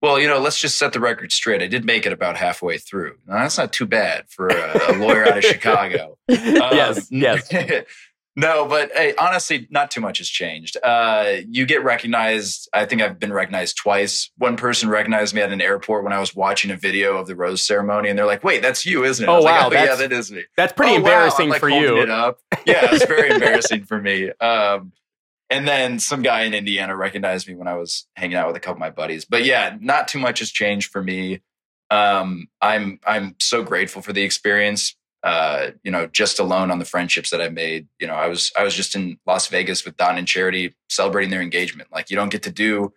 Well, 0.00 0.18
you 0.20 0.28
know, 0.28 0.38
let's 0.38 0.60
just 0.60 0.76
set 0.78 0.92
the 0.92 1.00
record 1.00 1.32
straight. 1.32 1.60
I 1.60 1.66
did 1.66 1.84
make 1.84 2.06
it 2.06 2.12
about 2.12 2.36
halfway 2.36 2.78
through. 2.78 3.16
Now, 3.26 3.40
that's 3.42 3.58
not 3.58 3.72
too 3.72 3.84
bad 3.86 4.26
for 4.30 4.46
a, 4.48 4.92
a 4.92 4.96
lawyer 4.96 5.26
out 5.26 5.38
of 5.38 5.44
Chicago. 5.52 6.16
yes, 6.28 6.98
Um, 6.98 7.04
yes. 7.10 7.52
no, 8.36 8.66
but 8.68 8.92
hey, 8.94 9.14
honestly, 9.18 9.66
not 9.70 9.90
too 9.90 10.00
much 10.00 10.18
has 10.18 10.28
changed. 10.28 10.76
Uh, 10.84 11.38
you 11.48 11.66
get 11.66 11.82
recognized. 11.82 12.68
I 12.72 12.84
think 12.86 13.02
I've 13.02 13.18
been 13.18 13.32
recognized 13.32 13.76
twice. 13.76 14.30
One 14.38 14.56
person 14.56 14.88
recognized 14.88 15.34
me 15.34 15.40
at 15.42 15.50
an 15.50 15.60
airport 15.60 16.04
when 16.04 16.12
I 16.12 16.20
was 16.20 16.32
watching 16.34 16.70
a 16.70 16.76
video 16.76 17.16
of 17.16 17.26
the 17.26 17.34
rose 17.34 17.62
ceremony, 17.66 18.08
and 18.08 18.16
they're 18.16 18.24
like, 18.24 18.44
"Wait, 18.44 18.62
that's 18.62 18.86
you, 18.86 19.02
isn't 19.04 19.24
it?" 19.24 19.28
Oh, 19.28 19.34
was 19.36 19.44
like, 19.44 19.60
wow, 19.60 19.68
oh 19.68 19.72
yeah, 19.72 19.96
that's- 19.96 20.30
me. 20.30 20.44
That's 20.56 20.72
pretty 20.72 20.92
"Oh, 20.92 20.94
wow." 20.94 20.98
embarrassing 21.00 21.44
I'm, 21.46 21.50
like, 21.50 21.60
for 21.60 21.68
you. 21.70 22.00
It 22.00 22.08
up. 22.10 22.38
Yeah, 22.64 22.86
it's 22.92 23.04
very 23.06 23.30
embarrassing 23.30 23.82
for 23.84 24.00
me. 24.00 24.30
Um, 24.40 24.92
and 25.50 25.66
then 25.66 25.98
some 25.98 26.22
guy 26.22 26.42
in 26.42 26.54
Indiana 26.54 26.96
recognized 26.96 27.48
me 27.48 27.54
when 27.54 27.68
I 27.68 27.74
was 27.74 28.06
hanging 28.16 28.36
out 28.36 28.46
with 28.48 28.56
a 28.56 28.60
couple 28.60 28.76
of 28.76 28.80
my 28.80 28.90
buddies. 28.90 29.24
But 29.24 29.44
yeah, 29.44 29.76
not 29.80 30.08
too 30.08 30.18
much 30.18 30.40
has 30.40 30.50
changed 30.50 30.90
for 30.90 31.02
me. 31.02 31.40
Um, 31.90 32.48
I'm 32.60 33.00
I'm 33.06 33.36
so 33.40 33.62
grateful 33.62 34.02
for 34.02 34.12
the 34.12 34.22
experience. 34.22 34.94
Uh, 35.22 35.70
you 35.82 35.90
know, 35.90 36.06
just 36.06 36.38
alone 36.38 36.70
on 36.70 36.78
the 36.78 36.84
friendships 36.84 37.30
that 37.30 37.40
I 37.40 37.48
made. 37.48 37.88
You 37.98 38.06
know, 38.06 38.14
I 38.14 38.28
was 38.28 38.52
I 38.58 38.62
was 38.62 38.74
just 38.74 38.94
in 38.94 39.18
Las 39.26 39.48
Vegas 39.48 39.84
with 39.84 39.96
Don 39.96 40.18
and 40.18 40.28
Charity 40.28 40.74
celebrating 40.88 41.30
their 41.30 41.42
engagement. 41.42 41.90
Like 41.92 42.10
you 42.10 42.16
don't 42.16 42.30
get 42.30 42.42
to 42.44 42.52
do 42.52 42.92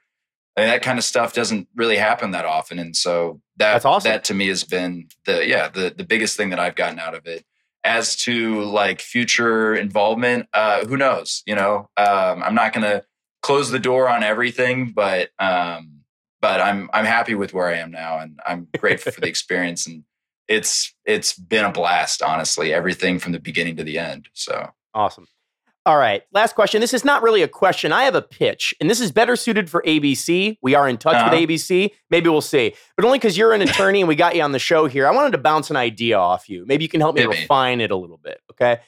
I 0.58 0.62
mean, 0.62 0.70
that 0.70 0.82
kind 0.82 0.98
of 1.00 1.06
stuff 1.06 1.34
doesn't 1.34 1.68
really 1.76 1.98
happen 1.98 2.32
that 2.32 2.46
often. 2.46 2.78
And 2.78 2.96
so 2.96 3.42
that 3.58 3.74
That's 3.74 3.86
awesome. 3.86 4.12
that 4.12 4.24
to 4.26 4.34
me 4.34 4.48
has 4.50 4.64
been 4.64 5.08
the 5.26 5.48
yeah, 5.48 5.70
the 5.70 5.94
the 5.96 6.04
biggest 6.04 6.36
thing 6.36 6.50
that 6.50 6.60
I've 6.60 6.76
gotten 6.76 7.00
out 7.00 7.16
of 7.16 7.26
it. 7.26 7.46
As 7.84 8.16
to 8.18 8.62
like 8.62 9.02
future 9.02 9.76
involvement, 9.76 10.48
uh, 10.54 10.86
who 10.86 10.98
knows? 10.98 11.42
You 11.46 11.56
know, 11.56 11.90
um, 11.98 12.44
I'm 12.44 12.56
not 12.56 12.74
gonna 12.74 13.04
close 13.42 13.72
the 13.72 13.80
door 13.80 14.08
on 14.08 14.24
everything, 14.24 14.92
but 14.92 15.30
um, 15.40 16.02
but 16.42 16.62
I'm 16.62 16.90
I'm 16.94 17.06
happy 17.06 17.36
with 17.36 17.54
where 17.54 17.68
I 17.68 17.76
am 17.76 17.92
now, 17.92 18.20
and 18.20 18.40
I'm 18.46 18.68
grateful 18.78 19.12
for 19.12 19.22
the 19.22 19.28
experience. 19.36 19.88
And 19.88 20.04
it's 20.48 20.94
it's 21.06 21.34
been 21.34 21.66
a 21.66 21.72
blast, 21.72 22.22
honestly. 22.22 22.74
Everything 22.74 23.20
from 23.20 23.32
the 23.32 23.40
beginning 23.40 23.78
to 23.78 23.84
the 23.84 23.98
end. 23.98 24.30
So 24.34 24.72
Awesome. 24.94 25.28
All 25.86 25.98
right. 25.98 26.22
Last 26.32 26.54
question. 26.54 26.80
This 26.80 26.94
is 26.94 27.04
not 27.04 27.24
really 27.24 27.42
a 27.42 27.48
question. 27.48 27.92
I 27.92 28.04
have 28.04 28.14
a 28.14 28.22
pitch, 28.22 28.72
and 28.80 28.88
this 28.88 29.02
is 29.02 29.12
better 29.12 29.36
suited 29.36 29.68
for 29.68 29.82
ABC. 29.82 30.58
We 30.62 30.76
are 30.76 30.88
in 30.88 30.98
touch 31.00 31.16
Uh-huh. 31.16 31.30
with 31.32 31.40
ABC. 31.50 31.90
Maybe 32.12 32.30
we'll 32.30 32.42
see. 32.42 32.76
But 32.96 33.06
only 33.06 33.18
because 33.18 33.36
you're 33.36 33.54
an 33.54 33.62
attorney 33.68 34.00
and 34.02 34.08
we 34.08 34.16
got 34.16 34.36
you 34.36 34.44
on 34.44 34.52
the 34.52 34.60
show 34.60 34.86
here, 34.86 35.08
I 35.08 35.12
wanted 35.12 35.32
to 35.32 35.40
bounce 35.40 35.72
an 35.72 35.78
idea 35.78 36.20
off 36.20 36.48
you. 36.50 36.66
Maybe 36.68 36.84
you 36.84 36.90
can 36.90 37.02
help 37.02 37.16
me 37.16 37.22
me. 37.26 37.36
refine 37.36 37.82
it 37.82 37.90
a 37.90 37.96
little 37.96 38.18
bit. 38.20 38.42
Okay. 38.52 38.80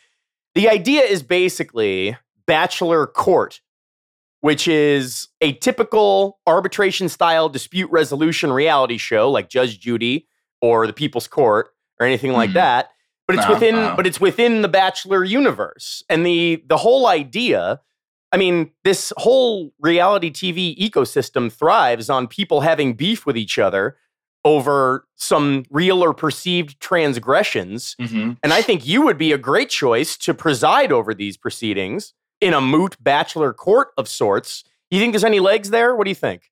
The 0.54 0.70
idea 0.70 1.02
is 1.02 1.24
basically 1.24 2.16
Bachelor 2.46 3.08
Court, 3.08 3.60
which 4.41 4.68
is 4.68 5.30
a 5.41 5.54
typical 5.54 6.38
arbitration 6.46 7.10
style 7.10 7.50
dispute 7.50 7.89
resolution 7.89 8.54
reality 8.54 8.98
show 9.00 9.32
like 9.32 9.50
Judge 9.50 9.80
Judy 9.80 10.28
or 10.62 10.86
The 10.86 10.94
People's 10.94 11.28
Court 11.28 11.70
or 12.00 12.06
anything 12.06 12.34
like 12.34 12.52
Mhm. 12.52 12.54
that. 12.54 12.89
But 13.28 13.38
it's 13.38 13.45
No, 13.47 13.53
within 13.53 13.76
no. 13.76 13.93
but 13.95 14.05
it's 14.07 14.19
within 14.19 14.61
the 14.61 14.67
Bachelor 14.67 15.24
universe. 15.24 16.03
And 16.09 16.26
the 16.26 16.63
the 16.67 16.78
whole 16.78 17.07
idea, 17.07 17.80
I 18.32 18.38
mean, 18.38 18.71
this 18.84 19.13
whole 19.17 19.74
reality 19.80 20.30
TV 20.32 20.78
ecosystem 20.78 21.51
thrives 21.51 22.09
on 22.09 22.28
people 22.28 22.61
having 22.61 22.93
beef 22.93 23.26
with 23.26 23.38
each 23.38 23.57
other 23.57 23.97
over 24.45 25.07
some 25.15 25.63
real 25.69 26.03
or 26.03 26.13
perceived 26.13 26.78
transgressions. 26.82 27.95
mhm. 28.01 28.38
And 28.43 28.51
I 28.53 28.61
think 28.61 28.86
you 28.86 29.01
would 29.03 29.17
be 29.17 29.32
a 29.32 29.38
great 29.38 29.69
choice 29.69 30.17
to 30.17 30.34
preside 30.34 30.91
over 30.91 31.13
these 31.13 31.38
proceedings 31.38 32.13
in 32.41 32.53
a 32.53 32.59
moot 32.59 32.97
bachelor 32.99 33.53
court 33.53 33.91
of 33.97 34.09
sorts. 34.09 34.65
You 34.91 34.99
think 34.99 35.13
there's 35.13 35.24
any 35.24 35.39
legs 35.39 35.69
there? 35.69 35.95
What 35.95 36.03
do 36.03 36.11
you 36.11 36.15
think? 36.15 36.51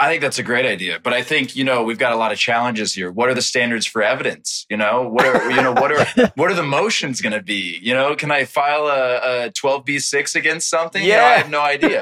I 0.00 0.08
think 0.08 0.22
that's 0.22 0.38
a 0.38 0.42
great 0.42 0.66
idea, 0.66 0.98
but 1.02 1.12
I 1.12 1.22
think 1.22 1.54
you 1.54 1.64
know 1.64 1.82
we've 1.84 1.98
got 1.98 2.12
a 2.12 2.16
lot 2.16 2.32
of 2.32 2.38
challenges 2.38 2.92
here. 2.92 3.10
What 3.12 3.28
are 3.28 3.34
the 3.34 3.42
standards 3.42 3.86
for 3.86 4.02
evidence? 4.02 4.66
You 4.68 4.76
know, 4.76 5.08
what 5.08 5.24
are 5.24 5.50
you 5.50 5.62
know 5.62 5.72
what 5.72 5.92
are 5.92 6.32
what 6.34 6.50
are 6.50 6.54
the 6.54 6.62
motions 6.62 7.20
going 7.20 7.32
to 7.32 7.42
be? 7.42 7.78
You 7.80 7.94
know, 7.94 8.16
can 8.16 8.30
I 8.30 8.44
file 8.44 8.88
a 8.88 9.50
twelve 9.50 9.84
b 9.84 9.98
six 9.98 10.34
against 10.34 10.68
something? 10.68 11.02
Yeah, 11.02 11.44
you 11.44 11.50
know, 11.50 11.60
I 11.60 11.68
have 11.68 11.84
no 11.84 11.94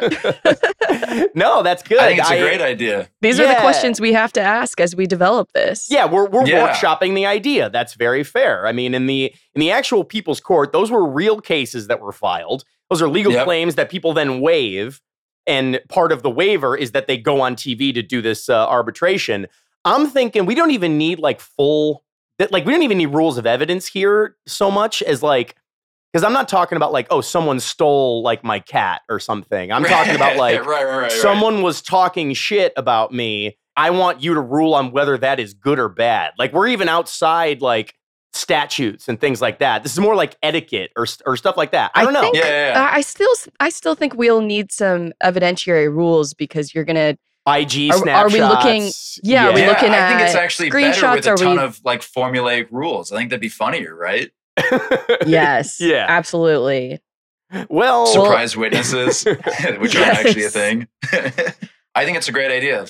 idea. 1.19 1.31
no, 1.35 1.63
that's 1.63 1.83
good. 1.83 1.99
I 1.99 2.09
think 2.09 2.21
it's 2.21 2.31
a 2.31 2.41
great 2.41 2.61
idea. 2.61 3.09
These 3.21 3.39
yeah. 3.39 3.45
are 3.45 3.55
the 3.55 3.61
questions 3.61 4.01
we 4.01 4.13
have 4.13 4.33
to 4.35 4.41
ask 4.41 4.81
as 4.81 4.97
we 4.97 5.07
develop 5.07 5.53
this. 5.53 5.89
Yeah, 5.91 6.07
we're 6.07 6.29
we're 6.29 6.47
yeah. 6.47 6.67
workshopping 6.67 7.15
the 7.15 7.27
idea. 7.27 7.69
That's 7.69 7.95
very 7.95 8.25
fair. 8.25 8.67
I 8.67 8.73
mean, 8.73 8.95
in 8.95 9.07
the 9.07 9.35
in 9.55 9.61
the 9.61 9.71
actual 9.71 10.05
people's 10.05 10.41
court, 10.41 10.73
those 10.73 10.91
were 10.91 11.07
real 11.07 11.41
cases 11.41 11.89
that 11.89 12.01
were 12.01 12.13
filed. 12.13 12.65
Those 12.89 13.03
are 13.03 13.09
legal 13.09 13.33
yep. 13.33 13.45
claims 13.45 13.75
that 13.77 13.91
people 13.91 14.13
then 14.13 14.41
waive 14.41 15.01
and 15.47 15.81
part 15.89 16.13
of 16.13 16.23
the 16.23 16.31
waiver 16.31 16.77
is 16.77 16.93
that 16.93 17.07
they 17.07 17.17
go 17.17 17.41
on 17.41 17.57
TV 17.57 17.93
to 17.95 18.03
do 18.03 18.23
this 18.23 18.49
uh, 18.49 18.67
arbitration. 18.69 19.47
I'm 19.85 20.09
thinking 20.09 20.47
we 20.47 20.55
don't 20.55 20.71
even 20.71 20.99
need 20.99 21.19
like 21.19 21.41
full 21.41 22.05
that 22.39 22.53
like 22.53 22.65
we 22.65 22.73
don't 22.73 22.83
even 22.83 22.99
need 22.99 23.07
rules 23.07 23.39
of 23.39 23.47
evidence 23.47 23.87
here 23.87 24.37
so 24.47 24.71
much 24.71 25.03
as 25.03 25.23
like 25.23 25.57
because 26.13 26.25
I'm 26.25 26.33
not 26.33 26.49
talking 26.49 26.77
about 26.77 26.93
like 26.93 27.07
oh 27.11 27.21
someone 27.21 27.61
stole 27.61 28.23
like 28.23 28.45
my 28.45 28.61
cat 28.61 29.03
or 29.09 29.19
something. 29.19 29.73
I'm 29.73 29.85
talking 29.85 30.15
about 30.15 30.37
like 30.39 30.65
right, 30.65 30.85
right, 30.85 30.99
right, 31.03 31.13
someone 31.13 31.63
was 31.63 31.83
talking 31.83 32.35
shit 32.35 32.73
about 32.77 33.13
me. 33.13 33.59
I 33.77 33.91
want 33.91 34.23
you 34.23 34.35
to 34.35 34.41
rule 34.41 34.75
on 34.75 34.93
whether 34.93 35.17
that 35.19 35.41
is 35.41 35.55
good 35.55 35.79
or 35.79 35.89
bad. 35.89 36.33
Like 36.39 36.53
we're 36.53 36.69
even 36.69 36.89
outside 36.89 37.63
like 37.63 37.95
statutes 38.33 39.09
and 39.09 39.21
things 39.21 39.41
like 39.41 39.59
that. 39.59 39.83
This 39.83 39.93
is 39.93 39.99
more 39.99 40.15
like 40.15 40.37
etiquette 40.43 40.93
or 40.97 41.07
or 41.27 41.37
stuff 41.37 41.57
like 41.57 41.73
that. 41.73 41.91
I 41.95 42.05
don't 42.05 42.17
I 42.17 42.21
know. 42.21 42.33
Think, 42.33 42.37
yeah, 42.37 42.51
yeah, 42.51 42.73
yeah. 42.73 42.91
I 42.93 43.01
still 43.01 43.33
I 43.61 43.69
still 43.69 43.95
think 43.95 44.15
we'll 44.15 44.41
need 44.41 44.73
some 44.73 45.13
evidentiary 45.23 45.93
rules 45.93 46.35
because 46.35 46.75
you're 46.75 46.85
gonna 46.85 47.17
IG 47.47 47.91
are, 47.91 47.99
snapshots. 47.99 48.07
Are 48.07 48.29
we 48.31 48.41
looking? 48.41 48.83
Yeah, 49.23 49.45
yeah. 49.45 49.49
are 49.49 49.55
we 49.55 49.67
looking 49.67 49.89
at? 49.89 49.95
I 49.95 49.99
at? 49.99 50.09
think 50.09 50.29
it's 50.29 50.37
actually 50.37 50.71
better 50.71 51.11
with 51.13 51.27
a 51.27 51.31
are 51.31 51.37
ton 51.37 51.57
we, 51.57 51.63
of 51.63 51.81
like 51.85 52.01
formulaic 52.01 52.69
rules. 52.71 53.13
I 53.13 53.17
think 53.17 53.31
that'd 53.31 53.41
be 53.41 53.49
funnier, 53.49 53.95
right? 53.95 54.31
yes. 55.27 55.81
Yeah. 55.81 56.07
Absolutely. 56.09 57.01
Well, 57.69 58.07
surprise 58.07 58.57
witnesses, 58.57 59.25
which 59.79 59.95
yes. 59.95 59.97
are 59.97 60.27
actually 60.27 60.45
a 60.45 60.51
thing. 60.51 60.89
I 61.95 62.05
think 62.05 62.17
it's 62.17 62.29
a 62.29 62.33
great 62.33 62.51
idea. 62.51 62.87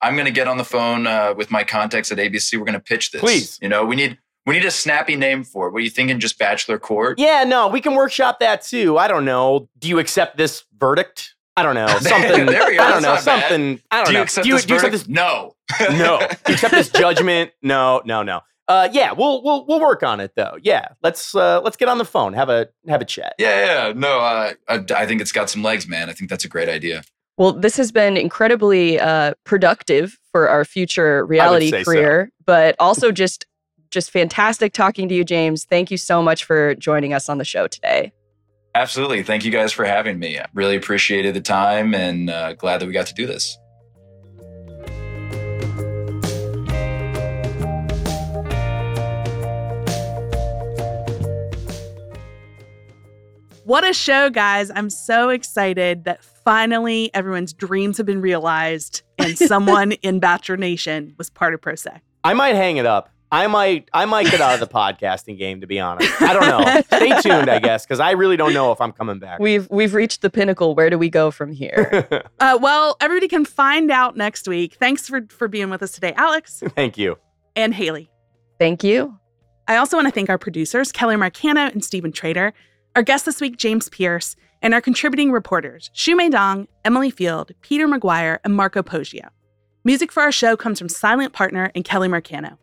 I'm 0.00 0.14
going 0.14 0.26
to 0.26 0.32
get 0.32 0.48
on 0.48 0.56
the 0.56 0.64
phone 0.64 1.06
uh, 1.06 1.34
with 1.36 1.52
my 1.52 1.62
contacts 1.62 2.10
at 2.10 2.18
ABC. 2.18 2.58
We're 2.58 2.64
going 2.64 2.72
to 2.72 2.80
pitch 2.80 3.12
this. 3.12 3.20
Please. 3.20 3.58
You 3.62 3.68
know, 3.68 3.84
we 3.84 3.94
need 3.94 4.18
we 4.46 4.54
need 4.54 4.64
a 4.64 4.70
snappy 4.70 5.16
name 5.16 5.44
for 5.44 5.68
it. 5.68 5.72
What 5.72 5.78
are 5.78 5.84
you 5.84 5.90
thinking? 5.90 6.18
Just 6.18 6.38
Bachelor 6.38 6.78
Court? 6.78 7.18
Yeah, 7.18 7.44
no, 7.44 7.68
we 7.68 7.80
can 7.80 7.94
workshop 7.94 8.40
that 8.40 8.62
too. 8.62 8.98
I 8.98 9.08
don't 9.08 9.24
know. 9.24 9.68
Do 9.78 9.88
you 9.88 9.98
accept 9.98 10.36
this 10.36 10.64
verdict? 10.78 11.34
I 11.56 11.62
don't 11.62 11.74
know. 11.74 11.86
Something. 12.00 12.46
there 12.46 12.66
we 12.66 12.76
go. 12.76 12.82
I 12.82 12.90
don't 12.90 13.02
That's 13.02 13.02
know. 13.02 13.08
not 13.14 13.24
bad. 13.24 13.48
Something. 13.48 13.80
I 13.90 13.96
don't 13.96 14.06
Do 14.06 14.12
you 14.12 14.18
know. 14.18 14.22
accept 14.22 14.44
do 14.44 14.48
you, 14.48 14.54
this 14.56 14.64
do 14.64 14.74
you 14.74 14.76
accept 14.76 14.92
this? 14.92 15.08
No. 15.08 15.54
No. 15.80 16.18
Do 16.18 16.36
you 16.48 16.54
accept 16.54 16.72
this 16.72 16.90
judgment? 16.90 17.50
No, 17.62 18.02
no, 18.04 18.22
no. 18.22 18.40
Uh, 18.68 18.88
yeah, 18.92 19.12
we'll 19.12 19.42
we'll 19.42 19.66
we'll 19.66 19.80
work 19.80 20.02
on 20.02 20.20
it 20.20 20.32
though. 20.36 20.56
Yeah, 20.62 20.88
let's 21.02 21.34
uh, 21.34 21.60
let's 21.62 21.76
get 21.76 21.88
on 21.88 21.98
the 21.98 22.04
phone, 22.04 22.32
have 22.32 22.48
a 22.48 22.68
have 22.88 23.00
a 23.02 23.04
chat. 23.04 23.34
Yeah, 23.38 23.88
yeah. 23.88 23.92
No, 23.94 24.20
uh, 24.20 24.54
I, 24.68 24.84
I 24.94 25.06
think 25.06 25.20
it's 25.20 25.32
got 25.32 25.50
some 25.50 25.62
legs, 25.62 25.88
man. 25.88 26.08
I 26.08 26.12
think 26.12 26.30
that's 26.30 26.44
a 26.44 26.48
great 26.48 26.68
idea. 26.68 27.02
Well, 27.36 27.52
this 27.52 27.76
has 27.76 27.90
been 27.90 28.16
incredibly 28.16 29.00
uh, 29.00 29.34
productive 29.44 30.18
for 30.30 30.48
our 30.48 30.64
future 30.64 31.26
reality 31.26 31.70
career, 31.82 32.28
so. 32.30 32.44
but 32.46 32.76
also 32.78 33.10
just 33.10 33.46
just 33.92 34.10
fantastic 34.10 34.72
talking 34.72 35.08
to 35.08 35.14
you, 35.14 35.24
James. 35.24 35.64
Thank 35.64 35.90
you 35.90 35.96
so 35.96 36.22
much 36.22 36.44
for 36.44 36.74
joining 36.74 37.12
us 37.12 37.28
on 37.28 37.38
the 37.38 37.44
show 37.44 37.68
today. 37.68 38.12
Absolutely. 38.74 39.22
Thank 39.22 39.44
you 39.44 39.52
guys 39.52 39.70
for 39.70 39.84
having 39.84 40.18
me. 40.18 40.38
I 40.38 40.46
really 40.54 40.76
appreciated 40.76 41.34
the 41.34 41.42
time 41.42 41.94
and 41.94 42.30
uh, 42.30 42.54
glad 42.54 42.80
that 42.80 42.86
we 42.86 42.92
got 42.92 43.06
to 43.08 43.14
do 43.14 43.26
this. 43.26 43.58
What 53.64 53.88
a 53.88 53.92
show, 53.92 54.28
guys. 54.28 54.70
I'm 54.74 54.90
so 54.90 55.28
excited 55.28 56.04
that 56.04 56.24
finally 56.24 57.10
everyone's 57.14 57.52
dreams 57.52 57.96
have 57.98 58.06
been 58.06 58.20
realized 58.20 59.02
and 59.18 59.38
someone 59.48 59.92
in 59.92 60.18
Bachelor 60.18 60.56
Nation 60.56 61.14
was 61.16 61.30
part 61.30 61.54
of 61.54 61.60
Pro 61.60 61.74
Say. 61.74 62.00
I 62.24 62.34
might 62.34 62.56
hang 62.56 62.78
it 62.78 62.86
up. 62.86 63.11
I 63.32 63.46
might 63.46 63.88
I 63.94 64.04
might 64.04 64.30
get 64.30 64.42
out 64.42 64.52
of 64.52 64.60
the 64.60 64.66
podcasting 64.66 65.38
game 65.38 65.62
to 65.62 65.66
be 65.66 65.80
honest. 65.80 66.20
I 66.20 66.34
don't 66.34 66.46
know. 66.46 66.82
Stay 66.82 67.18
tuned, 67.22 67.48
I 67.48 67.58
guess, 67.60 67.86
because 67.86 67.98
I 67.98 68.10
really 68.10 68.36
don't 68.36 68.52
know 68.52 68.72
if 68.72 68.80
I'm 68.80 68.92
coming 68.92 69.18
back. 69.18 69.40
We've 69.40 69.66
we've 69.70 69.94
reached 69.94 70.20
the 70.20 70.28
pinnacle. 70.28 70.74
Where 70.74 70.90
do 70.90 70.98
we 70.98 71.08
go 71.08 71.30
from 71.30 71.50
here? 71.50 72.06
uh, 72.40 72.58
well, 72.60 72.98
everybody 73.00 73.28
can 73.28 73.46
find 73.46 73.90
out 73.90 74.18
next 74.18 74.46
week. 74.46 74.74
Thanks 74.74 75.08
for 75.08 75.22
for 75.30 75.48
being 75.48 75.70
with 75.70 75.82
us 75.82 75.92
today, 75.92 76.12
Alex. 76.14 76.62
Thank 76.76 76.98
you. 76.98 77.16
And 77.56 77.72
Hailey. 77.72 78.10
Thank 78.58 78.84
you. 78.84 79.18
I 79.66 79.76
also 79.76 79.96
want 79.96 80.08
to 80.08 80.12
thank 80.12 80.28
our 80.28 80.38
producers, 80.38 80.92
Kelly 80.92 81.14
Marcano 81.14 81.72
and 81.72 81.84
Stephen 81.84 82.12
Trader, 82.12 82.52
our 82.96 83.02
guest 83.02 83.24
this 83.24 83.40
week, 83.40 83.56
James 83.56 83.88
Pierce, 83.88 84.36
and 84.60 84.74
our 84.74 84.80
contributing 84.80 85.30
reporters, 85.30 85.90
Shumei 85.94 86.30
Dong, 86.30 86.66
Emily 86.84 87.10
Field, 87.10 87.52
Peter 87.62 87.86
McGuire, 87.86 88.38
and 88.44 88.54
Marco 88.54 88.82
Poggio. 88.82 89.28
Music 89.84 90.12
for 90.12 90.22
our 90.22 90.32
show 90.32 90.56
comes 90.56 90.78
from 90.78 90.88
Silent 90.88 91.32
Partner 91.32 91.70
and 91.74 91.84
Kelly 91.84 92.08
Marcano. 92.08 92.58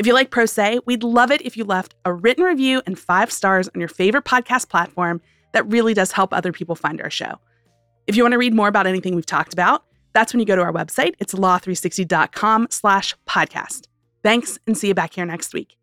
If 0.00 0.06
you 0.06 0.14
like 0.14 0.30
Pro 0.30 0.46
Say, 0.46 0.80
we'd 0.86 1.02
love 1.02 1.30
it 1.30 1.42
if 1.42 1.58
you 1.58 1.64
left 1.64 1.94
a 2.06 2.12
written 2.14 2.42
review 2.42 2.80
and 2.86 2.98
five 2.98 3.30
stars 3.30 3.68
on 3.74 3.80
your 3.80 3.88
favorite 3.90 4.24
podcast 4.24 4.70
platform. 4.70 5.20
That 5.52 5.70
really 5.70 5.92
does 5.92 6.10
help 6.10 6.32
other 6.32 6.52
people 6.52 6.74
find 6.74 7.02
our 7.02 7.10
show. 7.10 7.38
If 8.06 8.16
you 8.16 8.22
want 8.22 8.32
to 8.32 8.38
read 8.38 8.54
more 8.54 8.68
about 8.68 8.86
anything 8.86 9.14
we've 9.14 9.26
talked 9.26 9.52
about, 9.52 9.84
that's 10.14 10.32
when 10.32 10.40
you 10.40 10.46
go 10.46 10.56
to 10.56 10.62
our 10.62 10.72
website. 10.72 11.16
It's 11.18 11.34
law360.com 11.34 12.68
slash 12.70 13.14
podcast. 13.28 13.88
Thanks 14.22 14.58
and 14.66 14.74
see 14.74 14.88
you 14.88 14.94
back 14.94 15.12
here 15.12 15.26
next 15.26 15.52
week. 15.52 15.79